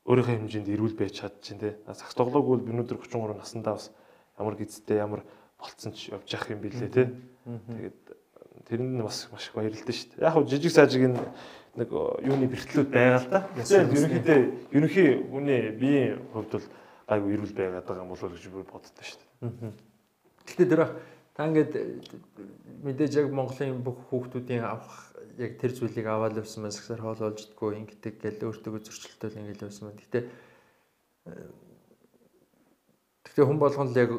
өөрийнхөө 0.08 0.36
хэмжээнд 0.39 0.72
эрүүл 0.72 0.96
байж 0.96 1.20
чадчих 1.20 1.60
тий. 1.60 1.74
Сагс 1.88 2.15
тоглоог 2.15 2.48
бол 2.48 2.63
би 2.63 2.72
өнөөдөр 2.72 3.00
33 3.00 3.38
наснда 3.38 3.76
бас 3.76 3.91
ямар 4.39 4.56
гизтэй 4.56 4.98
ямар 4.98 5.24
болцсон 5.60 5.94
ч 5.94 6.12
явж 6.12 6.28
явах 6.32 6.52
юм 6.52 6.63
билээ 6.63 6.89
тий. 6.89 7.08
Тэгээд 7.46 8.00
тэрэнд 8.67 8.91
нь 8.98 9.04
бас 9.04 9.28
маш 9.32 9.52
их 9.52 9.56
баярлалтай 9.56 9.96
шүү 9.96 10.10
дээ. 10.15 10.26
Яг 10.26 10.34
хөө 10.36 10.48
жижиг 10.48 10.72
сажиг 10.72 11.04
нэг 11.76 11.89
юуны 11.91 12.48
бэрхтлүүд 12.52 12.89
байгаа 12.91 13.20
л 13.20 13.28
да. 13.32 13.39
Ерөнхийдөө 13.56 14.39
ерөнхий 14.76 15.10
хүний 15.32 15.72
биеийн 15.72 16.20
хувьд 16.34 16.52
бол 16.52 16.67
гайгүй 17.08 17.32
эрүүл 17.36 17.56
байгаад 17.56 17.88
байгаа 17.88 18.04
юм 18.04 18.12
болов 18.12 18.28
уу 18.28 18.36
гэж 18.36 18.46
би 18.52 18.63
боддоо 18.67 19.04
шүү 19.04 19.20
дээ. 19.22 19.72
Гэхдээ 20.48 20.67
тэр 20.67 20.82
та 21.36 21.48
ингээд 21.48 21.74
мэдээж 22.84 23.13
яг 23.24 23.28
Монголын 23.32 23.82
бүх 23.84 23.98
хүүхдүүдийн 24.10 24.63
авах 24.67 25.15
яг 25.38 25.58
тэр 25.58 25.72
зүйлийг 25.72 26.08
аваад 26.08 26.38
явсан 26.38 26.63
маань 26.63 26.76
сагсаар 26.76 27.02
хоол 27.02 27.22
болж 27.24 27.39
идэггүй 27.48 27.72
ингэдэг 27.80 28.15
гэл 28.20 28.46
өөртөө 28.52 28.84
зөрчилтөл 28.84 29.39
ингээл 29.39 29.65
явсан 29.67 29.84
маань. 29.88 30.02
Гэтэ 30.02 30.20
Гэхдээ 33.32 33.46
хүн 33.48 33.60
болгоно 33.62 33.94
л 33.94 34.02
яг 34.02 34.12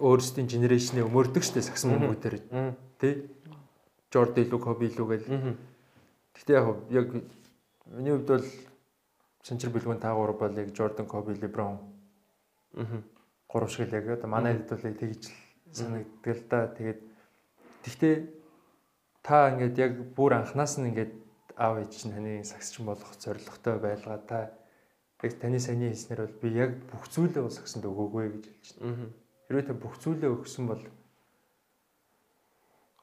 өөрсдийн 0.00 0.48
генерашны 0.48 1.04
өмөрдөг 1.04 1.44
штэ 1.44 1.62
сагсан 1.62 1.94
хүмүүдээр 1.94 2.36
тий. 2.98 3.28
Жорд 4.10 4.34
илүү 4.34 4.58
коби 4.58 4.88
илүү 4.88 5.06
гэл. 5.14 5.54
Гэхдээ 6.34 6.56
яг 6.56 6.66
яг 6.90 7.06
миний 7.86 8.16
хувьд 8.16 8.28
бол 8.34 8.46
санчир 9.46 9.70
бэлгүүн 9.70 10.00
таагуур 10.02 10.32
бол 10.34 10.58
яг 10.58 10.72
Jordan, 10.72 11.06
Kobe, 11.06 11.36
LeBron. 11.36 11.78
Аа. 12.74 13.02
Гурав 13.46 13.70
шиг 13.70 13.88
л 13.88 13.94
яг 13.94 14.08
одоо 14.08 14.26
манай 14.26 14.56
хэд 14.56 14.74
бол 14.74 14.96
тэгж 14.96 15.22
санагддаг 15.72 16.36
л 16.36 16.44
да. 16.50 16.60
Тэгээд 16.72 17.00
тэгтээ 17.84 18.14
та 19.22 19.50
ингээд 19.52 19.76
яг 19.78 19.92
бүр 20.16 20.40
анханаас 20.40 20.78
нь 20.78 20.88
ингээд 20.90 21.12
аав 21.56 21.82
ээж 21.82 21.92
чинь 21.92 22.14
таны 22.14 22.44
сагсчин 22.44 22.86
болох 22.86 23.10
зорилготой 23.18 23.76
байлгаа 23.82 24.18
та 24.22 24.38
яг 25.22 25.32
таны 25.42 25.58
саяны 25.58 25.90
хэлснээр 25.90 26.20
бол 26.22 26.36
би 26.42 26.48
яг 26.54 26.70
бүх 26.90 27.04
зүйлээ 27.10 27.42
бол 27.42 27.50
сагсанд 27.50 27.84
өгөөгүй 27.84 28.24
гэж 28.30 28.44
хэлж 28.46 28.68
байна. 28.78 29.10
Хэрвээ 29.48 29.66
та 29.66 29.74
бүх 29.74 29.94
зүйлээ 29.98 30.30
өгсөн 30.30 30.64
бол 30.70 30.82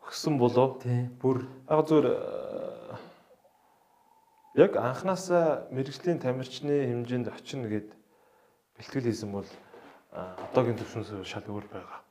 өгсөн 0.05 0.37
болоо. 0.39 0.79
Тий. 0.79 1.09
Бүр 1.19 1.43
яг 1.67 1.81
зүгээр 1.89 2.07
э, 2.07 2.95
яг 4.55 4.71
анханасаа 4.79 5.67
мэрэгжлийн 5.75 6.23
тамирчны 6.23 6.87
хэмжээнд 6.87 7.27
очино 7.27 7.67
гэд 7.67 7.91
бэлтгэл 8.77 9.09
хийсэн 9.11 9.31
бол 9.35 9.49
одоогийн 10.15 10.79
төвшнөөс 10.79 11.27
шал 11.27 11.43
өөр 11.49 11.67
байгаа. 11.67 12.04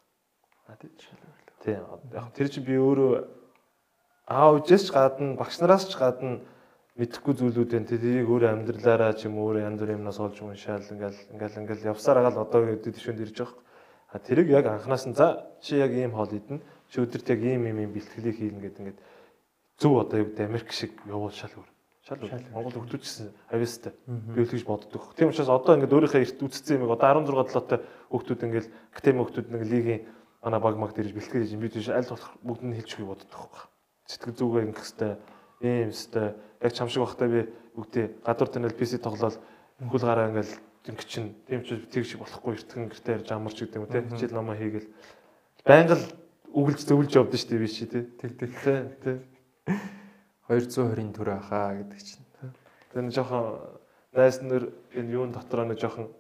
А 0.67 0.77
тий 0.77 0.91
шал 0.99 1.21
өөр. 1.21 1.41
Тий. 1.65 1.77
Яг 2.15 2.33
тэр 2.33 2.49
чинь 2.49 2.65
би 2.65 2.77
өөрөө 2.81 3.13
аав 4.29 4.65
ээжээс 4.65 4.89
ч 4.89 4.91
гадна 4.97 5.37
багш 5.37 5.61
нараас 5.61 5.85
ч 5.89 5.97
гадна 6.01 6.41
мэдхгүй 6.97 7.35
зүйлүүд 7.37 7.77
энэ 7.77 7.91
тэрийг 7.91 8.29
өөр 8.31 8.49
амьдралаараа 8.49 9.13
ч 9.13 9.29
юм 9.29 9.37
өөр 9.43 9.61
янз 9.61 9.83
бүрийн 9.83 10.01
юмнаас 10.01 10.21
олж 10.23 10.41
уншаал 10.41 10.81
ингээл 10.81 11.21
ингээл 11.37 11.61
ингээл 11.61 11.89
явсаар 11.93 12.25
агаал 12.25 12.47
одоо 12.49 12.65
үедэд 12.65 12.97
төвшөнд 12.97 13.21
ирж 13.21 13.37
байгаа. 13.45 13.61
А 14.15 14.19
тэрийг 14.23 14.49
яг 14.49 14.67
анханаас 14.71 15.05
нь 15.11 15.19
за 15.19 15.45
чи 15.61 15.77
яг 15.77 15.93
ийм 15.93 16.17
хоол 16.17 16.33
идэнэ. 16.33 16.63
Чи 16.89 17.03
өдөрт 17.03 17.29
яг 17.29 17.41
ийм 17.43 17.67
ийм 17.67 17.91
бэлтгэлийг 17.93 18.37
хийлнэ 18.39 18.63
гэдэг 18.63 18.81
ингээд 18.81 19.01
зөв 19.77 19.93
одоо 20.01 20.23
юу 20.23 20.29
гэдэг 20.31 20.47
Америк 20.49 20.71
шиг 20.71 20.95
явуул 21.05 21.35
шал 21.35 21.51
өөр. 21.51 21.71
Шал 22.07 22.23
өөр. 22.23 22.55
Монгол 22.55 22.79
хөгжүүлсэн 22.79 23.35
авьяастай. 23.51 23.93
Би 24.07 24.47
л 24.47 24.55
гэж 24.55 24.63
боддог. 24.63 25.03
Тийм 25.19 25.35
учраас 25.35 25.51
одоо 25.51 25.75
ингээд 25.75 25.93
өөрийнхөө 25.93 26.23
эрт 26.23 26.39
үтцсэн 26.47 26.79
юм 26.79 26.95
одоо 26.95 27.11
16 27.11 27.27
долоотой 27.27 27.81
Хүүхдүүд 28.15 28.45
ингээл 28.47 28.71
академи 28.95 29.19
хүүхдүүд 29.27 29.49
нэг 29.51 29.63
лигийн 29.67 30.01
манай 30.45 30.61
баг 30.61 30.77
маг 30.77 30.93
дэрж 30.93 31.17
бэлтгэж 31.17 31.57
би 31.57 31.69
тийш 31.73 31.89
аль 31.89 32.05
болох 32.05 32.37
бүгд 32.45 32.63
нь 32.69 32.77
хэлж 32.77 32.91
өгье 33.01 33.09
боддог 33.09 33.33
байхгүй. 33.33 33.65
Сэтгэл 34.05 34.37
зүгээ 34.37 34.63
ингэх 34.69 34.85
хэвээр 34.85 35.17
ийм 35.65 35.91
хэвээр 35.91 36.35
яг 36.61 36.73
чам 36.77 36.89
шиг 36.93 37.03
бахтай 37.03 37.29
би 37.33 37.41
бүгдээ 37.73 38.07
гадуур 38.23 38.51
танил 38.53 38.77
PC 38.77 39.01
тоглоод 39.01 39.41
хөл 39.89 40.05
гараа 40.05 40.29
ингээл 40.29 40.53
ингэ 40.85 41.05
чин 41.09 41.33
тийм 41.49 41.65
ч 41.65 41.81
тэг 41.89 42.05
шиг 42.05 42.21
болохгүй 42.21 42.61
эртгэн 42.61 42.93
гэртээ 42.93 43.17
ярьж 43.25 43.29
амарч 43.33 43.57
гэдэг 43.65 43.81
юм 43.81 43.89
те 43.89 44.05
хичээл 44.05 44.37
намаа 44.37 44.57
хийгээл 44.61 44.89
байнга 45.65 45.97
л 45.97 46.07
үгэлж 46.53 46.81
зөвлөж 46.85 47.13
явдсан 47.17 47.41
шүү 47.41 47.49
дээ 47.49 47.63
би 47.65 47.69
чи 47.73 47.85
те 47.89 48.01
Тэг 48.05 48.33
тэг. 48.37 48.51
те 48.61 48.75
те 49.01 49.13
220-ын 50.53 51.11
төр 51.17 51.29
ахаа 51.41 51.81
гэдэг 51.81 52.01
чинь. 52.05 52.29
тэр 52.93 53.09
жоохон 53.09 53.81
найс 54.13 54.45
нар 54.45 54.69
энэ 54.93 55.11
юун 55.17 55.33
дотроо 55.33 55.65
нэг 55.65 55.81
жоохон 55.81 56.13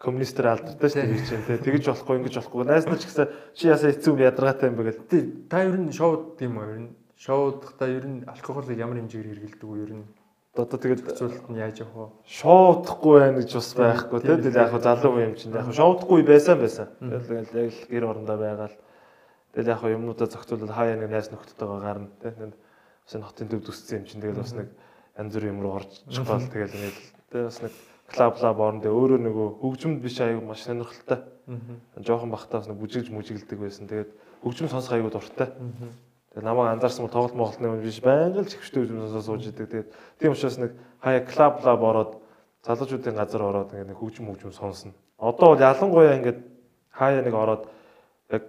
коммунистэр 0.00 0.48
алдартай 0.48 0.88
шүү 0.88 1.04
дээ 1.04 1.28
чинь 1.28 1.44
те 1.44 1.60
тэгэж 1.60 1.84
болохгүй 1.92 2.16
ингэж 2.24 2.34
болохгүй. 2.40 2.64
Найс 2.64 2.88
нар 2.88 2.96
ч 2.96 3.04
гэсэн 3.04 3.28
чи 3.52 3.68
ясаа 3.68 3.92
эцүү 3.92 4.16
ядаргаатай 4.16 4.72
юм 4.72 4.76
бэ 4.80 4.84
гэл? 4.88 5.04
Тэг 5.12 5.24
та 5.52 5.60
ер 5.60 5.76
нь 5.76 5.92
шоуд 5.92 6.40
тийм 6.40 6.56
үү 6.56 6.64
ер 6.64 6.80
нь? 6.88 6.90
Шоудахта 7.20 7.84
ер 7.84 8.06
нь 8.08 8.24
алкоголыг 8.24 8.80
ямар 8.80 8.96
хэмжээгээр 9.04 9.60
хэрэглэдэг 9.60 9.68
үү 9.68 9.80
ер 9.84 9.92
нь? 10.00 10.08
одоо 10.56 10.78
тэгээд 10.80 11.04
Зөвлөлт 11.14 11.46
нь 11.52 11.60
яаж 11.62 11.76
явах 11.84 11.94
вэ? 11.94 12.06
шоудахгүй 12.26 13.14
байна 13.20 13.38
гэж 13.38 13.50
бас 13.54 13.70
байхгүй 13.76 14.18
те 14.18 14.26
Тийм, 14.34 14.42
тэгэл 14.50 14.60
яг 14.66 14.72
залуу 14.82 15.20
юм 15.20 15.34
чинь 15.38 15.54
яг 15.54 15.68
шоудахгүй 15.70 16.20
байсан 16.26 16.56
байсан. 16.58 16.88
Тэгэл 16.98 17.54
яг 17.54 17.70
л 17.70 17.86
гэр 17.86 18.04
орондоо 18.08 18.36
байгаал. 18.40 18.76
Тэгэл 19.54 19.72
яг 19.72 19.82
юмнуудаа 19.84 20.26
зохицуулаад 20.26 20.74
хаяа 20.74 20.96
нэг 20.98 21.10
найс 21.12 21.30
нөхдөдтэйгээ 21.30 21.80
гарна 21.86 22.08
нэг 22.18 22.56
бас 23.06 23.14
энэ 23.14 23.26
хотын 23.30 23.48
төв 23.50 23.62
төссөн 23.62 24.02
юм 24.02 24.06
чинь 24.10 24.22
тэгэл 24.22 24.42
бас 24.42 24.52
нэг 24.54 24.68
янз 25.18 25.32
бүрийн 25.34 25.54
юм 25.54 25.62
руу 25.62 25.74
орж 25.78 25.92
чухал 26.10 26.42
тэгэл 26.46 26.74
нэг 26.78 26.96
тэгээ 27.30 27.46
бас 27.46 27.58
нэг 27.62 27.72
клаб 28.10 28.42
лаб 28.42 28.58
орон 28.60 28.80
дээр 28.82 28.94
өөрөө 28.94 29.20
нөгөө 29.24 29.48
хөгжмөд 29.62 30.02
биш 30.02 30.20
аяг 30.20 30.42
маш 30.42 30.66
сонирхолтой 30.66 31.24
жоохон 32.02 32.30
бахтаас 32.30 32.68
нэг 32.68 32.78
бүжиглж 32.78 33.10
мүжиглдэг 33.14 33.58
байсан 33.58 33.86
тэгээд 33.86 34.10
хөгжим 34.42 34.68
сонсох 34.68 34.98
аягүй 34.98 35.10
дуртай 35.14 35.48
Тэгээ 36.30 36.46
намайг 36.46 36.78
анзаарсан 36.78 37.10
бол 37.10 37.10
тоглолт 37.10 37.34
моголтны 37.34 37.66
юм 37.66 37.82
биш 37.82 37.98
байнга 37.98 38.38
л 38.38 38.46
чихвчтэй 38.46 38.86
үзмсээ 38.86 39.18
сууж 39.26 39.50
идэг. 39.50 39.66
Тэгээд 39.66 39.88
тийм 40.22 40.30
учраас 40.30 40.62
нэг 40.62 40.78
хаяа 41.02 41.26
клаб 41.26 41.58
лаб 41.66 41.82
ороод 41.82 42.12
залуучуудын 42.62 43.18
газар 43.18 43.42
ороод 43.42 43.74
ингээд 43.74 43.90
нэг 43.90 43.98
хөгжим 43.98 44.30
хөгжим 44.30 44.54
сонсно. 44.54 44.94
Одоо 45.18 45.58
бол 45.58 45.66
ялангуяа 45.66 46.22
ингээд 46.22 46.38
хаяа 46.94 47.26
нэг 47.26 47.34
ороод 47.34 47.66
яг 48.30 48.46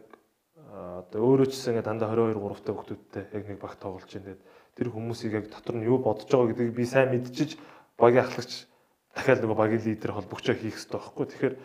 одоо 0.70 1.20
өөрөө 1.26 1.49
ч 1.49 1.57
гэсэн 1.57 1.82
ингээд 1.82 1.89
дандаа 1.89 2.14
22 2.14 2.38
3 2.38 2.62
та 2.62 2.70
хүүхдүүдтэй 2.78 3.24
яг 3.34 3.43
нэг 3.49 3.57
баг 3.57 3.74
тоглож 3.82 4.05
байна. 4.05 4.26
Тэгээд 4.30 4.41
тэр 4.78 4.88
хүмүүсийг 4.93 5.34
яг 5.41 5.45
дотор 5.49 5.76
нь 5.82 5.89
юу 5.89 5.97
бодож 5.97 6.30
байгаа 6.30 6.53
гэдгийг 6.53 6.78
би 6.78 6.86
сайн 6.86 7.09
мэдчихэж 7.18 7.57
багийн 7.97 8.30
ахлагч 8.30 8.70
дахиад 9.16 9.41
нөгөө 9.43 9.57
багийн 9.57 9.84
лидер 9.86 10.12
холбогчоо 10.16 10.55
хийх 10.55 10.76
хэрэгтэй 10.78 10.99
байхгүй. 10.99 11.26
Тэгэхээр 11.32 11.55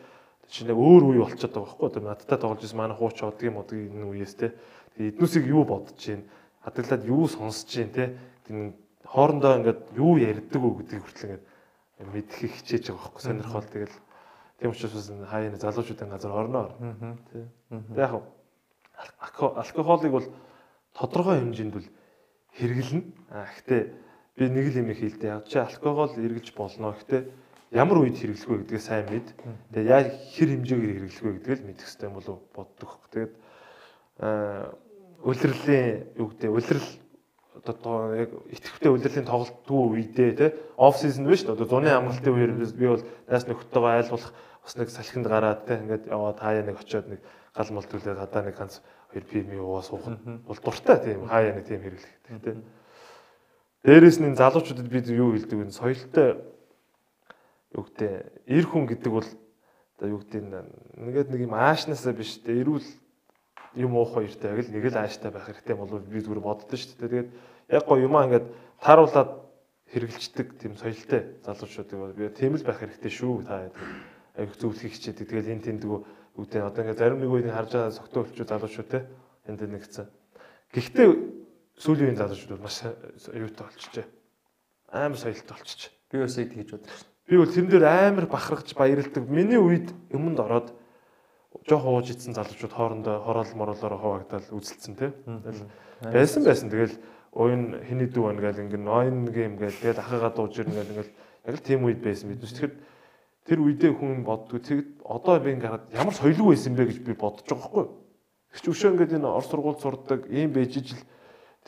чинь 0.51 0.71
яг 0.71 0.79
өөр 0.79 1.03
үе 1.11 1.21
болчиход 1.23 1.55
байгаа 1.55 1.67
байхгүй. 1.67 1.87
Одоо 1.91 2.03
надтай 2.03 2.39
тоглож 2.39 2.61
байсан 2.63 2.79
манай 2.79 2.97
хууч 2.97 3.19
одгийн 3.23 3.55
модгийн 3.55 3.93
энэ 3.95 4.07
үеэс 4.11 4.35
те. 4.35 4.55
Тэгээд 4.97 5.15
эднүсийг 5.19 5.45
юу 5.47 5.65
бодож 5.67 5.97
чинь 5.99 6.27
хадгалаад 6.63 7.03
юу 7.07 7.27
сонсож 7.31 7.67
чинь 7.71 7.91
те? 7.95 8.19
Тийм 8.47 8.75
хоорондоо 9.07 9.59
ингээд 9.63 9.81
юу 9.99 10.19
ярьдаг 10.19 10.63
уу 10.63 10.79
гэдгийг 10.83 11.03
хүртэл 11.07 11.31
ингээд 11.35 11.45
мэдхийг 12.15 12.53
хичээж 12.63 12.85
байгаа 12.91 13.03
байхгүй. 13.07 13.23
Сонирхол 13.23 13.67
тэгэл. 13.71 13.97
Тийм 14.59 14.71
учраас 14.71 15.07
хаяа 15.31 15.55
залуучуудын 15.57 16.11
газар 16.11 16.33
орно 16.33 16.59
орно. 16.71 17.17
Тий 17.31 17.45
Тэг 17.71 17.99
яг 17.99 18.13
алко- 19.21 19.55
алкоголыг 19.61 20.13
бол 20.13 20.27
тодорхой 20.97 21.39
хэмжээнд 21.43 21.75
бол 21.75 21.89
хэрэглэнэ 22.57 23.05
а 23.31 23.45
гэхдээ 23.53 23.83
би 24.37 24.45
нэг 24.53 24.67
л 24.73 24.81
юм 24.85 24.93
хэлдэг 24.93 25.25
яг 25.25 25.45
чи 25.49 25.59
алкогол 25.59 26.13
эргэлж 26.13 26.53
болно. 26.53 26.93
Гэхдээ 26.93 27.23
ямар 27.73 28.05
үед 28.05 28.21
хэрэглэх 28.21 28.49
вэ 28.49 28.57
гэдгээ 28.69 28.83
сайн 28.85 29.09
мэд. 29.09 29.33
Тэгээ 29.73 29.89
яг 29.89 30.07
хэр 30.37 30.49
хэмжээгээр 30.53 30.93
хэрэглэх 31.01 31.25
вэ 31.25 31.33
гэдгээ 31.41 31.57
л 31.57 31.67
мэдэх 31.67 31.87
хэрэгтэй 31.89 32.11
болов 32.13 32.39
боддог. 32.53 32.91
Тэгээд 33.11 33.33
улирлийн 35.25 36.07
юу 36.21 36.29
гэдэг 36.31 36.51
улирал 36.53 36.89
одоо 37.65 38.15
яг 38.15 38.31
итгэвтэй 38.53 38.91
улирлын 38.93 39.27
тоглолт 39.27 39.57
дүү 39.67 39.83
үедээ 39.97 40.31
те 40.37 40.47
оф 40.77 41.01
сизон 41.01 41.27
биш 41.27 41.45
одоо 41.45 41.67
зуны 41.67 41.91
амралтын 41.91 42.33
үеэр 42.33 42.53
би 42.77 42.87
бол 42.87 43.03
найс 43.27 43.49
нөхдөйгөө 43.49 43.93
айлгуулах 43.97 44.33
бас 44.63 44.77
нэг 44.77 44.89
салхинд 44.93 45.27
гараад 45.27 45.67
те 45.67 45.81
ингээд 45.81 46.07
яваад 46.07 46.39
хаяа 46.39 46.63
нэг 46.63 46.77
очиод 46.79 47.09
нэг 47.09 47.21
гал 47.57 47.71
мал 47.73 47.89
түлээд 47.89 48.21
хадаа 48.21 48.43
нэг 48.45 48.57
ганц 48.57 48.81
хоёр 49.11 49.25
пим 49.25 49.51
уугаа 49.57 49.83
суух 49.83 50.07
нь 50.07 50.21
бол 50.47 50.61
дуртай 50.61 50.97
тийм 51.01 51.27
хаяа 51.27 51.57
нэг 51.57 51.65
тийм 51.67 51.81
хэрэглэх 51.81 52.13
те 52.45 52.55
дээрэс 53.87 54.19
нь 54.19 54.35
залуучуудад 54.35 54.91
бид 54.91 55.07
юу 55.15 55.31
хэлдэг 55.39 55.59
вэ 55.63 55.71
соёлтой 55.71 56.43
юу 57.71 57.87
гэдэг 57.87 58.11
эр 58.51 58.65
хүн 58.67 58.85
гэдэг 58.91 59.13
бол 59.15 59.29
одоо 59.95 60.09
юу 60.11 60.21
гэдэг 60.27 60.43
нэгэд 60.99 61.31
нэг 61.31 61.41
юм 61.47 61.55
аашнаасаа 61.55 62.11
биш 62.11 62.43
те 62.43 62.59
эрүүл 62.59 62.83
юм 63.79 63.95
уух 63.95 64.19
хоёртой 64.19 64.59
яг 64.59 64.67
л 64.67 64.75
нэг 64.75 64.91
л 64.91 64.99
ааштай 64.99 65.31
байх 65.31 65.47
хэрэгтэй 65.47 65.77
болов 65.79 66.03
би 66.03 66.19
зүгээр 66.19 66.43
боддоо 66.43 66.75
шүү 66.75 66.99
дээ. 66.99 67.09
Тэгээд 67.15 67.31
яг 67.71 67.85
гоо 67.87 67.99
юмаа 68.03 68.27
ингээд 68.27 68.47
тааруулаад 68.83 69.31
хэрэгжилдэг 69.95 70.49
тийм 70.59 70.75
соёлтой 70.75 71.39
залуучуудыг 71.47 71.99
бол 72.01 72.11
би 72.17 72.27
тийм 72.35 72.59
л 72.59 72.67
байх 72.67 72.83
хэрэгтэй 72.83 73.13
шүү 73.15 73.47
та 73.47 73.71
аяг 74.35 74.51
зөвлөхийг 74.59 74.99
хичээдэг. 74.99 75.31
Тэгээд 75.31 75.53
энэ 75.53 75.67
тэндгүү 75.69 75.99
үүдээ 76.43 76.63
одоо 76.65 76.83
ингээд 76.83 76.99
зарим 76.99 77.23
нэг 77.23 77.31
үеийн 77.31 77.55
харж 77.55 77.71
байгаа 77.71 77.95
согтуу 77.95 78.27
өвчүү 78.27 78.51
залуучууд 78.51 78.89
те 78.91 79.07
энд 79.47 79.61
нэгцэн. 79.63 80.11
Гэхдээ 80.75 81.36
сүүлийн 81.77 82.17
үеийн 82.17 82.21
залуучууд 82.21 82.63
маш 82.63 82.83
аюутай 82.85 83.65
болчихжээ. 83.69 84.07
Амар 84.93 85.19
соёлтой 85.21 85.57
болчихжээ. 85.57 85.93
Би 86.11 86.19
бас 86.19 86.37
яг 86.39 86.51
тэгж 86.55 86.71
бодож 86.73 86.89
байна. 86.89 87.13
Би 87.29 87.37
бол 87.37 87.53
тэрэн 87.53 87.71
дээр 87.71 87.85
амар 87.85 88.27
бахархаж 88.27 88.73
баярлдаг. 88.73 89.25
Миний 89.29 89.61
үед 89.61 89.93
юмд 90.09 90.41
ороод 90.41 90.73
жоохон 91.69 92.01
ууж 92.01 92.11
ицсэн 92.15 92.33
залуучууд 92.33 92.73
хоорондоо 92.73 93.21
хороол 93.27 93.53
мороолоор 93.55 93.95
хуваагдал 94.01 94.47
үзэлцсэн 94.57 94.95
тий. 94.97 95.11
Байсан 96.01 96.45
байсан. 96.45 96.71
Тэгэл 96.71 96.97
уян 97.37 97.83
хиний 97.85 98.09
дүү 98.09 98.25
байна 98.25 98.41
гэл 98.41 98.63
ингэн 98.65 98.85
ноён 98.85 99.29
гейм 99.29 99.61
гэл 99.61 99.77
тэгэл 99.77 100.01
ахыгаа 100.01 100.33
дууж 100.33 100.57
ирнэ 100.57 100.73
гэл 100.73 100.93
ингээл 100.97 101.13
яг 101.45 101.55
л 101.61 101.67
тийм 101.67 101.85
үед 101.85 102.01
байсан 102.01 102.33
бид. 102.33 102.41
Тэгэхээр 102.41 102.73
тэр 103.45 103.59
үедээ 103.61 103.93
хүн 103.93 104.25
боддгоо 104.25 104.61
тэгэд 104.65 105.05
одоо 105.05 105.37
би 105.45 105.53
ингээд 105.53 105.93
ямар 105.93 106.15
соёлгүй 106.17 106.57
байсан 106.57 106.73
бэ 106.73 106.89
гэж 106.89 106.99
би 107.05 107.13
бодож 107.13 107.45
байгаа 107.45 107.85
юу? 107.85 107.91
Тэгч 108.57 108.65
өшөө 108.73 108.91
ингээд 108.97 109.17
энэ 109.21 109.29
ор 109.29 109.45
сургууль 109.45 109.81
сурдаг 109.83 110.25
ийм 110.33 110.57
байж 110.57 110.81
ижил 110.81 111.03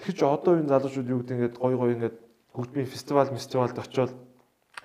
тэгч 0.05 0.19
одоо 0.23 0.59
энэ 0.59 0.69
залуучууд 0.69 1.09
юу 1.09 1.21
гэдэг 1.23 1.37
ингээд 1.37 1.57
гой 1.59 1.75
гой 1.77 1.91
ингээд 1.95 2.17
хөгжмийн 2.55 2.87
фестивал 2.87 3.29
фестивалд 3.31 3.79
очиод 3.79 4.13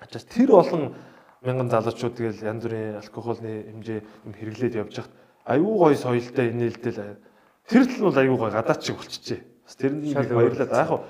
ачаас 0.00 0.24
тэр 0.26 0.50
олон 0.54 0.94
мянган 1.42 1.70
залуучууд 1.70 2.14
тэгэл 2.14 2.44
янз 2.44 2.62
бүрийн 2.64 2.98
алкогольны 2.98 3.52
хэмжээ 3.70 4.00
юм 4.24 4.32
хэрэглээд 4.32 4.78
явж 4.80 4.94
хахад 4.96 5.14
аюу 5.44 5.76
гой 5.78 5.94
соёлтой 5.96 6.50
инээлдэл 6.50 7.20
тэр 7.68 7.82
л 7.84 7.92
нь 7.92 8.04
бол 8.04 8.16
аюу 8.16 8.36
гой 8.36 8.50
гадаад 8.50 8.80
шиг 8.80 8.96
болчихжээ. 8.96 9.40
Бас 9.64 9.76
тэрний 9.76 10.14
нэг 10.14 10.32
баярлаад 10.32 10.72
яг 10.72 10.88
хав 10.88 11.04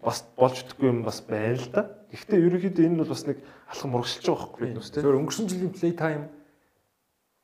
бас 0.00 0.24
болж 0.38 0.56
өгөхгүй 0.62 0.88
юм 0.88 1.02
бас 1.02 1.18
байна 1.26 1.58
л 1.58 1.68
да. 1.74 1.82
Гэхдээ 2.14 2.38
ерөнхийдөө 2.46 2.84
энэ 2.86 3.00
бол 3.02 3.10
бас 3.10 3.24
нэг 3.26 3.38
алхам 3.66 3.94
урагшилж 3.98 4.26
байгаа 4.26 4.46
байхгүй 4.54 4.68
нүс 4.74 4.90
Зөвхөн 4.94 5.18
өнгөрсөн 5.20 5.50
жилийн 5.50 5.74
Playtime 5.74 6.24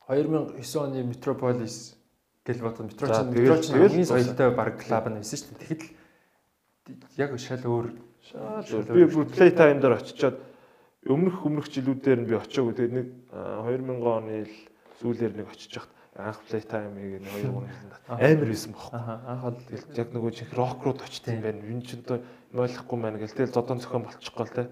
2009 0.06 0.62
оны 0.78 1.02
Metropolis 1.02 1.95
гэл 2.46 2.62
бодсон. 2.62 2.86
Metropolis 2.86 3.18
тэгэл- 3.18 3.34
Metropolis 3.34 3.66
тэгэл 3.66 3.90
хамгийн 3.90 4.06
соёлтой 4.06 4.48
баг 4.54 4.72
клуб 4.78 5.04
нь 5.10 5.18
байсан 5.20 5.38
шүү 5.42 5.54
дээ. 5.58 5.66
Тэгэхэд 5.66 7.02
л 7.02 7.18
яг 7.18 7.30
шал 7.42 7.64
өөр 7.66 7.86
Шаал 8.26 8.62
би 8.94 9.06
play 9.34 9.50
time 9.54 9.78
дээр 9.82 9.98
очичоод 9.98 10.36
өмнөх 11.06 11.36
өмнөх 11.46 11.66
жилүүдээр 11.70 12.18
нь 12.22 12.28
би 12.30 12.34
очиагүй 12.34 12.74
тэгээд 12.74 12.94
нэг 12.94 13.06
а, 13.30 13.62
2000 13.70 14.02
оны 14.02 14.46
л 14.46 14.54
сүүлээр 14.98 15.32
нэг 15.38 15.46
очиж 15.50 15.70
хахад 15.78 15.94
анх 16.16 16.40
play 16.48 16.62
time-ыг 16.64 17.22
нэг 17.22 17.30
2 17.30 17.46
3 17.46 17.70
жилийн 17.70 17.90
татсан. 17.92 18.18
амар 18.18 18.48
байсан 18.50 18.72
бохоо. 18.72 18.90
Аха 18.98 19.14
анхад 19.30 19.56
Тэгэл 19.68 19.98
яг 20.00 20.08
нөгөө 20.10 20.32
чих 20.34 20.50
рок 20.58 20.78
руу 20.82 20.94
очсон 20.98 21.34
юм 21.34 21.42
байна. 21.46 21.62
Юу 21.62 21.80
ч 21.86 21.94
одоо 22.00 22.18
ойлгохгүй 22.56 22.98
байна 22.98 23.18
гэл 23.22 23.36
тэгэл 23.36 23.54
зодон 23.54 23.78
зохион 23.78 24.02
болчихгоо 24.08 24.46
л 24.46 24.54
те. 24.56 24.64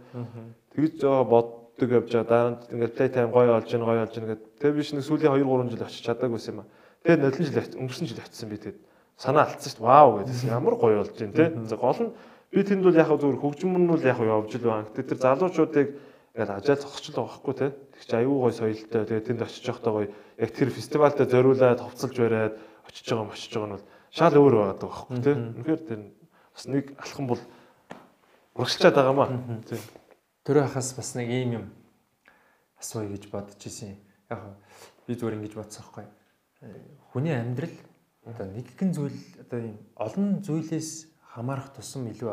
Тэгж 0.74 0.92
жоо 0.98 1.22
боддог 1.28 1.90
явж 1.94 2.10
байгаа 2.10 2.26
дараа 2.26 2.50
нь 2.50 2.58
ингээд 2.74 2.94
play 2.96 3.08
time 3.12 3.30
гоё 3.30 3.54
олж 3.54 3.68
гин 3.70 3.84
гоё 3.86 4.02
олж 4.02 4.14
гин 4.18 4.26
гэдэг. 4.34 4.50
Тэгээ 4.58 4.74
биш 4.74 4.90
нэг 4.96 5.04
сүүлийн 5.06 5.30
2 5.30 5.46
3 5.46 5.70
жил 5.70 5.84
очиж 5.86 6.02
чадаагүйс 6.02 6.48
юм 6.50 6.58
а. 6.62 6.66
Тэгээ 7.04 7.20
нодлон 7.20 7.44
жил 7.44 7.60
очиж 7.60 7.76
өнгөрсөн 7.76 8.08
жил 8.08 8.24
очисон 8.24 8.48
би 8.48 8.56
тэгээд 8.56 8.78
санаа 9.20 9.44
алдсан 9.44 9.70
шүү 9.70 9.76
дээ. 9.76 9.84
Вау 9.84 10.10
гэдээс 10.24 10.42
ямар 10.48 10.74
гоё 10.80 10.96
болж 11.04 11.12
гин 11.20 11.32
те. 11.36 11.52
За 11.68 11.76
гол 11.76 12.00
нь 12.00 12.12
би 12.48 12.60
тэнд 12.64 12.80
бол 12.80 12.96
яг 12.96 13.08
зүгээр 13.12 13.40
хөгжим 13.44 13.76
нь 13.76 13.88
бол 13.92 14.00
яг 14.00 14.18
явж 14.24 14.52
л 14.56 14.64
байна. 14.64 14.88
Гэтэ 14.88 15.12
тэр 15.12 15.18
залуучуудыг 15.20 15.88
ингээд 16.32 16.50
ажаал 16.50 16.80
зогсчихл 16.80 17.20
байгаа 17.20 17.28
байхгүй 17.28 17.54
те. 17.60 17.66
Тэг 17.92 18.02
чи 18.08 18.16
аюу 18.16 18.40
гоё 18.40 18.56
соёлтой. 18.56 19.04
Тэгээ 19.04 19.26
тэнд 19.28 19.42
очиж 19.44 19.64
явахдаа 19.68 19.92
гоё 19.92 20.08
яг 20.40 20.50
тэр 20.50 20.68
фестивальтай 20.72 21.26
зориулаад 21.28 21.78
товцолж 21.78 22.16
бариад 22.16 22.54
очиж 22.88 23.04
байгаа 23.04 23.28
мочиж 23.28 23.52
байгаа 23.52 23.68
нь 23.68 23.74
бол 23.76 23.86
шал 24.10 24.34
өөр 24.34 24.54
байгаа 24.56 24.76
даа 24.80 24.88
байхгүй 24.88 25.18
те. 25.20 25.32
Үнэхээр 25.36 25.82
тэр 25.84 26.00
бас 26.56 26.64
нэг 26.66 26.84
алхам 26.98 27.26
бол 27.28 27.42
урагшчаад 28.56 28.96
байгаа 28.96 29.14
маа. 29.14 29.28
Тийм. 29.68 29.82
тэр 30.44 30.56
хахаас 30.64 30.96
бас 30.96 31.14
нэг 31.14 31.28
ийм 31.28 31.50
юм 31.52 31.64
асууя 32.80 33.08
гэж 33.12 33.28
бодож 33.28 33.60
исэн. 33.60 34.00
Яг 34.32 34.56
би 35.06 35.14
зүгээр 35.14 35.36
ингэж 35.36 35.54
бодсон 35.54 35.84
байхгүй. 35.84 36.23
Хүний 37.10 37.34
амьдрал 37.34 37.76
одоо 38.24 38.46
нэгэн 38.46 38.90
зүйл 38.96 39.20
одоо 39.42 39.58
ийм 39.60 39.76
олон 39.96 40.42
зүйлээс 40.46 40.90
хамаарах 41.32 41.74
тусам 41.76 42.08
илүү 42.12 42.30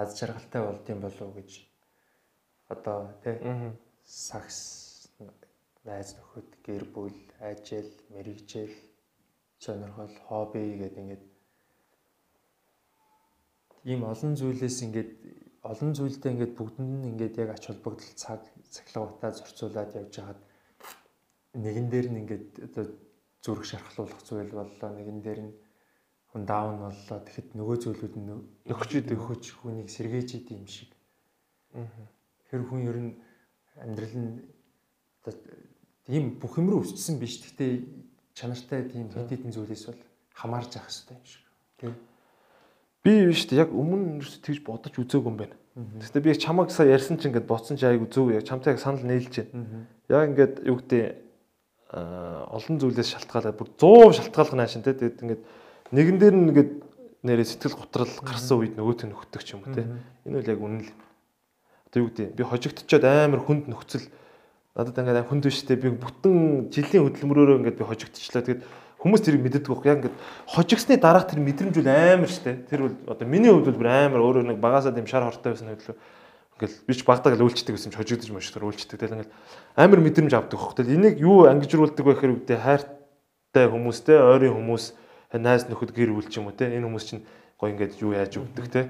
аз 0.00 0.08
жаргалтай 0.18 0.62
болд 0.64 0.84
юм 0.88 1.00
болов 1.00 1.30
гэж 1.34 1.50
одоо 2.68 2.98
тий 3.22 3.36
сакс 4.04 4.58
найз 5.86 6.14
нөхөд, 6.18 6.50
гэр 6.66 6.84
бүл, 6.94 7.14
ажил, 7.38 7.90
мэрэгжил, 8.10 8.74
сонирхол, 9.58 10.14
хобби 10.26 10.78
гэдэг 10.82 10.98
ингээд 11.02 11.24
ийм 13.86 14.02
олон 14.02 14.34
зүйлээс 14.34 14.78
ингээд 14.86 15.10
олон 15.62 15.90
зүйлтэй 15.94 16.32
ингээд 16.34 16.58
бүгдэнд 16.58 16.92
нь 16.98 17.08
ингээд 17.10 17.38
яг 17.42 17.50
ач 17.54 17.64
холбогдол 17.70 18.12
цаг 18.18 18.42
цахилгаатаа 18.74 19.30
зөрчүүлээд 19.38 19.96
явж 20.00 20.14
хагаад 20.18 20.40
нэгэн 21.54 21.86
дээр 21.90 22.06
нь 22.10 22.20
ингээд 22.22 22.48
одоо 22.66 22.84
зүрх 23.46 23.62
шархлуулах 23.62 24.18
зүйл 24.26 24.50
боллоо 24.50 24.90
нэгэн 24.90 25.22
дээр 25.22 25.40
нь 25.46 25.54
хүн 26.34 26.42
даун 26.50 26.82
боллоо 26.82 27.18
тэгэхэд 27.22 27.54
нөгөө 27.54 27.76
зүйлүүд 27.78 28.14
нь 28.18 28.26
нөхөж 28.66 28.90
идэг 28.98 29.14
нөхөж 29.22 29.44
хүнийг 29.62 29.86
сэргээж 29.86 30.30
идэм 30.42 30.66
шиг. 30.66 30.90
Тэр 32.50 32.66
хүн 32.66 32.82
ер 32.90 32.98
нь 32.98 33.12
амьдрал 33.78 34.16
нь 34.18 34.42
тийм 36.10 36.42
бүх 36.42 36.58
юм 36.58 36.74
руу 36.74 36.82
өссөн 36.82 37.22
биш. 37.22 37.38
Гэхдээ 37.38 37.72
чанартай 38.34 38.90
тийм 38.90 39.14
хэд 39.14 39.30
хэдэн 39.30 39.54
зүйлээс 39.54 39.84
бол 39.94 40.02
хамаарж 40.34 40.70
явах 40.74 40.90
хэрэгтэй 40.90 41.14
юм 41.14 41.24
шиг. 41.24 41.44
Тийм. 41.78 41.94
Би 43.06 43.30
биш 43.30 43.46
үү 43.46 43.62
яг 43.62 43.70
өмнө 43.70 44.18
нь 44.18 44.42
тэгж 44.42 44.66
бодож 44.66 44.92
үзээгүй 44.98 45.30
юм 45.30 45.38
байна. 45.38 45.56
Гэхдээ 45.76 46.24
би 46.26 46.34
чамаг 46.34 46.74
сая 46.74 46.90
ярьсан 46.90 47.16
чинь 47.16 47.30
ингээд 47.30 47.46
бодсон 47.46 47.78
чи 47.78 47.86
айгу 47.86 48.10
зөв 48.10 48.34
яг 48.34 48.42
чамтай 48.42 48.74
яг 48.74 48.80
санал 48.82 49.06
нийлж 49.06 49.46
байна. 49.46 49.86
Яг 50.10 50.34
ингээд 50.34 50.54
юу 50.66 50.80
гэдэг 50.82 51.25
олон 51.94 52.76
зүйлээс 52.82 53.14
шалтгаалаад 53.14 53.54
бүр 53.54 53.70
100% 53.78 54.18
шалтгаалх 54.18 54.54
наашин 54.58 54.82
те. 54.82 54.90
Тэгээд 54.94 55.22
ингээд 55.22 55.42
нэгэн 55.94 56.18
дээр 56.18 56.34
нь 56.34 56.48
ингээд 56.50 56.70
нэрээ 57.22 57.46
сэтгэл 57.46 57.78
готрал 57.78 58.10
гарсан 58.26 58.58
үед 58.58 58.74
нөгөөт 58.74 59.06
нь 59.06 59.14
нөхдөг 59.14 59.42
ч 59.46 59.54
юм 59.54 59.62
уу 59.62 59.70
те. 59.70 59.86
Энэ 60.26 60.42
үл 60.42 60.50
яг 60.50 60.58
үнэн 60.58 60.82
л 60.82 60.90
одоо 61.86 61.98
юу 62.02 62.10
гэдэг 62.10 62.34
би 62.34 62.42
хожигдчиход 62.42 63.04
амар 63.06 63.40
хүнд 63.46 63.70
нөхцөл. 63.70 64.10
Надад 64.74 64.98
ингээд 64.98 65.30
хүнд 65.30 65.46
биш 65.46 65.62
те. 65.62 65.78
Би 65.78 65.94
бүтэн 65.94 66.74
жилийн 66.74 67.06
хөдөлмөрөөрөө 67.06 67.58
ингээд 67.62 67.78
би 67.78 67.84
хожигдчихлаа. 67.86 68.42
Тэгээд 68.42 68.62
хүмүүс 68.98 69.22
тэрийг 69.22 69.42
мэддэг 69.46 69.70
байхгүй. 69.70 69.86
Яг 69.86 69.98
ингээд 70.02 70.16
хожигсны 70.50 70.98
дараах 70.98 71.30
тэр 71.30 71.38
мэдрэмж 71.38 71.76
үл 71.78 71.86
амар 71.86 72.26
штэ 72.26 72.66
тэр 72.66 72.90
бол 72.90 72.96
одоо 73.14 73.26
миний 73.30 73.54
хувьд 73.54 73.70
бол 73.70 73.78
бүр 73.78 73.90
амар. 73.94 74.26
Өөрөө 74.26 74.50
нэг 74.50 74.58
багасаа 74.58 74.90
дэм 74.90 75.06
шар 75.06 75.22
хортой 75.22 75.54
байсан 75.54 75.70
хөдлөө 75.70 75.96
ингээл 76.56 76.76
би 76.88 76.92
ч 76.96 77.04
багтаа 77.04 77.36
гал 77.36 77.44
үйлчлдэг 77.44 77.76
гэсэн 77.76 77.92
хожигдож 77.92 78.30
мөшдөр 78.32 78.64
үйлчлдэг 78.64 78.96
тэгэл 78.96 79.16
ингээл 79.20 79.34
амар 79.76 80.00
мэдрэмж 80.00 80.32
авдаг 80.32 80.56
хөх. 80.56 80.76
Тэгэл 80.76 80.96
энийг 80.96 81.16
юу 81.20 81.44
ангижруулдаг 81.44 82.00
вэ 82.00 82.12
гэхээр 82.16 82.34
үгтэй 82.40 82.58
хайртай 82.58 83.66
хүмүүстэй 83.68 84.16
ойрын 84.16 84.56
хүмүүс 84.56 84.84
найз 85.36 85.68
нөхөд 85.68 85.92
гэр 85.92 86.16
бүл 86.16 86.28
ч 86.32 86.40
юм 86.40 86.48
уу 86.48 86.56
те 86.56 86.72
энэ 86.72 86.88
хүмүүс 86.88 87.04
чинь 87.04 87.22
гоё 87.60 87.76
ингээд 87.76 88.00
юу 88.00 88.16
яаж 88.16 88.40
өгдөг 88.40 88.66
те. 88.72 88.88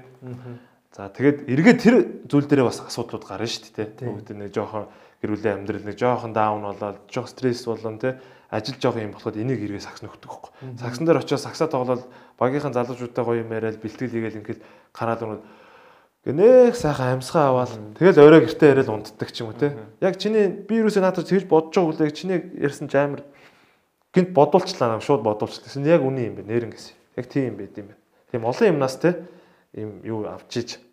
За 0.95 1.11
тэгээд 1.11 1.51
эргээд 1.51 1.79
тэр 1.83 1.95
зүйл 2.25 2.47
дээрээ 2.47 2.67
бас 2.71 2.79
асуудлууд 2.79 3.27
гарна 3.27 3.47
шүү 3.47 3.75
дээ 3.75 3.87
те. 3.99 4.07
Бүгд 4.07 4.31
нэг 4.31 4.55
жоохон 4.55 4.87
гэр 5.19 5.31
бүлийн 5.35 5.55
амьдрал 5.59 5.83
нэг 5.83 5.97
жоохон 5.99 6.31
даун 6.31 6.63
болоод 6.63 7.03
жоох 7.11 7.27
стресс 7.27 7.67
болон 7.67 7.99
те 7.99 8.17
ажил 8.49 8.79
жоох 8.79 8.95
юм 8.95 9.11
болоход 9.11 9.35
энийг 9.35 9.59
эргээ 9.59 9.83
сакс 9.83 10.01
нөхдөг 10.01 10.31
хөхгүй. 10.31 10.51
Саксан 10.79 11.03
дээр 11.03 11.19
очиж 11.19 11.39
саксаа 11.43 11.67
тоглоод 11.67 12.07
багийнхан 12.39 12.71
залуучуудтай 12.71 13.23
гоё 13.25 13.43
юм 13.43 13.51
яриад 13.51 13.81
бэлтгэл 13.83 14.07
хийгээл 14.07 14.39
ингээд 14.39 14.61
гараад 14.95 15.21
өнөд 15.21 15.41
Гэнээх 16.27 16.75
сайхан 16.75 17.23
амьсгаа 17.23 17.55
аваад 17.55 17.71
тэгэл 17.95 18.19
орой 18.19 18.43
гэртээ 18.43 18.75
яриад 18.75 18.91
унтдаг 18.91 19.31
ч 19.31 19.47
юм 19.47 19.55
уу 19.55 19.55
те. 19.55 19.79
Яг 20.03 20.19
чиний 20.19 20.51
би 20.51 20.83
юусоо 20.83 20.99
наадад 20.99 21.23
тэгж 21.23 21.47
бодож 21.47 21.71
байгаа 21.71 22.03
үлээ 22.03 22.11
чиний 22.11 22.43
ярьсан 22.59 22.91
ч 22.91 22.99
амар 22.99 23.23
гинт 24.11 24.35
бодуулчлаа 24.35 24.91
нам 24.91 24.99
шууд 24.99 25.23
бодуулчихсан. 25.23 25.87
Яг 25.87 26.03
үний 26.03 26.27
юм 26.27 26.35
бэ 26.35 26.43
нэрэн 26.43 26.75
гэсэн. 26.75 26.99
Яг 27.15 27.31
тийм 27.31 27.55
юм 27.55 27.63
байд 27.63 27.79
юм 27.79 27.95
байна. 27.95 28.03
Тийм 28.27 28.43
олон 28.43 28.67
юмнаас 28.75 28.99
те 28.99 29.23
ийм 29.71 30.03
юу 30.03 30.27
авчиж 30.27 30.83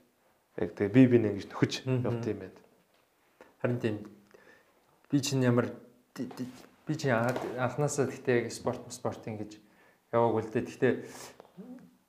яг 0.55 0.71
тэгээ 0.79 0.95
би 0.95 1.03
би 1.11 1.19
нэг 1.19 1.35
ингэж 1.35 1.51
нөхөж 1.51 1.73
явт 1.83 2.25
юм 2.31 2.39
байна. 2.39 2.59
Харин 3.59 3.79
тийм 3.83 3.97
би 5.11 5.19
чинь 5.19 5.43
ямар 5.43 5.75
би 6.15 6.95
чинь 6.95 7.11
анханасаа 7.11 8.07
гэхдээ 8.07 8.47
яг 8.47 8.55
спорт 8.55 8.87
спорт 8.95 9.27
ингэж 9.27 9.59
яваагүй 10.15 10.47
л 10.47 10.53
дээ. 10.55 10.63
Гэхдээ 10.63 10.93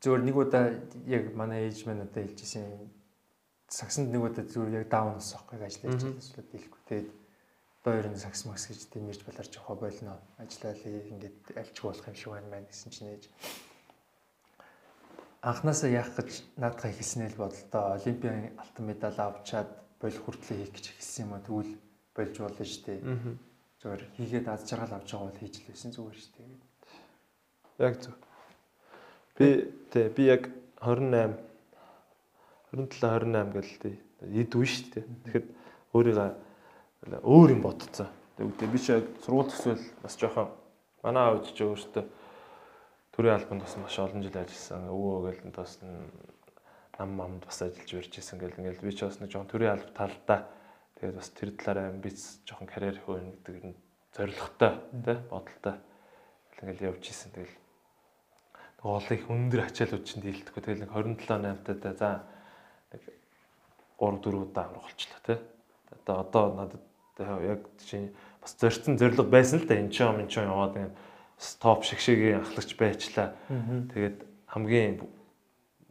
зөвөр 0.05 0.21
нэг 0.21 0.37
удаа 0.37 0.77
яг 1.09 1.33
манай 1.33 1.65
ээж 1.65 1.89
маань 1.89 2.05
одоо 2.05 2.21
хэлжсэн 2.21 2.93
сагсанд 3.69 4.13
нэг 4.13 4.21
удаа 4.21 4.45
зүгээр 4.45 4.79
яг 4.81 4.87
даун 4.89 5.17
ус 5.17 5.33
авахгүй 5.33 5.65
ажиллаж 5.65 6.03
ажиллаж 6.03 6.47
дийлэхгүй. 6.51 6.81
Тэгээд 6.85 7.09
одоо 7.85 7.93
ер 8.01 8.07
нь 8.09 8.17
сагс 8.17 8.45
макс 8.45 8.65
гэж 8.65 8.89
тэмэрч 8.93 9.21
баларч 9.25 9.53
явах 9.57 9.79
болно. 9.81 10.17
Ажиллалаа 10.41 10.73
ингээд 11.13 11.37
альчгүй 11.53 11.87
болох 11.89 12.07
юм 12.09 12.17
шиг 12.17 12.31
байна 12.33 12.49
мэн 12.49 12.65
гэсэн 12.65 12.89
чинь 12.89 13.13
ээж 13.13 13.23
анханасаа 15.45 15.89
яах 15.93 16.09
гэж 16.17 16.31
наадхаа 16.57 16.89
хэлснээр 16.89 17.33
л 17.37 17.41
бодолтой. 17.45 18.01
Олимпийн 18.01 18.57
алтан 18.57 18.85
медаль 18.89 19.21
авчаад 19.21 19.69
болох 20.01 20.21
хүртлээ 20.25 20.57
хийх 20.65 20.73
гэж 20.73 20.85
хэлсэн 20.97 21.25
юм 21.29 21.33
а 21.37 21.45
тэгвэл 21.45 21.73
болж 22.17 22.33
болно 22.41 22.65
шүү 22.65 22.83
дээ. 22.89 22.99
Зүгээр 23.81 24.03
хийгээд 24.17 24.47
аз 24.49 24.61
жаргал 24.65 24.97
авч 24.97 25.09
байгаа 25.13 25.29
бол 25.29 25.41
хийж 25.45 25.55
л 25.61 25.69
байсан 25.69 25.91
зүгээр 25.93 26.17
шүү 26.17 26.33
дээ. 26.33 26.49
Яг 27.85 27.93
зөв. 28.01 28.15
Би 29.37 29.47
тий 29.93 30.05
би 30.09 30.23
яг 30.25 30.49
28 30.81 31.44
27 32.75 33.31
28 33.31 33.55
гэл 33.55 33.73
тий 33.79 33.95
эд 34.21 34.51
үн 34.55 34.67
шүү 34.67 34.87
дээ. 34.91 35.05
Тэгэхэд 35.23 35.47
өөрийгөө 35.95 36.29
өөр 37.23 37.49
юм 37.55 37.61
бодцсон. 37.63 38.09
Тэгвэл 38.35 38.73
би 38.75 38.79
ч 38.79 38.99
сургууль 39.23 39.51
төсөөл 39.51 39.83
бас 40.03 40.19
жоохон 40.19 40.51
манай 41.03 41.23
аав 41.23 41.45
ч 41.47 41.63
өөртөө 41.63 42.03
төрийн 43.15 43.35
албанд 43.39 43.63
бас 43.63 43.75
маш 43.79 43.95
олон 43.99 44.23
жил 44.23 44.35
ажилласан. 44.35 44.91
Өвөө 44.91 45.31
гэл 45.39 45.55
бас 45.55 45.79
нам 45.81 47.09
мамд 47.15 47.45
бас 47.47 47.61
ажиллаж 47.63 47.91
ирж 47.95 48.13
исэн 48.19 48.39
гэл 48.39 48.59
ингээл 48.59 48.83
би 48.83 48.91
ч 48.91 49.07
бас 49.07 49.19
нэг 49.23 49.31
жоохон 49.31 49.51
төрийн 49.51 49.75
алба 49.75 49.91
талдаа 49.95 50.39
тэгээд 50.99 51.15
бас 51.15 51.29
тэр 51.31 51.49
талаараа 51.55 51.91
амбиц 51.95 52.19
жоохон 52.43 52.67
карьер 52.67 52.99
хөөн 53.03 53.39
гэдэг 53.45 53.65
нь 53.71 53.79
зоригтой 54.15 54.73
тий 55.03 55.17
бодолтой 55.31 55.75
ингээл 56.59 56.87
явж 56.91 57.03
исэн. 57.07 57.31
Тэгэл 57.35 57.55
их 58.85 59.29
өндөр 59.29 59.65
ачаалууд 59.65 60.05
чинь 60.05 60.21
дийлдэхгүй. 60.23 60.61
Тэгэл 60.61 60.83
нэг 60.85 60.91
27 60.93 61.65
8 61.65 61.81
таа 61.81 61.93
за 61.93 62.09
3 63.99 64.21
4 64.21 64.35
удаа 64.35 64.63
аврах 64.65 64.85
болчлоо 64.87 65.21
тий. 65.25 65.37
Одоо 66.05 66.15
одоо 66.19 66.45
надад 66.55 66.81
яг 67.43 67.59
чинь 67.79 68.11
бас 68.41 68.55
зорьсон 68.59 68.97
зориг 68.97 69.23
байсан 69.29 69.59
л 69.59 69.67
да 69.67 69.75
энэ 69.75 69.91
ч 69.91 70.03
юм 70.03 70.19
энэ 70.19 70.29
ч 70.29 70.39
яваад 70.39 70.75
ингэ 70.75 70.91
стоп 71.37 71.83
шиг 71.83 71.99
шиг 71.99 72.19
ахлагч 72.35 72.75
байчлаа. 72.75 73.35
Тэгээд 73.47 74.17
хамгийн 74.47 75.01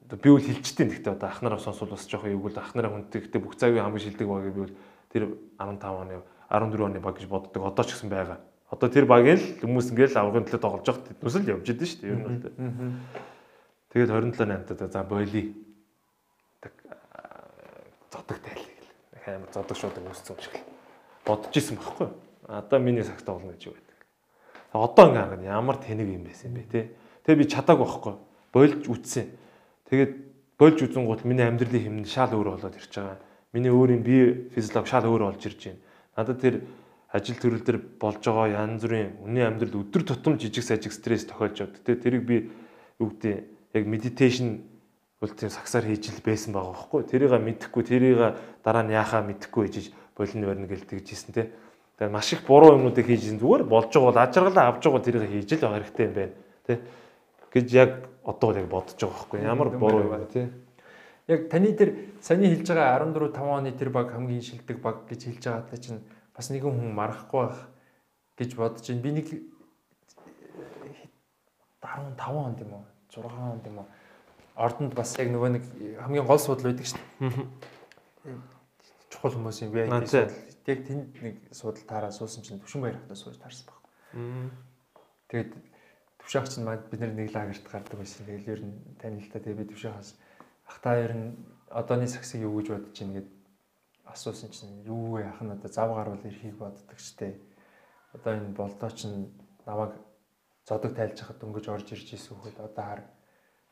би 0.08 0.28
үл 0.30 0.40
хилчтiin 0.40 0.88
гэхдээ 0.92 1.16
одоо 1.16 1.28
ахнараа 1.28 1.58
сонсвол 1.58 1.96
бас 1.96 2.06
жоохон 2.06 2.32
эвгүй 2.32 2.52
л 2.52 2.60
ахнараа 2.60 2.92
хүнтэй 2.92 3.20
гэхдээ 3.24 3.40
бүх 3.40 3.56
цагийн 3.56 3.84
хамгийн 3.84 4.04
шилдэг 4.04 4.28
баг 4.28 4.52
үл 4.52 4.74
тэр 5.10 5.22
15 5.58 5.80
оны 5.84 6.20
14 6.52 6.84
оны 6.84 7.00
баг 7.00 7.16
гэж 7.16 7.26
боддог 7.28 7.62
одоо 7.64 7.84
ч 7.84 7.96
гэсэн 7.96 8.12
байгаа. 8.12 8.38
Одоо 8.70 8.88
тэр 8.88 9.06
багийн 9.08 9.40
л 9.40 9.46
хүмүүс 9.64 9.90
ингээл 9.92 10.20
аврагын 10.20 10.44
төлөө 10.48 10.60
тоглож 10.60 10.86
байгаа 10.86 11.16
төсөл 11.20 11.48
явж 11.48 11.66
идэв 11.72 11.88
шүү 11.88 12.00
дээ 12.00 12.12
ер 12.12 12.18
нь 12.20 12.26
бол. 12.28 12.44
Тэгээд 13.94 14.10
27 14.10 14.74
8-таа 14.74 14.88
за 14.90 15.02
боли 15.06 15.42
зодог 18.14 18.38
тайлыг 18.38 18.78
л 18.78 19.34
амар 19.34 19.50
зодог 19.50 19.76
шууд 19.76 19.98
үүссэн 19.98 20.38
юм 20.38 20.40
шиг 20.40 20.54
л 20.54 20.64
бодож 21.26 21.54
исэн 21.56 21.76
байхгүй. 21.82 22.08
Одоо 22.46 22.78
миний 22.78 23.02
сагс 23.02 23.26
тоглоно 23.26 23.58
гэж 23.58 23.74
байдаг. 23.74 23.98
Одоо 24.72 25.10
ингээ 25.10 25.50
ямар 25.50 25.76
тэнэг 25.82 26.08
юм 26.08 26.24
байсан 26.28 26.54
бэ 26.54 26.64
те. 26.70 26.94
Тэгээ 27.26 27.40
би 27.42 27.50
чадаагүй 27.50 27.86
байхгүй. 27.86 28.14
Болж 28.52 28.86
үтсэн. 28.86 29.26
Тэгээд 29.90 30.12
болж 30.58 30.78
үзэн 30.82 31.06
гут 31.08 31.24
миний 31.24 31.46
амьдралын 31.46 32.04
хэмнэн 32.04 32.06
шал 32.06 32.30
өөр 32.36 32.54
болоод 32.54 32.76
ирж 32.76 32.92
байгаа. 32.94 33.18
Миний 33.52 33.72
өөрийн 33.72 34.02
бие 34.04 34.50
физиологи 34.54 34.90
шал 34.90 35.08
өөр 35.08 35.22
болж 35.32 35.42
ирж 35.46 35.60
байна. 35.72 35.80
Надад 36.16 36.38
тэр 36.38 36.54
ажил 37.14 37.38
төрөл 37.38 37.64
төр 37.64 37.78
болж 37.98 38.22
байгаа 38.22 38.66
янз 38.66 38.82
бүрийн 38.84 39.18
үнийн 39.24 39.46
амьдрал 39.54 39.82
өдөр 39.82 40.02
тутам 40.04 40.38
жижиг 40.38 40.66
сажиг 40.66 40.92
стресс 40.92 41.26
тохиолж 41.26 41.62
явд. 41.62 41.80
Тэгээ 41.86 42.02
тэрийг 42.02 42.24
би 42.26 42.36
юу 42.98 43.14
гэдэг 43.14 43.34
яг 43.78 43.84
медитейшн 43.86 44.62
тийм 45.20 45.50
сагсаар 45.50 45.84
хийж 45.84 46.10
л 46.10 46.24
байсан 46.24 46.52
байгаа 46.52 46.74
байхгүй. 46.74 47.02
Тэрийг 47.06 47.32
мэдэхгүй, 47.32 47.82
тэрийг 47.84 48.18
дараа 48.64 48.82
нь 48.82 48.92
яахаа 48.92 49.22
мэдэхгүй 49.22 49.70
хийж 49.70 49.92
болин 50.16 50.44
барьна 50.46 50.66
гэл 50.66 50.84
тэгж 50.84 51.06
хийсэн 51.08 51.32
те. 51.34 51.50
Тэгээ 51.98 52.12
маш 52.12 52.32
их 52.34 52.42
буруу 52.46 52.74
юмнуудыг 52.74 53.06
хийж 53.06 53.38
зүгээр 53.38 53.62
болж 53.64 53.94
байгаа 53.94 54.10
бол 54.10 54.24
ажиргалаа 54.24 54.64
авч 54.74 54.82
байгаа 54.84 55.02
тэрийг 55.06 55.30
хийж 55.30 55.50
л 55.54 55.62
байгаа 55.62 55.78
хэрэгтэй 55.80 56.06
юм 56.06 56.14
байна. 56.14 56.34
Тэ. 56.66 56.74
гэж 57.54 57.66
яг 57.72 57.92
одоо 58.26 58.50
яг 58.52 58.66
бодож 58.66 58.98
байгаа 58.98 59.14
байхгүй. 59.14 59.38
Ямар 59.46 59.68
буруу 59.78 60.02
юм 60.02 60.26
те. 60.26 60.50
Яг 61.30 61.48
таны 61.48 61.70
тэр 61.72 61.94
саний 62.20 62.50
хэлж 62.50 62.66
байгаа 62.74 63.06
14 63.06 63.30
5 63.30 63.58
оны 63.62 63.70
тэр 63.72 63.90
баг 63.94 64.10
хамгийн 64.10 64.42
шилдэг 64.42 64.82
баг 64.82 65.06
гэж 65.06 65.20
хэлж 65.30 65.44
байгаатай 65.46 65.78
чинь 65.78 66.02
бас 66.34 66.50
нэгэн 66.50 66.74
хүн 66.74 66.90
марахгүй 66.90 67.46
байх 67.46 67.70
гэж 68.34 68.50
бодож 68.58 68.82
байна. 68.82 69.02
Би 69.06 69.10
нэг 69.14 69.28
15 71.78 72.18
онд 72.26 72.58
юм 72.58 72.72
уу 72.74 72.84
6 73.06 73.22
онд 73.22 73.64
юм 73.70 73.78
уу 73.78 73.88
ордонд 74.54 74.94
бас 74.94 75.14
яг 75.18 75.28
нөгөө 75.34 75.50
нэг 75.58 75.64
хамгийн 75.98 76.26
гол 76.26 76.38
судал 76.38 76.70
байдаг 76.70 76.86
шүү 76.86 77.00
дээ. 77.20 78.38
Чухал 79.10 79.34
хүмүүсийн 79.34 79.70
VIP 79.74 79.90
судал. 80.06 80.34
Яг 80.66 80.80
тэнд 80.86 81.18
нэг 81.22 81.36
судал 81.50 81.82
таараа 81.82 82.12
суусан 82.14 82.46
чинь 82.46 82.62
төвшин 82.62 82.82
баяр 82.82 82.98
хатаа 83.02 83.18
сууж 83.18 83.36
таарсан 83.42 83.66
баг. 83.66 83.80
Тэгээд 85.28 85.50
төвшөөх 86.22 86.48
чинь 86.48 86.64
манд 86.64 86.86
бид 86.88 87.02
нэг 87.02 87.34
лагерт 87.34 87.66
гардаг 87.66 87.98
байсан. 87.98 88.26
Тэгэл 88.26 88.52
ер 88.54 88.60
нь 88.62 88.74
танилтаа 89.02 89.42
тэгээд 89.42 89.60
би 89.60 89.68
төвшөөхөөс 89.74 90.10
ах 90.70 90.78
та 90.80 90.96
ер 91.02 91.12
нь 91.12 91.34
одооны 91.68 92.06
саксыг 92.06 92.46
юу 92.46 92.54
гэж 92.62 92.70
бодож 92.70 92.94
чинь 92.94 93.12
гээд 93.12 93.30
асуусан 94.06 94.50
чинь 94.54 94.86
юу 94.86 95.18
яах 95.18 95.42
нь 95.42 95.50
одоо 95.50 95.70
зав 95.70 95.90
гарвал 95.90 96.22
эрхийг 96.22 96.56
боддог 96.56 96.98
штэ. 96.98 97.36
одоо 98.14 98.38
энэ 98.38 98.54
болдооч 98.54 99.04
нь 99.04 99.34
намайг 99.66 99.98
зодог 100.64 100.94
тайлж 100.94 101.18
хахад 101.18 101.42
дөнгөж 101.42 101.66
орж 101.68 101.92
ирж 101.92 102.14
исэн 102.14 102.38
хөхөд 102.38 102.58
одоо 102.62 102.84
хар 102.84 103.02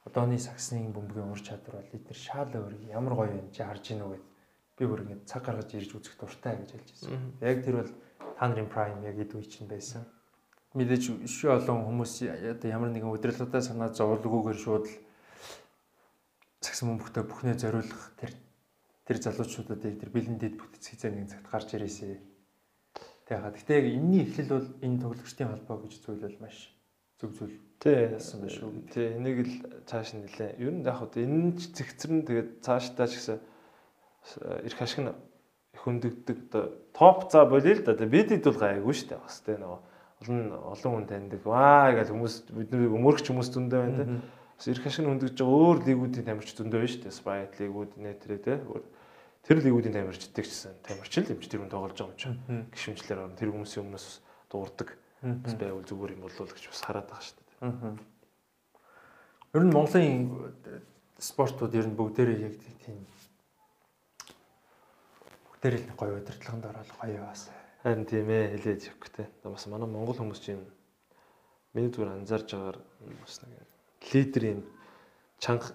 одооны 0.07 0.39
саксны 0.39 0.83
бөмбөгийн 0.91 1.31
ур 1.31 1.41
чадвар 1.41 1.79
бол 1.79 1.95
эдгээр 1.95 2.19
шаалаа 2.19 2.67
өрг 2.67 2.83
ямар 2.91 3.15
гоё 3.15 3.39
юм 3.39 3.49
чи 3.55 3.63
харж 3.63 3.85
гинөө 3.87 4.09
гэд 4.11 4.25
би 4.79 4.85
бүр 4.91 5.01
ингэ 5.07 5.27
цаг 5.31 5.47
гаргаж 5.47 5.71
ирж 5.79 5.91
үзэх 5.95 6.19
дуртай 6.19 6.59
гэж 6.59 6.71
хэлж 6.75 6.89
ирсэн. 6.91 7.39
Яг 7.39 7.63
тэр 7.63 7.77
бол 7.79 7.93
та 8.35 8.45
нарын 8.51 8.67
prime 8.67 9.07
яг 9.07 9.17
эд 9.23 9.35
үе 9.39 9.47
чинь 9.47 9.71
байсан. 9.71 10.03
Мэдээж 10.75 11.29
шүү 11.29 11.51
олон 11.55 11.87
хүмүүс 11.87 12.13
одоо 12.59 12.69
ямар 12.73 12.91
нэгэн 12.91 13.15
өдрөлтөдөө 13.15 13.63
санаа 13.63 13.95
зовлгүйгээр 13.95 14.59
шууд 14.59 14.85
л 14.91 14.95
цагс 16.65 16.81
бөмбөгтөө 16.83 17.23
бүхнээ 17.29 17.57
зориулах 17.63 18.03
тэр 18.19 18.33
тэр 19.07 19.17
залуучуудыг 19.23 19.79
тэр 20.03 20.11
бэлэн 20.11 20.39
дэд 20.41 20.57
бүтц 20.59 20.97
нэгэн 20.99 21.31
цагт 21.31 21.47
гарч 21.47 21.77
ирээсэ. 21.77 22.19
Тэгэхаа. 23.29 23.53
Гэтэ 23.55 23.79
яг 23.79 23.87
энэний 23.87 24.23
эхлэл 24.27 24.51
бол 24.51 24.69
энэ 24.81 25.03
тоглогчдын 25.03 25.51
холбоо 25.53 25.77
гэж 25.85 25.93
зүйл 26.03 26.25
бол 26.27 26.39
маш 26.43 26.57
зөв 27.21 27.31
зүйл 27.37 27.55
Тий, 27.83 28.15
яасан 28.15 28.47
байх 28.47 28.55
шүү. 28.55 28.71
Тий, 28.95 29.09
энийг 29.19 29.39
л 29.43 29.55
цааш 29.91 30.15
нь 30.15 30.23
нэлээ. 30.23 30.55
Ер 30.63 30.71
нь 30.71 30.87
яг 30.87 31.03
хөө 31.03 31.19
энэ 31.19 31.59
ч 31.59 31.75
зэгцэрн 31.75 32.23
тэгээд 32.23 32.51
цаашдаа 32.63 33.11
ч 33.11 33.19
гэсэн 33.19 33.39
эрх 34.63 34.79
ашиг 34.79 35.03
нь 35.03 35.11
хөндөгдөг 35.83 36.39
одоо 36.47 36.65
топ 36.95 37.27
за 37.27 37.43
болио 37.43 37.75
л 37.75 37.83
да. 37.83 37.99
Бидэд 37.99 38.47
бол 38.47 38.63
гайгүй 38.63 38.95
шүү 38.95 39.09
дээ. 39.11 39.19
Бас 39.19 39.43
тий 39.43 39.59
нөгөө 39.59 39.81
олон 40.23 40.39
олон 40.63 40.93
хүн 40.95 41.07
таньдаг. 41.11 41.43
Ваа 41.43 41.91
гэж 41.91 42.15
хүмүүс 42.15 42.35
бидний 42.55 42.87
өмөргч 42.87 43.27
хүмүүс 43.27 43.51
зөндөө 43.51 43.81
байна 43.83 43.99
тий. 43.99 44.07
Бас 44.31 44.67
эрх 44.71 44.87
ашиг 44.87 45.03
нь 45.03 45.11
хөндөгж 45.11 45.37
байгаа 45.43 45.59
өөр 45.59 45.79
лигүүдийн 45.83 46.27
тамирч 46.31 46.55
зөндөө 46.55 46.79
байна 46.79 46.93
шүү 46.95 47.03
дээ. 47.03 47.19
Spite 47.19 47.55
лигүүд 47.67 47.93
нэтрээ 47.99 48.41
тий. 48.47 48.57
Тэр 49.43 49.59
лигүүдийн 49.59 49.99
тамирчдаг 49.99 50.47
гэсэн 50.47 50.79
тамирч 50.87 51.19
л 51.19 51.35
юм 51.35 51.43
чи 51.43 51.51
тэр 51.51 51.67
хүн 51.67 51.75
тоглож 51.75 51.99
байгаа 51.99 52.15
юм 52.15 52.21
чинь. 52.23 52.39
Гişмжлэр 52.71 53.27
орно. 53.27 53.35
Тэр 53.35 53.51
хүмүүсийн 53.51 53.91
өмнөөс 53.91 54.07
дуурдаг. 54.55 54.95
Бас 55.19 55.55
байвал 55.59 55.83
зүгээр 55.83 56.15
юм 56.15 56.23
болов 56.23 56.47
уу 56.47 56.55
гэж 56.55 56.71
бас 56.71 56.87
хараад 56.87 57.11
байгаа 57.11 57.27
шүү 57.27 57.35
дээ. 57.42 57.42
Аа. 57.63 57.95
Ер 59.55 59.63
нь 59.63 59.71
Монголын 59.71 60.27
спортууд 61.15 61.71
ер 61.79 61.87
нь 61.87 61.95
бүгдээрээ 61.95 62.51
яг 62.51 62.59
тийм 62.83 63.07
бүгдээрээ 65.47 65.87
л 65.87 65.95
гоё 65.95 66.19
удирдлаганд 66.19 66.67
ороод 66.67 66.91
гоё 66.99 67.23
бас. 67.23 67.55
Харин 67.87 68.03
тийм 68.03 68.27
ээ 68.35 68.59
хэлээд 68.59 68.99
өгөхтэй. 68.99 69.27
Бас 69.47 69.71
манай 69.71 69.87
монгол 69.87 70.19
хүмүүс 70.19 70.43
чинь 70.43 70.67
миний 71.71 71.95
зүгээр 71.95 72.19
анзаарж 72.19 72.51
байгаагаар 72.51 72.79
бас 73.23 73.39
нэг 73.47 73.63
лидер 74.11 74.43
юм 74.59 74.61
чанга 75.39 75.71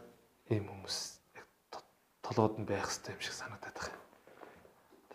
юм 0.52 0.68
хүмүүс 0.68 1.24
толгойд 2.20 2.60
нь 2.60 2.68
байх 2.68 2.84
хэрэгтэй 2.84 3.16
юм 3.16 3.24
шиг 3.24 3.32
санагдаад 3.40 3.78
байна. 3.80 4.00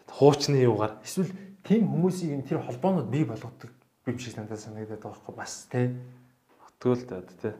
Хуучны 0.08 0.56
юугаар 0.56 1.04
эсвэл 1.04 1.28
тийм 1.68 1.84
хүмүүсийг 1.92 2.48
тэр 2.48 2.64
холбоонууд 2.64 3.12
бий 3.12 3.28
болгодог 3.28 3.68
юм 4.08 4.16
шиг 4.16 4.40
надад 4.40 4.56
санагдаад 4.56 5.04
байгаа 5.04 5.20
байхгүй 5.20 5.34
бас 5.36 5.68
тий 5.68 5.92
Тэгвэл 6.82 7.06
даа 7.06 7.22
тий. 7.22 7.54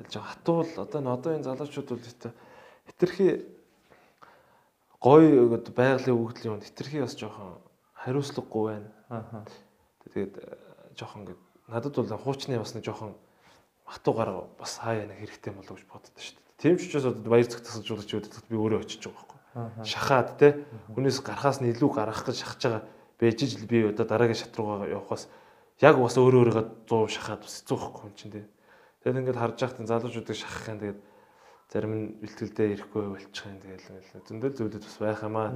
Байгаа 0.00 0.24
хатуул 0.24 0.72
одоо 0.80 1.00
н 1.04 1.08
одоо 1.12 1.36
энэ 1.36 1.44
залуучууд 1.44 1.88
бол 1.92 2.32
хитрхи 2.88 3.44
гоё 5.04 5.52
байгалийн 5.52 6.16
өгөгдлийн 6.16 6.54
үнд 6.56 6.64
хитрхи 6.64 7.04
бас 7.04 7.12
жоохон 7.12 7.60
хариуцлагагүй 7.92 8.64
байна. 8.72 8.88
Аа. 9.12 9.44
Тэгээд 10.08 10.34
э, 10.40 10.56
жоохон 10.96 11.28
ингэ 11.28 11.34
надад 11.68 11.94
бол 11.94 12.08
хуучны 12.24 12.56
бас 12.56 12.72
нэг 12.72 12.88
жоохон 12.88 13.12
хатуугаар 13.84 14.48
бас 14.56 14.80
хаяа 14.80 15.06
нэг 15.06 15.20
хэрэгтэй 15.20 15.52
болов 15.52 15.76
гэж 15.76 15.84
боддоо 15.92 16.16
шүү 16.16 16.40
дээ. 16.40 16.56
Тийм 16.58 16.74
ч 16.80 16.88
учраас 16.88 17.12
одоо 17.12 17.28
баяр 17.28 17.46
цогцсож 17.46 17.84
жуулж 17.84 18.08
өгдөг 18.08 18.48
би 18.48 18.56
өөрөө 18.56 18.80
очиж 18.80 19.04
байгаа 19.04 19.28
байхгүй. 19.28 19.84
Шахаад 19.84 20.28
те 20.40 20.48
хүнээс 20.96 21.20
гарахаас 21.20 21.60
нь 21.60 21.70
илүү 21.70 21.90
гаргах 21.92 22.24
гэж 22.24 22.36
шахаж 22.42 22.62
байгаа 22.64 22.82
ижил 23.20 23.66
би 23.68 23.78
одоо 23.92 24.06
дараагийн 24.06 24.40
шат 24.40 24.56
руугаа 24.56 24.88
явахаас 24.88 25.28
яг 25.78 25.94
бас 25.98 26.18
өөрөө 26.18 26.40
өөрийгөө 26.42 26.66
100 26.90 27.14
шахаад 27.14 27.42
бас 27.46 27.54
хэцүү 27.62 27.76
байхгүй 27.78 28.04
юм 28.10 28.14
чинь 28.18 28.34
тий. 28.34 28.46
Тэгээд 29.02 29.18
ингээд 29.22 29.38
харж 29.38 29.56
байхад 29.62 29.86
залуучуудыг 29.86 30.36
шахах 30.36 30.66
юм. 30.74 30.78
Тэгээд 30.82 31.00
зарим 31.70 31.92
нь 31.94 32.06
бэлтгэлдээ 32.18 32.68
ирэхгүй 32.74 33.02
болчих 33.12 33.46
юм 33.46 33.60
тэгээд 33.62 33.82
зөндөл 34.26 34.56
зүйлүүд 34.58 34.84
бас 34.88 34.98
байх 34.98 35.22
юм 35.22 35.36
аа. 35.38 35.54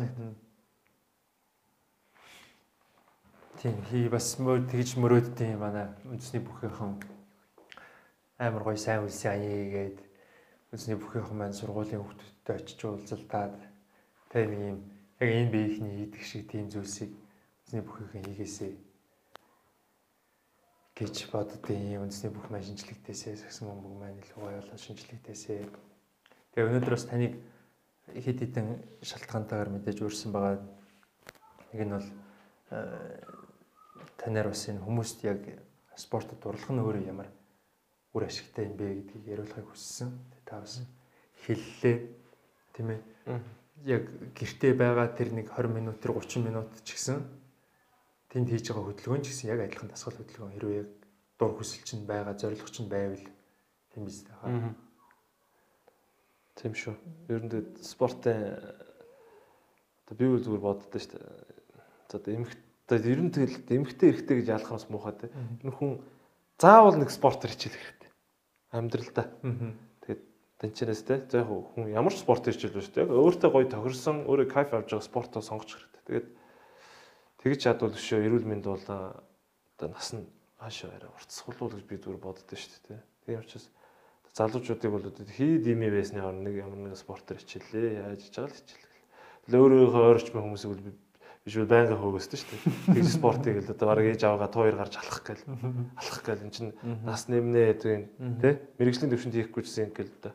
Тийм 3.58 3.82
хий 3.90 4.06
бас 4.06 4.38
мөр 4.38 4.62
тэгж 4.68 4.98
мөрөөддөг 5.02 5.48
юм 5.54 5.62
манай 5.62 5.86
үндэсний 6.06 6.42
бүхийнхэн 6.42 7.02
амар 8.38 8.62
гоё 8.66 8.78
сайн 8.78 9.06
үлсэн 9.06 9.38
аягээд 9.38 9.98
үндэсний 10.70 10.98
бүхийнхэн 10.98 11.38
маань 11.38 11.54
сургуулийн 11.54 12.02
хүүхдүүдтэй 12.02 12.54
очиж 12.58 12.80
уулзалтаад 12.82 13.54
тэг 14.34 14.44
нэг 14.50 14.60
юм 14.66 14.78
яг 15.22 15.30
энэ 15.30 15.52
биехний 15.54 15.94
хийдэг 16.10 16.22
шиг 16.26 16.42
тийм 16.50 16.66
зүйлсийг 16.74 17.14
үндэсний 17.14 17.82
бүхийнхэн 17.86 18.26
хийгээсэй 18.26 18.72
гэж 21.03 21.34
боддгийн 21.34 21.98
үндэсний 21.98 22.30
бүх 22.30 22.46
маань 22.46 22.62
шинжлэхтэйсээ 22.62 23.34
сагсан 23.34 23.74
бөмбөг 23.74 23.94
маань 23.98 24.22
илүү 24.22 24.38
гоё 24.38 24.59
болоод 24.62 24.78
шинжлэхтэйсээ. 24.78 25.66
Тэгээ 26.55 26.68
өнөөдөр 26.70 26.94
бас 26.94 27.07
таныг 27.11 27.34
хэд 28.07 28.38
хэдэн 28.38 28.66
шалтгаантайгаар 29.03 29.70
мэдээж 29.74 29.98
өөрсөн 29.98 30.30
байгаа. 30.30 30.62
Нэг 31.74 31.80
нь 31.82 31.94
бол 31.98 32.09
э, 32.70 33.18
танаар 34.14 34.55
бас 34.55 34.62
энэ 34.70 34.78
хүмүүст 34.78 35.18
яг 35.26 35.42
спортод 35.98 36.38
дурлах 36.38 36.70
нь 36.70 36.78
өөрөө 36.78 37.03
ямар 37.11 37.28
үр 38.14 38.22
ашигтай 38.22 38.70
юм 38.70 38.78
бэ 38.78 39.03
гэдгийг 39.03 39.26
яриулахыг 39.26 39.74
хүссэн. 39.74 40.14
Та 40.46 40.62
бас 40.62 40.86
хэллээ. 41.42 41.96
Тийм 42.78 42.88
ээ. 42.94 43.00
Яг 43.90 44.07
гэртээ 44.38 44.78
байгаа 44.78 45.11
тэр 45.11 45.34
нэг 45.34 45.50
20 45.50 45.66
минут 45.66 45.98
тэр 45.98 46.14
30 46.14 46.46
минут 46.46 46.70
ч 46.86 46.94
гэсэн 46.94 47.41
тэнд 48.33 48.49
хийж 48.49 48.72
байгаа 48.72 48.89
хөдөлгөөн 48.89 49.22
ч 49.22 49.28
гэсэн 49.28 49.53
яг 49.53 49.61
адилхан 49.61 49.93
дасгал 49.93 50.16
хөдөлгөөн 50.16 50.55
хэрвээ 50.57 50.80
яг 50.80 50.91
дур 51.37 51.53
хүсэл 51.53 51.85
чинь 51.85 52.09
байгаа, 52.09 52.33
зорилго 52.33 52.70
чинь 52.72 52.89
байвал 52.89 53.20
тийм 53.93 54.09
биз 54.09 54.24
дээ 54.24 54.41
хаа. 54.41 54.72
Тийм 56.57 56.72
шүү. 56.72 56.97
Ер 57.28 57.45
нь 57.45 57.53
спортын 57.85 58.57
одоо 60.09 60.14
би 60.16 60.24
үл 60.24 60.41
зүгээр 60.41 60.64
боддоо 60.64 61.01
шүү 61.01 61.12
дээ. 61.12 61.28
За 62.09 62.16
одоо 62.16 62.33
одоо 62.89 63.11
ер 63.12 63.20
нь 63.20 63.33
тэгэл 63.33 63.68
эмхтэй 63.68 64.09
эрэхтэй 64.12 64.37
гэж 64.41 64.49
ялахаас 64.49 64.89
муухай 64.89 65.12
те. 65.16 65.28
Энэ 65.64 65.76
хүн 65.76 66.01
заавал 66.57 66.97
нэг 66.97 67.12
спортоор 67.12 67.53
хичээл 67.53 67.76
хэрэгтэй. 67.76 68.11
Амьдралдаа. 68.72 69.26
Тэгээд 70.05 70.22
тэнчнээс 70.61 71.03
те. 71.09 71.20
За 71.28 71.45
яг 71.45 71.49
хүн 71.53 71.89
ямар 71.93 72.12
ч 72.12 72.20
спорт 72.20 72.45
хичээл 72.49 72.76
биш 72.76 72.93
те. 72.93 73.05
Өөртөө 73.05 73.51
гоё 73.53 73.66
тохирсон, 73.68 74.28
өөрөө 74.28 74.49
кайф 74.53 74.72
авч 74.76 74.93
байгаа 74.93 75.05
спортоо 75.09 75.41
сонгож 75.41 75.72
хэрэгтэй. 75.72 76.05
Тэгээд 76.05 76.26
Тэгж 77.43 77.59
чадвал 77.59 77.99
өшөө 77.99 78.22
эрүүл 78.22 78.47
мэнд 78.47 78.66
бол 78.70 78.86
одоо 78.86 79.88
нас 79.90 80.14
нь 80.14 80.22
хаашаа 80.62 80.95
арай 80.95 81.11
уртсгалуул 81.11 81.74
гэж 81.74 81.86
би 81.90 81.99
зүгээр 81.99 82.22
боддоо 82.22 82.55
шүү 82.55 82.86
дээ. 82.86 83.03
Тийм 83.26 83.43
учраас 83.43 83.66
залуучуудыг 84.30 84.90
бол 84.95 85.11
хий 85.26 85.59
дими 85.59 85.90
байсны 85.90 86.22
орн 86.22 86.47
нэг 86.47 86.62
ямар 86.62 86.78
нэгэн 86.78 87.03
спортоор 87.03 87.43
хичээлээ. 87.43 87.99
Яаж 87.99 88.22
хийж 88.22 88.36
байгаа 88.38 88.55
л 88.55 88.59
хичээлээ. 88.62 89.03
Тэгэл 89.43 89.59
өөрөөхөө 89.59 90.05
ойрчмын 90.14 90.45
хүмүүсийг 90.47 90.70
бол 90.70 90.82
биш 91.43 91.57
бол 91.59 91.66
байнга 91.74 91.99
хөөгөөсдөө 91.99 92.38
шүү 92.38 92.51
дээ. 92.55 92.95
Тэгж 92.95 93.11
спортыг 93.11 93.57
л 93.59 93.72
одоо 93.74 93.86
бараг 93.90 94.07
ээж 94.07 94.22
аваагаа 94.22 94.51
туур 94.55 94.76
гарч 94.78 94.95
алах 95.03 95.20
гээл 95.26 95.45
алах 95.99 96.20
гээл 96.22 96.45
эн 96.47 96.53
чин 96.55 96.66
нас 97.03 97.26
нэмнэ 97.26 97.74
тийм 97.82 98.07
тий 98.38 98.55
мэрэгжлийн 98.78 99.11
төвшөнд 99.11 99.34
хийхгүй 99.34 99.62
гэсэн 99.66 99.90
ингээл 99.90 100.14
одоо 100.22 100.32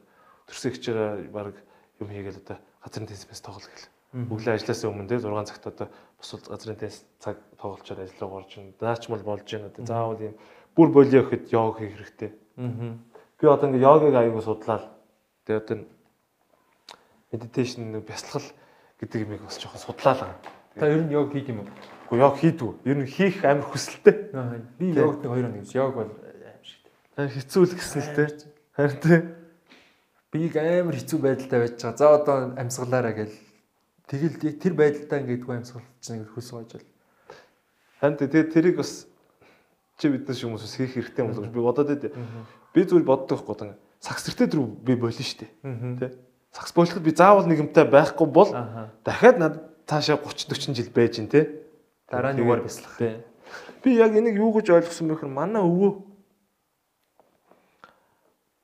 төрсөн 0.52 0.72
хич 0.76 0.84
байгаа 0.92 1.32
бараг 1.32 1.56
юм 2.04 2.12
хийгээл 2.12 2.44
одоо 2.44 2.60
газрын 2.84 3.08
теннис 3.08 3.40
тоглол 3.40 3.64
гээл 3.64 3.88
Өглөө 4.18 4.58
ажилласаа 4.58 4.90
өмнө 4.90 5.10
те 5.14 5.22
6 5.22 5.46
цагт 5.46 5.68
одоо 5.70 5.88
бусад 6.18 6.48
газрын 6.50 6.80
теннис 6.82 7.06
цаг 7.22 7.38
тоглолчоор 7.62 8.02
ажил 8.02 8.22
руу 8.26 8.42
орж 8.42 8.58
ин. 8.58 8.74
Наачмал 8.82 9.22
болж 9.22 9.46
байна 9.46 9.70
одоо 9.70 9.86
заавал 9.86 10.18
юм 10.18 10.34
бүр 10.74 10.90
болио 10.90 11.22
гэхэд 11.22 11.54
йог 11.54 11.78
хийх 11.78 11.94
хэрэгтэй. 11.94 12.32
Аа. 12.58 12.98
Би 13.38 13.46
одоо 13.46 13.70
ингээ 13.70 13.86
йогыг 13.86 14.16
аягүй 14.18 14.42
судлаад 14.42 14.90
тэгээ 15.46 15.62
одоо 15.62 15.78
медитейшн 17.30 18.02
бясалгал 18.02 18.50
гэдэг 18.98 19.22
юмыг 19.22 19.42
бас 19.46 19.62
жоохон 19.62 19.86
судлаа 19.86 20.14
л. 20.18 20.34
Та 20.74 20.90
ер 20.90 21.06
нь 21.06 21.14
йог 21.14 21.30
хийд 21.30 21.54
юм 21.54 21.62
уу? 21.62 21.70
Уу 22.10 22.18
йог 22.18 22.42
хийдгүү. 22.42 22.72
Ер 22.90 22.98
нь 22.98 23.06
хийх 23.06 23.46
амар 23.46 23.70
хүсэлтэй. 23.70 24.34
Би 24.82 24.98
йогт 24.98 25.22
хоёр 25.26 25.50
нэг 25.54 25.70
йог 25.70 25.94
бол 25.94 26.10
аим 26.10 26.62
шиг. 26.66 26.82
Хэцүү 27.18 27.64
л 27.70 27.74
гэсэн 27.78 28.02
л 28.02 28.14
те. 28.18 28.26
Харин 28.74 28.98
те. 29.02 29.16
Би 30.34 30.50
амар 30.58 30.98
хэцүү 30.98 31.20
байдалтай 31.22 31.60
байж 31.62 31.78
байгаа. 31.78 31.98
За 31.98 32.06
одоо 32.18 32.38
амьсгалаараа 32.58 33.14
гэл 33.14 33.47
Тэгэл 34.08 34.40
яг 34.40 34.56
тэр 34.64 34.74
байдалтай 34.74 35.20
ингэдэггүй 35.20 35.56
амьсгалч 35.60 36.06
нэг 36.08 36.32
хөлс 36.32 36.52
гоож 36.56 36.72
бол. 36.80 36.88
Харин 38.00 38.16
тэгээ 38.16 38.52
тэрийг 38.56 38.76
бас 38.80 39.04
чи 40.00 40.08
биднес 40.08 40.40
хүмүүс 40.40 40.64
бас 40.64 40.76
хийх 40.80 40.96
хэрэгтэй 40.96 41.28
юм 41.28 41.36
бол 41.36 41.52
би 41.52 41.60
бодоод 41.60 41.92
байдیں۔ 41.92 42.16
Би 42.72 42.88
зүгээр 42.88 43.04
боддог 43.04 43.44
байхгүй 43.44 43.68
гоо. 43.68 43.76
Сакс 44.00 44.24
тэртээ 44.32 44.48
дөрөв 44.48 44.68
би 44.80 44.96
болно 44.96 45.26
штэ. 45.28 45.52
Тэ. 46.00 46.16
Сакс 46.56 46.72
болоход 46.72 47.04
би 47.04 47.12
заавал 47.12 47.50
нэгэмтэй 47.52 47.84
байхгүй 47.84 48.28
бол 48.32 48.56
дахиад 49.04 49.38
над 49.44 49.54
цаашаа 49.90 50.16
30 50.16 50.56
40 50.56 50.78
жил 50.78 50.90
байж 50.96 51.20
гин 51.20 51.28
тэ. 51.28 51.68
Дараа 52.08 52.32
нь 52.32 52.40
юугаар 52.40 52.64
бяцлах. 52.64 52.96
Би 53.84 53.98
яг 54.00 54.16
энийг 54.16 54.40
юу 54.40 54.56
гэж 54.56 54.72
ойлгосон 54.72 55.12
бэ 55.12 55.20
гэхээр 55.20 55.34
манай 55.36 55.60
өвөө 55.66 55.92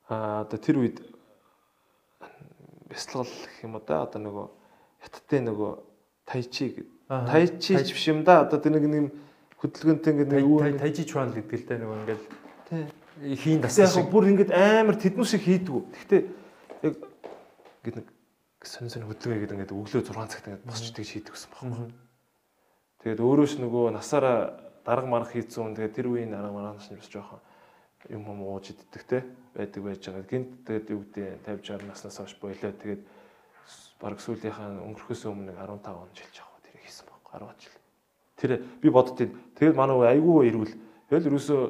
аа 0.08 0.48
одоо 0.48 0.60
тэр 0.60 0.80
үед 0.80 1.04
бяцлал 2.88 3.28
гэх 3.28 3.64
юм 3.66 3.76
уу 3.76 3.84
да 3.84 4.08
одоо 4.08 4.22
нөгөө 4.22 4.63
хятадтай 5.04 5.44
нөгөө 5.44 5.72
тайчи 6.26 6.66
гэдэг. 6.72 6.88
Тайчи 7.28 7.94
биш 7.94 8.08
юм 8.08 8.24
да. 8.24 8.42
Одоо 8.48 8.60
тэр 8.60 8.80
нэг 8.80 8.88
нэг 8.88 9.06
хөдөлгөөнтэй 9.60 10.12
ингээд 10.16 10.32
нэг 10.32 10.44
юу 10.48 10.60
тайжи 10.80 11.04
чуан 11.04 11.36
гэдэг 11.36 11.60
л 11.60 11.68
дээ 11.68 11.80
нөгөө 11.84 11.98
ингээд 12.04 12.24
тий 12.72 12.84
хийн 13.38 13.62
бас 13.62 13.78
яг 13.78 14.10
бүр 14.10 14.32
ингээд 14.34 14.52
амар 14.52 14.98
тэднүү 14.98 15.28
шиг 15.28 15.46
хийдгүү. 15.46 15.82
Гэхдээ 15.94 16.22
яг 16.88 16.96
ингээд 17.84 17.98
нэг 18.02 18.08
сонь 18.64 18.90
сонь 18.90 19.06
хөдөлгөөн 19.06 19.42
гэдэг 19.44 19.56
ингээд 19.60 19.76
өглөө 19.76 20.02
6 20.02 20.32
цагт 20.34 20.48
ингээд 20.50 20.68
босч 20.68 20.92
тэгж 20.92 21.10
хийдэг 21.14 21.34
гэсэн 21.36 21.52
байхгүй. 21.54 21.92
Тэгээд 23.04 23.22
өөрөө 23.22 23.48
ч 23.48 23.54
нөгөө 23.62 23.86
насаараа 23.94 24.38
дарга 24.88 25.08
марах 25.08 25.32
хийцэн. 25.32 25.78
Тэгээд 25.78 25.96
тэр 25.96 26.08
үеийн 26.10 26.34
дарга 26.34 26.52
марах 26.52 26.80
нь 26.82 26.98
бас 26.98 27.08
жоохон 27.12 27.40
юм 28.10 28.24
юм 28.28 28.40
ууж 28.44 28.74
иддэг 28.74 29.04
те 29.08 29.24
байдаг 29.54 29.84
байж 29.84 30.02
байгаа. 30.04 30.26
Гинт 30.28 30.66
тэгээд 30.66 30.88
юу 30.90 31.04
гэдэг 31.08 31.46
50 31.46 31.88
60 31.88 31.88
наснаас 31.88 32.18
хойш 32.18 32.36
болоо 32.42 32.72
тэгээд 32.74 33.02
баг 34.04 34.20
сүүлийнхаа 34.20 34.84
өнгөрөхөөс 34.84 35.24
өмнө 35.32 35.56
15 35.56 35.96
он 35.96 36.12
жилж 36.12 36.36
явах 36.36 36.60
тэр 36.60 36.76
хийсэн 36.84 37.08
баг 37.08 37.24
10 37.32 37.64
жил. 37.64 37.78
Тэр 38.36 38.52
би 38.84 38.88
боддtiin. 38.92 39.32
Тэгээд 39.56 39.80
манай 39.80 39.96
айгүй 40.12 40.52
ирүүл. 40.52 40.76
Тэгэл 41.08 41.32
ерөөсөө 41.32 41.62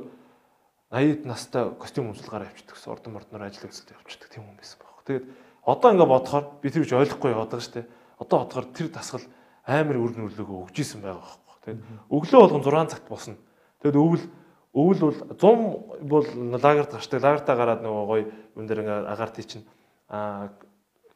80 0.89 1.29
настай 1.29 1.69
костюм 1.77 2.09
өмсөлгаараа 2.09 2.49
явчихдаг 2.49 2.73
гэсэн 2.73 2.93
ордон 2.93 3.13
мордноор 3.13 3.45
ажил 3.45 3.69
үзэлтэй 3.69 3.97
явчихдаг 3.97 4.29
тийм 4.34 4.49
хүн 4.49 4.57
байсан 4.57 4.77
баг. 4.81 5.05
Тэгээд 5.05 5.25
одоо 5.65 5.89
ингээ 5.93 6.09
бодохоор 6.09 6.45
би 6.61 6.69
тэр 6.73 6.81
үуч 6.86 6.93
ойлгохгүй 6.93 7.29
яваад 7.34 7.49
байгаа 7.53 7.65
шүү 7.65 7.75
дээ. 7.77 7.91
Одоо 8.17 8.38
бодохоор 8.41 8.67
тэр 8.73 8.88
дасгал 8.89 9.25
амар 9.65 9.97
үр 9.97 10.13
нөлөөгөө 10.17 10.59
өгч 10.69 10.77
исэн 10.81 11.01
байгаа 11.01 11.21
байхгүй. 11.21 11.57
Тэгээд 11.65 11.81
өглөө 12.13 12.39
болгон 12.41 12.65
6 12.65 12.93
цагт 12.93 13.07
босно. 13.09 13.38
Тэгээд 13.81 13.97
өвөл 14.01 14.25
өвөл 14.73 14.99
бол 15.05 15.17
100 15.38 16.09
бол 16.09 16.25
лагерт 16.57 16.91
гарчдаг. 16.97 17.21
Лагертаа 17.21 17.55
гараад 17.55 17.81
нөгөө 17.86 18.05
гоё 18.09 18.25
юм 18.57 18.65
дээр 18.65 18.81
ингээ 18.81 18.99
агаар 19.05 19.31
тий 19.34 19.45
чинь 19.45 19.65
аа 20.09 20.49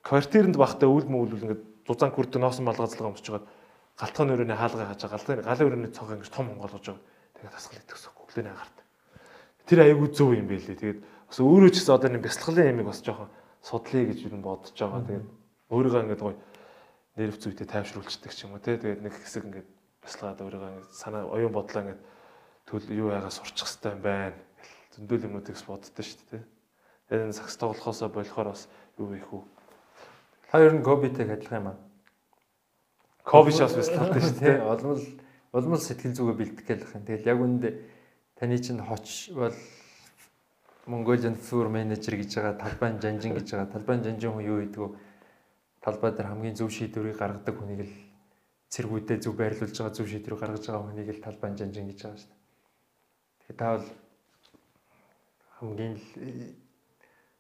квартирэнд 0.08 0.56
бахтай 0.56 0.88
өвөл 0.88 1.12
мөвөл 1.12 1.36
ингээ 1.36 1.60
зузаан 1.84 2.16
күрдэ 2.16 2.40
носон 2.40 2.64
малгазлага 2.64 3.12
өмсөж 3.12 3.28
байгаа 3.28 3.48
галтхан 3.98 4.30
өрөөний 4.30 4.58
хаалгаа 4.58 4.94
хажаа 4.94 5.10
галтхан 5.10 5.42
галын 5.42 5.68
өрөөний 5.68 5.92
цог 5.92 6.14
ингээ 6.14 6.30
том 6.30 6.54
онгоолгож 6.54 6.86
байгаа. 6.86 7.02
Тэгээд 7.34 7.54
тасгал 7.58 7.82
идэвсэн 7.82 8.14
өглөөний 8.14 8.54
агарт. 8.54 8.78
Тэр 9.66 9.80
аягүй 9.82 10.10
зөв 10.14 10.30
юм 10.38 10.48
байлээ. 10.48 10.78
Тэгээд 10.78 11.00
бас 11.02 11.38
өөрөө 11.42 11.72
ч 11.74 11.76
гэсэн 11.82 11.96
одоо 11.98 12.10
нэг 12.14 12.22
бясалгалын 12.22 12.70
ямиг 12.78 12.86
бас 12.86 13.02
жоохон 13.02 13.30
судлаа 13.66 14.06
гэж 14.06 14.20
юу 14.22 14.38
бодож 14.38 14.78
байгаа. 14.78 15.02
Тэгээд 15.02 15.26
өөрийгөө 15.74 16.02
ингээд 16.06 16.22
гоё 16.22 16.38
нэрвц 17.18 17.44
үедээ 17.50 17.68
тайвшруулцдаг 17.74 18.32
ч 18.38 18.40
юм 18.46 18.54
уу 18.54 18.62
те. 18.62 18.78
Тэгээд 18.78 19.02
нэг 19.02 19.14
хэсэг 19.18 19.44
ингээд 19.50 19.68
бясалгаад 20.06 20.42
өөрийгөө 20.46 20.70
ингээд 20.78 20.94
санаа 20.94 21.26
оюун 21.26 21.54
бодлоо 21.58 21.82
ингээд 21.82 22.02
төл 22.70 22.86
юу 22.94 23.10
яага 23.10 23.34
сурчих 23.34 23.66
хэрэгтэй 23.66 23.92
юм 23.98 24.02
байна. 24.06 24.38
Зөндөл 24.94 25.26
юмнуудыг 25.26 25.58
боддоо 25.66 26.06
шүү 26.06 26.22
дээ. 26.38 26.46
Тэгээд 27.10 27.34
сакс 27.34 27.58
тоглохоосоо 27.58 28.14
болохоор 28.14 28.54
бас 28.54 28.70
юу 29.02 29.18
их 29.18 29.26
үү. 29.34 29.57
Ер 30.54 30.74
нь 30.74 30.84
Кобитэй 30.84 31.28
адилхан 31.28 31.60
юм 31.60 31.68
аа. 31.68 31.78
Коби 33.28 33.52
шас 33.52 33.76
бясалгалтай 33.76 34.22
шүү 34.24 34.40
дээ. 34.40 34.64
Олмол 34.64 35.04
улмал 35.52 35.84
сэтгэл 35.84 36.16
зүгээ 36.16 36.36
бэлдэх 36.40 36.64
гэх 36.64 36.96
юм. 36.96 37.04
Тэгэл 37.04 37.28
яг 37.28 37.40
үүндээ 37.44 37.74
таны 38.40 38.56
чинь 38.56 38.80
хоч 38.80 39.36
бол 39.36 39.52
Mongolian 40.88 41.36
Tour 41.36 41.68
Manager 41.68 42.16
гэж 42.16 42.32
байгаа 42.40 42.56
талбайн 42.56 42.96
жанжин 43.04 43.36
гэж 43.36 43.48
байгаа. 43.52 43.74
Талбайн 43.76 44.04
жанжин 44.08 44.32
хүн 44.32 44.48
юу 44.48 44.64
гэдэг 44.64 44.80
вэ? 44.80 44.96
Талбай 45.84 46.12
дээр 46.16 46.32
хамгийн 46.32 46.56
зөв 46.56 46.72
шийдвэрийг 46.72 47.20
гаргадаг 47.20 47.56
хүнийг 47.60 47.84
л 47.84 47.94
цэргүүдээ 48.72 49.20
зөв 49.20 49.36
байрлуулж 49.36 49.76
байгаа 49.76 49.96
зөв 50.00 50.08
шийдвэрийг 50.08 50.40
гаргаж 50.40 50.64
байгаа 50.64 50.88
хүнийг 50.88 51.10
л 51.12 51.26
талбайн 51.28 51.60
жанжин 51.60 51.92
гэж 51.92 52.00
байгаа 52.00 52.20
шүү 52.24 52.32
дээ. 52.32 52.40
Тэгэхээр 53.44 53.60
та 53.60 53.68
бол 53.76 53.88
хамгийн 55.60 55.94
л 56.00 56.06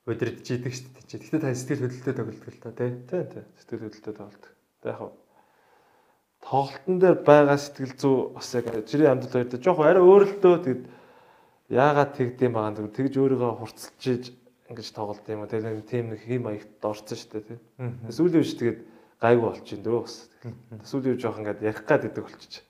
өдрөдж 0.08 0.48
идэг 0.56 0.74
шүү 0.74 0.90
дээ. 0.96 1.20
Гэхдээ 1.20 1.42
та 1.44 1.52
сэтгэл 1.52 1.84
хөдлөлтөд 1.84 2.16
тоглолдог 2.16 2.48
л 2.48 2.64
та 2.64 2.72
тий. 2.72 2.92
Тий, 3.12 3.24
тий. 3.28 3.44
Сэтгэл 3.60 3.84
хөдлөлтөд 3.86 4.16
тоглолдог. 4.16 4.54
Тэг 4.80 4.92
яг 4.96 5.12
тоглолтын 6.48 7.00
дээр 7.02 7.18
байгаа 7.28 7.58
сэтгэл 7.60 7.96
зүй 8.00 8.16
бас 8.32 8.50
яг 8.56 8.66
жирийн 8.88 9.12
амдал 9.12 9.32
хоёр 9.36 9.50
дээр 9.52 9.64
жоох 9.64 9.84
арай 9.84 10.04
өөр 10.04 10.24
л 10.24 10.36
дөө 10.40 10.56
тэгэд 10.64 10.84
яагаад 11.76 12.12
тэгдэм 12.16 12.52
байгаа 12.56 12.80
юм? 12.80 12.96
Тэгж 12.96 13.14
өөрийгөө 13.20 13.52
хурцлж 13.60 14.32
ингэж 14.72 14.88
тоглолт 14.96 15.28
юм 15.28 15.44
уу? 15.44 15.52
Тэгэл 15.52 15.84
тийм 15.84 16.16
нэг 16.16 16.24
хэм 16.24 16.42
маягт 16.48 16.80
орцсон 16.80 17.18
шүү 17.20 17.32
дээ 17.36 17.48
тийм 17.52 17.60
сүүлийн 18.08 18.40
үеч 18.40 18.54
тэгээд 18.56 18.80
гайгүй 19.20 19.44
болчих 19.44 19.80
дөө 19.84 20.00
бас. 20.08 20.16
Сүүлийн 20.88 21.16
үе 21.18 21.20
жоох 21.20 21.40
ингээд 21.44 21.68
ярих 21.68 21.84
гад 21.84 22.08
гэдэг 22.08 22.24
болчих. 22.24 22.64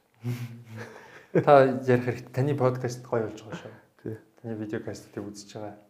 Та 1.37 1.69
ярих 1.85 2.05
хэрэгтэй. 2.07 2.33
Таны 2.33 2.57
подкаст 2.57 3.05
гоё 3.05 3.29
болж 3.29 3.45
байгаа 3.45 3.61
шүү. 3.61 3.73
Тий. 4.01 4.15
Таны 4.41 4.57
видеокастыг 4.57 5.21
үзэж 5.21 5.53
байгаа 5.53 5.86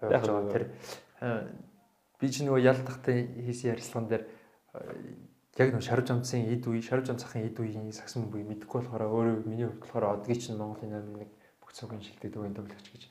болж 0.00 0.26
байгаа 0.26 0.52
тэр 0.52 0.64
би 2.20 2.28
ч 2.28 2.44
нөгөө 2.44 2.60
ялдахтай 2.60 3.16
хийсэн 3.46 3.72
ярилцлаган 3.72 4.08
дээр 4.08 4.24
яг 5.60 5.68
нэг 5.74 5.82
шарж 5.82 6.10
амцын 6.10 6.48
эд 6.52 6.64
үе, 6.68 6.80
шарж 6.80 7.10
амцахын 7.10 7.48
эд 7.48 7.58
үеийн 7.60 7.92
сагсан 7.92 8.28
буй 8.30 8.44
мэдэхгүй 8.44 8.80
болохоор 8.80 9.04
өөрөө 9.08 9.36
миний 9.44 9.66
хувьд 9.66 9.82
болохоор 9.84 10.20
одгийн 10.20 10.40
чинь 10.40 10.56
Монголын 10.60 10.94
номер 10.94 11.26
нэг 11.26 11.30
бүх 11.60 11.72
цогийн 11.74 12.00
шилдэг 12.00 12.32
төвийн 12.32 12.54
төвлөгч 12.54 12.86
гэж 12.92 13.02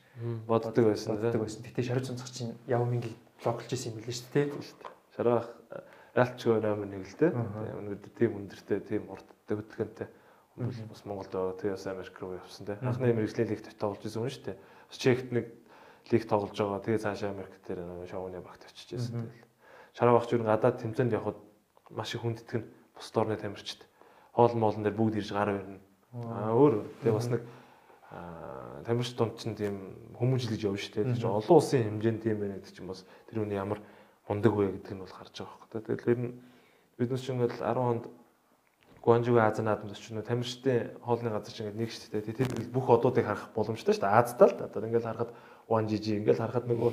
боддог 0.46 0.84
байсан. 0.88 1.20
Боддог 1.20 1.42
байсан. 1.42 1.62
Гэтэ 1.62 1.82
шарж 1.84 2.10
амцах 2.10 2.30
чинь 2.32 2.56
яв 2.66 2.82
мингийг 2.88 3.14
блоклж 3.42 3.70
исэн 3.70 3.92
юм 3.92 4.02
билээ 4.02 4.16
шүү 4.16 4.30
дээ. 4.34 4.46
Шарах 5.14 5.48
ялчгүй 6.16 6.60
номер 6.60 6.88
нэг 6.90 7.04
л 7.06 7.18
дээ. 7.18 7.32
Өнөөдөр 7.34 8.12
тийм 8.18 8.32
өндөртэй, 8.40 8.78
тийм 8.82 9.04
урттай 9.10 9.54
хөдөлгөөнтэй 9.54 10.08
хүмүүс 10.56 10.78
бас 10.90 11.02
Монголд 11.06 11.32
байгаа. 11.32 11.60
Тэгээс 11.60 11.86
Америк 11.86 12.16
руу 12.20 12.34
явсан 12.36 12.66
те. 12.66 12.76
Анхны 12.82 13.14
мэрэгжлийн 13.14 13.48
лигт 13.48 13.70
тоглож 13.78 14.04
исэн 14.04 14.26
юм 14.26 14.28
шүү 14.28 14.44
дээ. 14.50 14.56
Бас 14.90 14.98
чехт 14.98 15.28
нэг 15.30 15.46
лиг 16.10 16.24
тоглож 16.28 16.58
байгаа. 16.58 16.84
Тэгээ 16.84 17.04
цаашаа 17.04 17.30
Америк 17.30 17.54
дээр 17.66 18.06
шоуны 18.10 18.40
багт 18.42 18.66
очиж 18.66 18.98
исэн. 18.98 19.30
Тэгэл 19.30 19.50
Шараа 19.94 20.14
багч 20.18 20.30
юу 20.32 20.42
гадаад 20.44 20.78
тэмцээнд 20.78 21.12
явхад 21.14 21.38
маш 21.90 22.14
их 22.14 22.22
хүндэтгэн 22.22 22.62
бус 22.94 23.10
орны 23.14 23.36
тамирчид 23.36 23.82
хоол 24.34 24.54
моолн 24.54 24.82
дээр 24.82 24.94
бүгд 24.94 25.18
ирж 25.18 25.30
гараа 25.34 25.58
ирнэ. 25.58 25.80
Аа 26.14 26.54
өөр 26.54 26.74
тэгээ 27.02 27.18
бас 27.18 27.28
нэг 27.30 27.42
тамирч 28.86 29.14
дунд 29.14 29.38
чинь 29.38 29.58
тийм 29.58 29.76
хүмүүжлэж 30.18 30.60
явна 30.62 30.78
шүү 30.78 30.94
дээ. 30.94 31.14
Тэгээ 31.14 31.30
олон 31.30 31.56
улсын 31.58 31.82
хэмжээнд 31.86 32.22
тийм 32.22 32.38
байна 32.38 32.58
гэдэг 32.58 32.74
чинь 32.74 32.90
бас 32.90 33.06
тэр 33.30 33.42
үний 33.42 33.58
ямар 33.58 33.82
мундаг 34.30 34.52
вэ 34.54 34.78
гэдэг 34.78 34.94
нь 34.94 35.02
бол 35.02 35.10
харж 35.10 35.34
байгаа 35.42 35.58
байхгүй. 35.58 35.82
Тэгэхээр 35.90 36.20
нь 36.22 36.34
биднес 36.98 37.22
чинь 37.22 37.38
ингээл 37.38 37.62
10 37.62 37.78
хонд 37.78 38.04
Гуанжугийн 39.00 39.46
Азийн 39.48 39.64
наадамд 39.64 39.94
очиж 39.96 40.12
тамирчдын 40.12 41.00
хоолны 41.00 41.30
газар 41.32 41.54
чинь 41.54 41.72
ингээд 41.72 41.80
нэг 41.80 41.90
шүү 41.90 42.20
дээ. 42.20 42.36
Тэр 42.36 42.68
бүх 42.68 42.86
одуудыг 42.90 43.24
харах 43.24 43.48
боломжтой 43.56 43.94
шүү 43.96 44.04
дээ. 44.04 44.12
Аздаа 44.12 44.48
л 44.50 44.58
да. 44.60 44.68
Ингээл 44.68 45.08
харахад 45.08 45.32
Гуанжижи 45.70 46.18
ингээл 46.18 46.42
харахад 46.42 46.66
нөгөө 46.66 46.90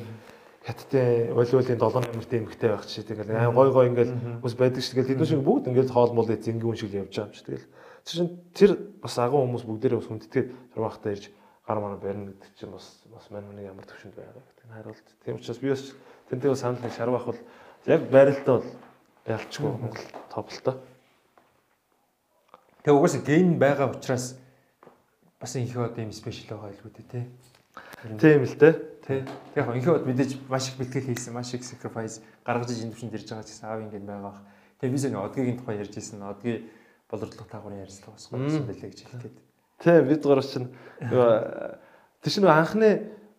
хятадтай 0.62 1.34
волейболын 1.34 1.82
7 1.82 2.06
номертэй 2.06 2.40
эмэгтэй 2.46 2.70
байх 2.70 2.86
чи 2.86 3.02
тэгэл 3.02 3.34
ай 3.34 3.50
гой 3.50 3.74
гой 3.74 3.90
ингээл 3.90 4.14
бас 4.46 4.54
байдаг 4.54 4.86
ш 4.86 4.94
тэгэл 4.94 5.18
тэдэн 5.18 5.26
шиг 5.26 5.42
бүгд 5.42 5.74
ингээл 5.74 5.90
хоол 5.90 6.14
мол 6.14 6.30
зингийн 6.30 6.62
хүн 6.62 6.78
шиг 6.78 6.94
явж 6.94 7.10
байгаа 7.10 7.26
юм 7.26 7.34
чи 7.34 7.42
тэгэл 7.42 7.66
чинь 8.08 8.40
тэр 8.54 8.72
бас 9.02 9.18
агуу 9.18 9.44
хүмүүс 9.44 9.66
бүгдээрээ 9.68 10.00
бас 10.00 10.08
хүндэтгээд 10.08 10.48
шарвахтаа 10.76 11.12
ирж 11.12 11.26
гар 11.68 11.80
мана 11.80 11.98
барина 12.00 12.32
гэдэг 12.32 12.52
чинь 12.56 12.72
бас 12.72 13.04
бас 13.12 13.28
мань 13.30 13.48
мань 13.48 13.64
ямар 13.64 13.84
төвшөнд 13.84 14.16
байгаа 14.16 14.40
гэдэг 14.40 14.66
нь 14.68 14.76
хариулт. 14.76 15.08
Тийм 15.26 15.36
учраас 15.36 15.60
би 15.60 15.70
бас 15.70 15.84
тэнтэй 16.32 16.50
бас 16.50 16.60
санал 16.64 16.82
нэг 16.82 16.94
шарвах 16.96 17.26
бол 17.28 17.40
яг 17.86 18.02
байралтай 18.08 18.54
бол 18.56 18.68
ялчгүй 19.28 19.72
Монгол 19.76 20.06
тоглолтоо. 20.32 20.76
Тэгээ 22.88 22.96
угаасаа 22.96 23.22
ген 23.28 23.60
байгаа 23.60 23.92
учраас 23.92 24.40
бас 25.40 25.56
их 25.56 25.76
одоо 25.76 26.04
юм 26.04 26.16
спешиал 26.16 26.56
байгаа 26.56 26.72
илүү 26.72 26.92
дээ 26.96 27.08
тий. 27.12 27.26
Тийм 28.04 28.46
л 28.46 28.56
дээ. 28.58 28.74
Тэ. 29.02 29.26
Тэг 29.56 29.66
яг 29.66 29.74
инхээ 29.74 29.94
бод 29.98 30.06
мэдээж 30.06 30.32
маш 30.52 30.70
их 30.70 30.78
бэлтгэл 30.78 31.10
хийсэн, 31.10 31.34
маш 31.34 31.54
их 31.56 31.64
sacrifice 31.66 32.22
гаргаж 32.46 32.70
иж 32.76 32.86
энэ 32.86 32.94
төвшөнд 32.94 33.16
ирж 33.18 33.28
байгаа 33.32 33.48
гэсэн 33.48 33.66
аав 33.66 33.82
ингээд 33.88 34.06
байгаа 34.06 34.28
бах. 34.30 34.42
Тэгээ 34.78 34.94
би 34.94 35.00
зөв 35.00 35.16
одгийн 35.18 35.58
тухай 35.58 35.76
ярьж 35.82 35.94
ирсэн. 35.98 36.22
Одгийн 36.22 36.70
боловсролтой 37.10 37.48
таагуурын 37.50 37.82
ярилцлага 37.82 38.14
бас 38.14 38.28
гоё 38.30 38.62
байлээ 38.68 38.90
гэж 38.92 39.00
хэлгээд. 39.08 39.38
Тэ 39.82 40.02
бид 40.06 40.22
гурав 40.22 40.46
чинь 40.46 40.70
тэр 41.00 42.32
чинь 42.32 42.46
анхны 42.46 42.90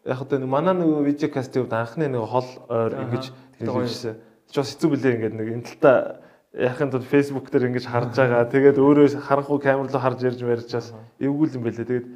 яг 0.08 0.18
одоо 0.22 0.38
нэг 0.40 0.48
манай 0.48 0.74
нэг 0.74 1.04
видеокастын 1.04 1.68
хувьд 1.68 1.76
анхны 1.76 2.08
нэг 2.08 2.24
хол 2.24 2.48
ойр 2.72 2.92
ингэж 3.04 3.24
хэлжсэн. 3.60 4.16
Чи 4.48 4.56
бас 4.56 4.72
хэцүү 4.72 4.88
билээ 4.88 5.14
ингээд 5.20 5.36
нэг 5.36 5.48
энэ 5.52 5.66
талтаа 5.68 6.24
яхын 6.56 6.90
тул 6.90 7.04
Facebook 7.04 7.50
дээр 7.52 7.68
ингэж 7.68 7.86
харж 7.86 8.16
байгаа. 8.16 8.48
Тэгээд 8.48 8.80
өөрөө 8.80 9.20
харанхуй 9.20 9.60
камер 9.60 9.92
руу 9.92 10.00
харж 10.00 10.24
ярьж 10.24 10.40
марьж 10.42 10.72
бас 10.72 10.94
эвгүй 11.20 11.52
юм 11.52 11.62
байлээ. 11.68 11.84
Тэгээд 11.84 12.06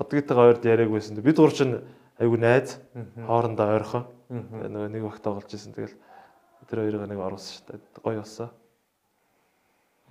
одгийнхтайгаа 0.00 0.48
ойрд 0.50 0.64
яриаг 0.64 0.90
байсан. 0.90 1.20
Бид 1.20 1.36
гур 1.36 1.52
чинь 1.52 1.84
айгу 2.16 2.40
найз 2.40 2.80
хоорондоо 2.96 3.68
ойрхон 3.76 4.04
нөгөө 4.32 4.88
нэг 4.88 5.04
багт 5.04 5.22
тоглож 5.22 5.52
исэн. 5.52 5.76
Тэгэл 5.76 5.94
тэр 6.66 6.78
хоёрыг 6.88 7.04
нэг 7.04 7.20
оруулсан 7.20 7.52
шүү 7.52 7.64
дээ. 7.68 8.00
Гоё 8.00 8.24
болсон 8.24 8.50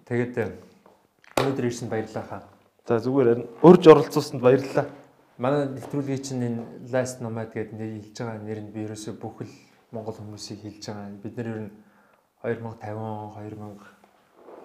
тэгээд 0.09 0.33
өнөөдөр 1.37 1.65
ирсэн 1.69 1.89
баярлалаа. 1.89 2.25
Хаа 2.25 2.41
за 2.89 2.97
зүгээр 3.05 3.61
урьж 3.61 3.85
оролцуулсанд 3.85 4.41
баярлалаа. 4.41 4.89
Манай 5.37 5.69
нэвтрүүлгийн 5.69 6.23
чинь 6.25 6.41
энэ 6.41 6.89
last 6.89 7.21
nomad 7.21 7.53
гэдэг 7.53 7.77
нэр 7.77 8.01
хэлж 8.01 8.17
байгаа 8.17 8.41
нэр 8.41 8.59
нь 8.65 8.73
би 8.73 8.89
ерөөсөө 8.89 9.13
бүхэл 9.21 9.53
монгол 9.93 10.17
хүмүүсийг 10.17 10.65
хэлж 10.65 10.89
байгаа. 10.89 11.21
Бид 11.21 11.37
нар 11.37 11.47
ер 11.53 11.59
нь 11.69 11.71
2050 12.41 13.77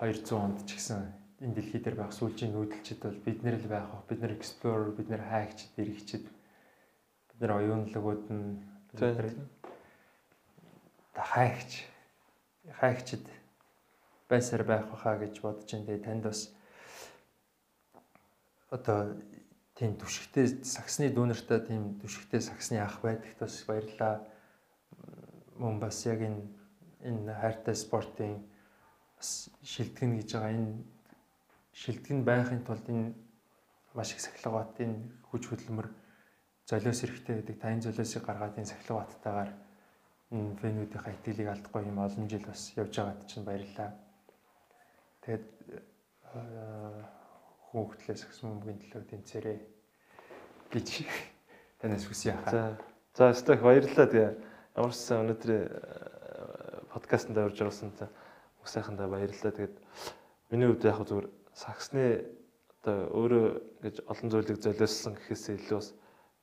2200 0.01 0.41
онд 0.41 0.65
ч 0.65 0.81
гэсэн 0.81 1.05
энэ 1.45 1.55
дэлхий 1.61 1.81
дээр 1.85 2.01
байх 2.01 2.13
сүүлийн 2.17 2.57
нүүдэлчд 2.57 3.05
бол 3.05 3.21
бид 3.21 3.45
нэр 3.45 3.61
л 3.61 3.69
байх 3.69 3.93
бид 4.09 4.21
нар 4.25 4.33
explorer 4.33 4.97
бид 4.97 5.13
нар 5.13 5.21
хайгчд 5.29 5.77
эрэгчд 5.77 6.25
бид 6.25 7.39
нар 7.41 7.53
оюунлагууд 7.61 8.25
нь 8.33 8.65
хайгч 11.13 11.85
хайгчд 12.81 13.29
байсаар 14.29 14.65
байх 14.65 14.89
байхаа 14.89 15.21
гэж 15.21 15.41
бодож 15.45 15.69
байна. 15.69 15.87
Тэгээ 15.87 16.05
танд 16.05 16.25
бас 16.25 16.41
одоо 18.71 19.21
тийм 19.77 20.01
түшигтэй 20.01 20.65
саксны 20.65 21.11
дүүнертэй 21.13 21.61
тийм 21.69 22.01
түшигтэй 22.01 22.41
саксны 22.41 22.81
ах 22.81 23.03
байдагт 23.03 23.39
бас 23.39 23.61
баярлаа. 23.69 24.25
Мөн 25.61 25.79
бас 25.79 26.07
яг 26.07 26.25
энэ 26.25 26.41
энэ 27.05 27.35
хайртай 27.37 27.77
спортын 27.77 28.41
бас 29.17 29.51
шилтгэн 29.63 30.19
гэж 30.19 30.29
байгаа 30.33 30.57
энэ 30.57 30.94
шилтгэн 31.75 32.23
байхын 32.23 32.63
тулд 32.63 32.87
энэ 32.87 33.13
маш 33.95 34.15
их 34.15 34.23
сахилгават 34.23 34.79
энэ 34.79 35.11
хүч 35.29 35.51
хөдөлмөр 35.51 35.91
золиос 36.71 37.03
эрэхтэй 37.03 37.43
гэдэг 37.43 37.57
тань 37.59 37.83
золиосыг 37.83 38.23
гаргаад 38.23 38.59
энэ 38.59 38.71
сахилгаваттайгаар 38.71 39.51
энэ 40.31 40.57
фэнүүдийнхээ 40.63 41.15
итгэлийг 41.19 41.49
алдахгүй 41.51 41.83
юм 41.83 41.99
олон 41.99 42.27
жил 42.31 42.47
бас 42.47 42.73
явж 42.79 42.95
байгаад 42.95 43.27
чинь 43.27 43.45
баярлаа. 43.45 43.91
Тэгээд 45.27 45.47
хүүхдлээс 47.75 48.23
агсан 48.23 48.51
бөмбөгийн 48.55 48.81
төлөө 48.83 49.03
тэнцээрээ 49.11 49.59
гэж 50.71 50.89
танаас 51.83 52.07
хүсье 52.07 52.39
хаа. 52.39 52.79
За 53.15 53.31
за 53.31 53.35
стах 53.35 53.63
баярлалаа 53.63 54.07
тэгээ 54.07 54.31
ямар 54.79 54.95
ч 54.95 54.99
сан 54.99 55.27
өнөөдөр 55.27 55.51
э, 55.55 55.63
подкастт 56.91 57.31
орж 57.35 57.59
орсон 57.63 57.91
та 57.99 58.11
бүх 58.59 58.71
сайхандаа 58.71 59.07
баярлалаа. 59.07 59.55
Тэгээд 59.55 59.77
миний 60.51 60.67
хувьд 60.71 60.87
яг 60.87 61.03
зүгээр 61.03 61.27
саксны 61.55 62.27
одоо 62.83 63.09
өөрөө 63.15 63.47
гэж 63.81 63.97
олон 64.11 64.29
зүйлийг 64.31 64.59
золиослсон 64.61 65.15
гэхээсээ 65.17 65.57
илүү 65.57 65.79
бас 65.79 65.95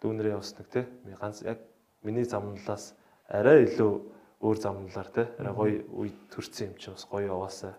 дүүнэрээ 0.02 0.34
явснаг 0.34 0.68
те. 0.74 0.88
Ганц 1.20 1.44
яг 1.46 1.60
миний 2.02 2.26
замналаас 2.26 2.96
арай 3.30 3.70
илүү 3.70 3.94
өөр 4.42 4.58
замналаар 4.58 5.10
те. 5.14 5.24
Арай 5.38 5.54
гоё 5.54 5.78
үе 5.94 6.12
төрсэн 6.34 6.74
юм 6.74 6.76
чинь 6.82 6.96
бас 6.98 7.06
гоё 7.06 7.30
яваасаа. 7.30 7.78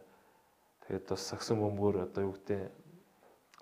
Тэгээд 0.86 1.10
бас 1.10 1.22
саксын 1.26 1.58
бөмбөр 1.58 2.06
одоо 2.06 2.22
юу 2.30 2.34
гэдэг 2.38 2.70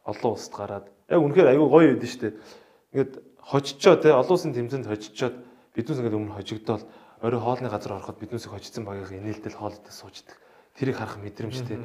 олон 0.04 0.30
улсад 0.36 0.54
гараад 0.54 0.86
яг 1.08 1.20
үнэхээр 1.20 1.52
аюу 1.56 1.68
гоё 1.72 1.96
байдэн 1.96 2.12
штэ. 2.12 2.36
Ингээд 2.92 3.12
хожичоо 3.40 3.96
те 3.96 4.12
олон 4.12 4.36
улсын 4.36 4.52
тэмцээнд 4.52 4.90
хожичоод 4.90 5.34
биднээс 5.72 6.00
ингээд 6.00 6.18
өмнө 6.18 6.36
хожигдоод 6.36 6.84
орой 7.24 7.40
хоолны 7.40 7.68
газар 7.72 7.96
ороход 7.96 8.20
биднээс 8.20 8.48
хожицсан 8.48 8.84
багийг 8.84 9.12
инээлтэл 9.16 9.56
хоолтой 9.56 9.92
суучдаг. 9.92 10.36
Тэрийг 10.76 10.96
харах 11.00 11.16
мэдрэмжтэй. 11.20 11.80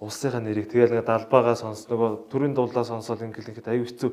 Улсынхаа 0.00 0.40
нэрийг 0.40 0.72
тэгэл 0.72 0.96
ингээд 0.96 1.12
далбаагаа 1.12 1.56
сонс 1.56 1.84
нөгөө 1.92 2.32
төрийн 2.32 2.56
дуулаа 2.56 2.84
сонсоод 2.84 3.20
ингээд 3.20 3.52
ингээд 3.52 3.68
аюу 3.68 3.84
хэцүү 3.84 4.10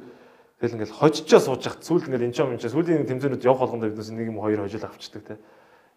Тэгэл 0.57 0.81
ингээл 0.81 0.97
хожичоо 0.97 1.37
сууж 1.37 1.69
яхад 1.69 1.85
сүүл 1.85 2.09
ингээл 2.09 2.33
энэ 2.33 2.33
ч 2.33 2.41
юм 2.41 2.57
чи 2.57 2.65
сүүлийн 2.65 3.05
тэмцээнүүд 3.05 3.45
явах 3.45 3.61
болгонд 3.61 3.93
биднээс 3.93 4.09
нэг 4.09 4.33
юм 4.33 4.41
хоёр 4.41 4.65
хожил 4.65 4.89
авчдаг 4.89 5.21
те. 5.21 5.37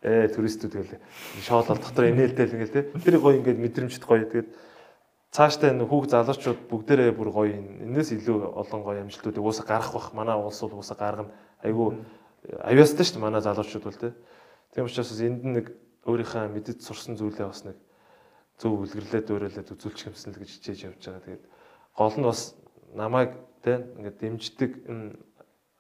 Ээ 0.05 0.37
туристүүд 0.37 0.73
тэгэл 0.77 1.01
шоолол 1.41 1.81
дотор 1.81 2.13
инээлтэл 2.13 2.61
ингээл 2.61 2.77
те. 2.77 2.93
Тэр 3.01 3.25
гоё 3.25 3.41
ингээд 3.41 3.57
мэдрэмжт 3.57 4.05
гоё. 4.05 4.29
Тэгээд 4.29 4.53
цаашдаа 5.33 5.73
энэ 5.73 5.89
хүүхд 5.89 6.13
залуучууд 6.13 6.61
бүгдээрээ 6.69 7.13
бүр 7.17 7.31
гоё 7.33 7.57
энэс 7.57 8.13
илүү 8.21 8.53
олон 8.53 8.81
гоё 8.85 9.01
амжилтуудыг 9.01 9.41
уусаа 9.41 9.65
гарах 9.65 9.97
бах 9.97 10.13
манай 10.13 10.37
улс 10.37 10.61
бол 10.61 10.85
уусаа 10.85 10.99
гаргана 11.01 11.33
айгүй 11.65 11.97
авьяастай 12.61 13.05
шүү 13.09 13.17
дээ 13.17 13.25
манай 13.25 13.41
залуучууд 13.41 13.85
бол 13.89 14.01
тийм 14.77 14.85
учраас 14.85 15.21
энд 15.25 15.41
нэг 15.41 15.67
өөрийнхөө 16.05 16.53
мэдээд 16.53 16.85
сурсан 16.85 17.17
зүйлээ 17.17 17.47
бас 17.49 17.65
нэг 17.65 17.81
зөв 18.61 18.85
үлгэрлээд 18.85 19.33
өөрөөлөд 19.33 19.73
үзүүлчих 19.73 20.13
юмсан 20.13 20.37
л 20.37 20.41
гэж 20.45 20.51
хичээж 20.53 20.81
явж 20.85 21.01
байгаа. 21.01 21.25
Тэгээд 21.25 21.45
гол 21.97 22.17
нь 22.21 22.29
бас 22.29 22.41
намайг 22.93 23.31
тийм 23.65 23.81
ингээд 23.97 24.21
дэмждэг 24.21 24.73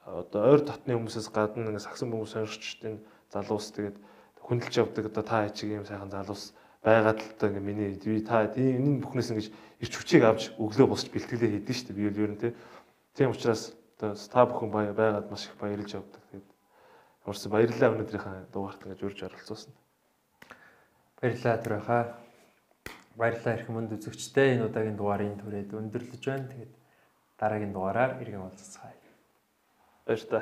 одоо 0.00 0.40
ойр 0.48 0.64
татны 0.64 0.96
хүмүүсээс 0.96 1.28
гадна 1.28 1.68
ингээд 1.68 1.84
сагсан 1.84 2.08
хүмүүс 2.08 2.32
сонирхч 2.32 2.80
энэ 2.80 3.04
залуус 3.28 3.68
тэгээд 3.76 3.96
хүндэлж 4.40 4.74
явдаг 4.80 5.04
одоо 5.12 5.24
та 5.24 5.44
ачиг 5.44 5.68
юм 5.70 5.84
сайхан 5.84 6.08
залуус 6.08 6.56
байгаад 6.80 7.20
л 7.20 7.30
одоо 7.36 7.48
ингээ 7.52 7.68
миний 7.68 7.92
би 8.00 8.24
та 8.24 8.48
энэ 8.48 9.04
бүхнээс 9.04 9.30
ингэж 9.30 9.48
ирч 9.84 9.94
хүчийг 9.94 10.24
авч 10.24 10.42
өглөө 10.56 10.88
босч 10.88 11.12
бэлтгэлээ 11.12 11.60
хийдэж 11.60 11.76
штэ 11.84 11.92
би 11.92 12.08
ер 12.08 12.32
нь 12.32 12.40
тийм 13.14 13.30
учраас 13.30 13.76
одоо 14.00 14.16
та 14.16 14.46
бүхэн 14.48 14.70
байгаад 14.72 15.28
маш 15.30 15.44
их 15.44 15.56
баярлж 15.60 15.92
явдаг. 15.92 16.22
Тэгээд 16.32 16.48
ямарсан 17.26 17.52
баярлалаа 17.52 17.90
өнөөдрийнхээ 17.92 18.48
дугаарт 18.48 18.80
ингэж 18.88 19.00
урьж 19.04 19.20
оролцуулсан. 19.28 19.72
Баярлалаа 21.20 21.60
түрээхаа. 21.60 22.02
Баярлалаа 23.20 23.60
их 23.60 23.68
мөнд 23.68 23.92
үзэгчтэй 23.92 24.56
энэ 24.56 24.64
удаагийн 24.72 24.96
дугаарыг 24.96 25.36
түрээд 25.44 25.76
өндөрлөж 25.76 26.22
байна. 26.24 26.48
Тэгээд 26.48 26.72
дараагийн 27.36 27.72
дугаараар 27.76 28.12
иргэн 28.24 28.48
уулзцгаая. 28.48 28.96
Баяр 30.08 30.22
та. 30.24 30.40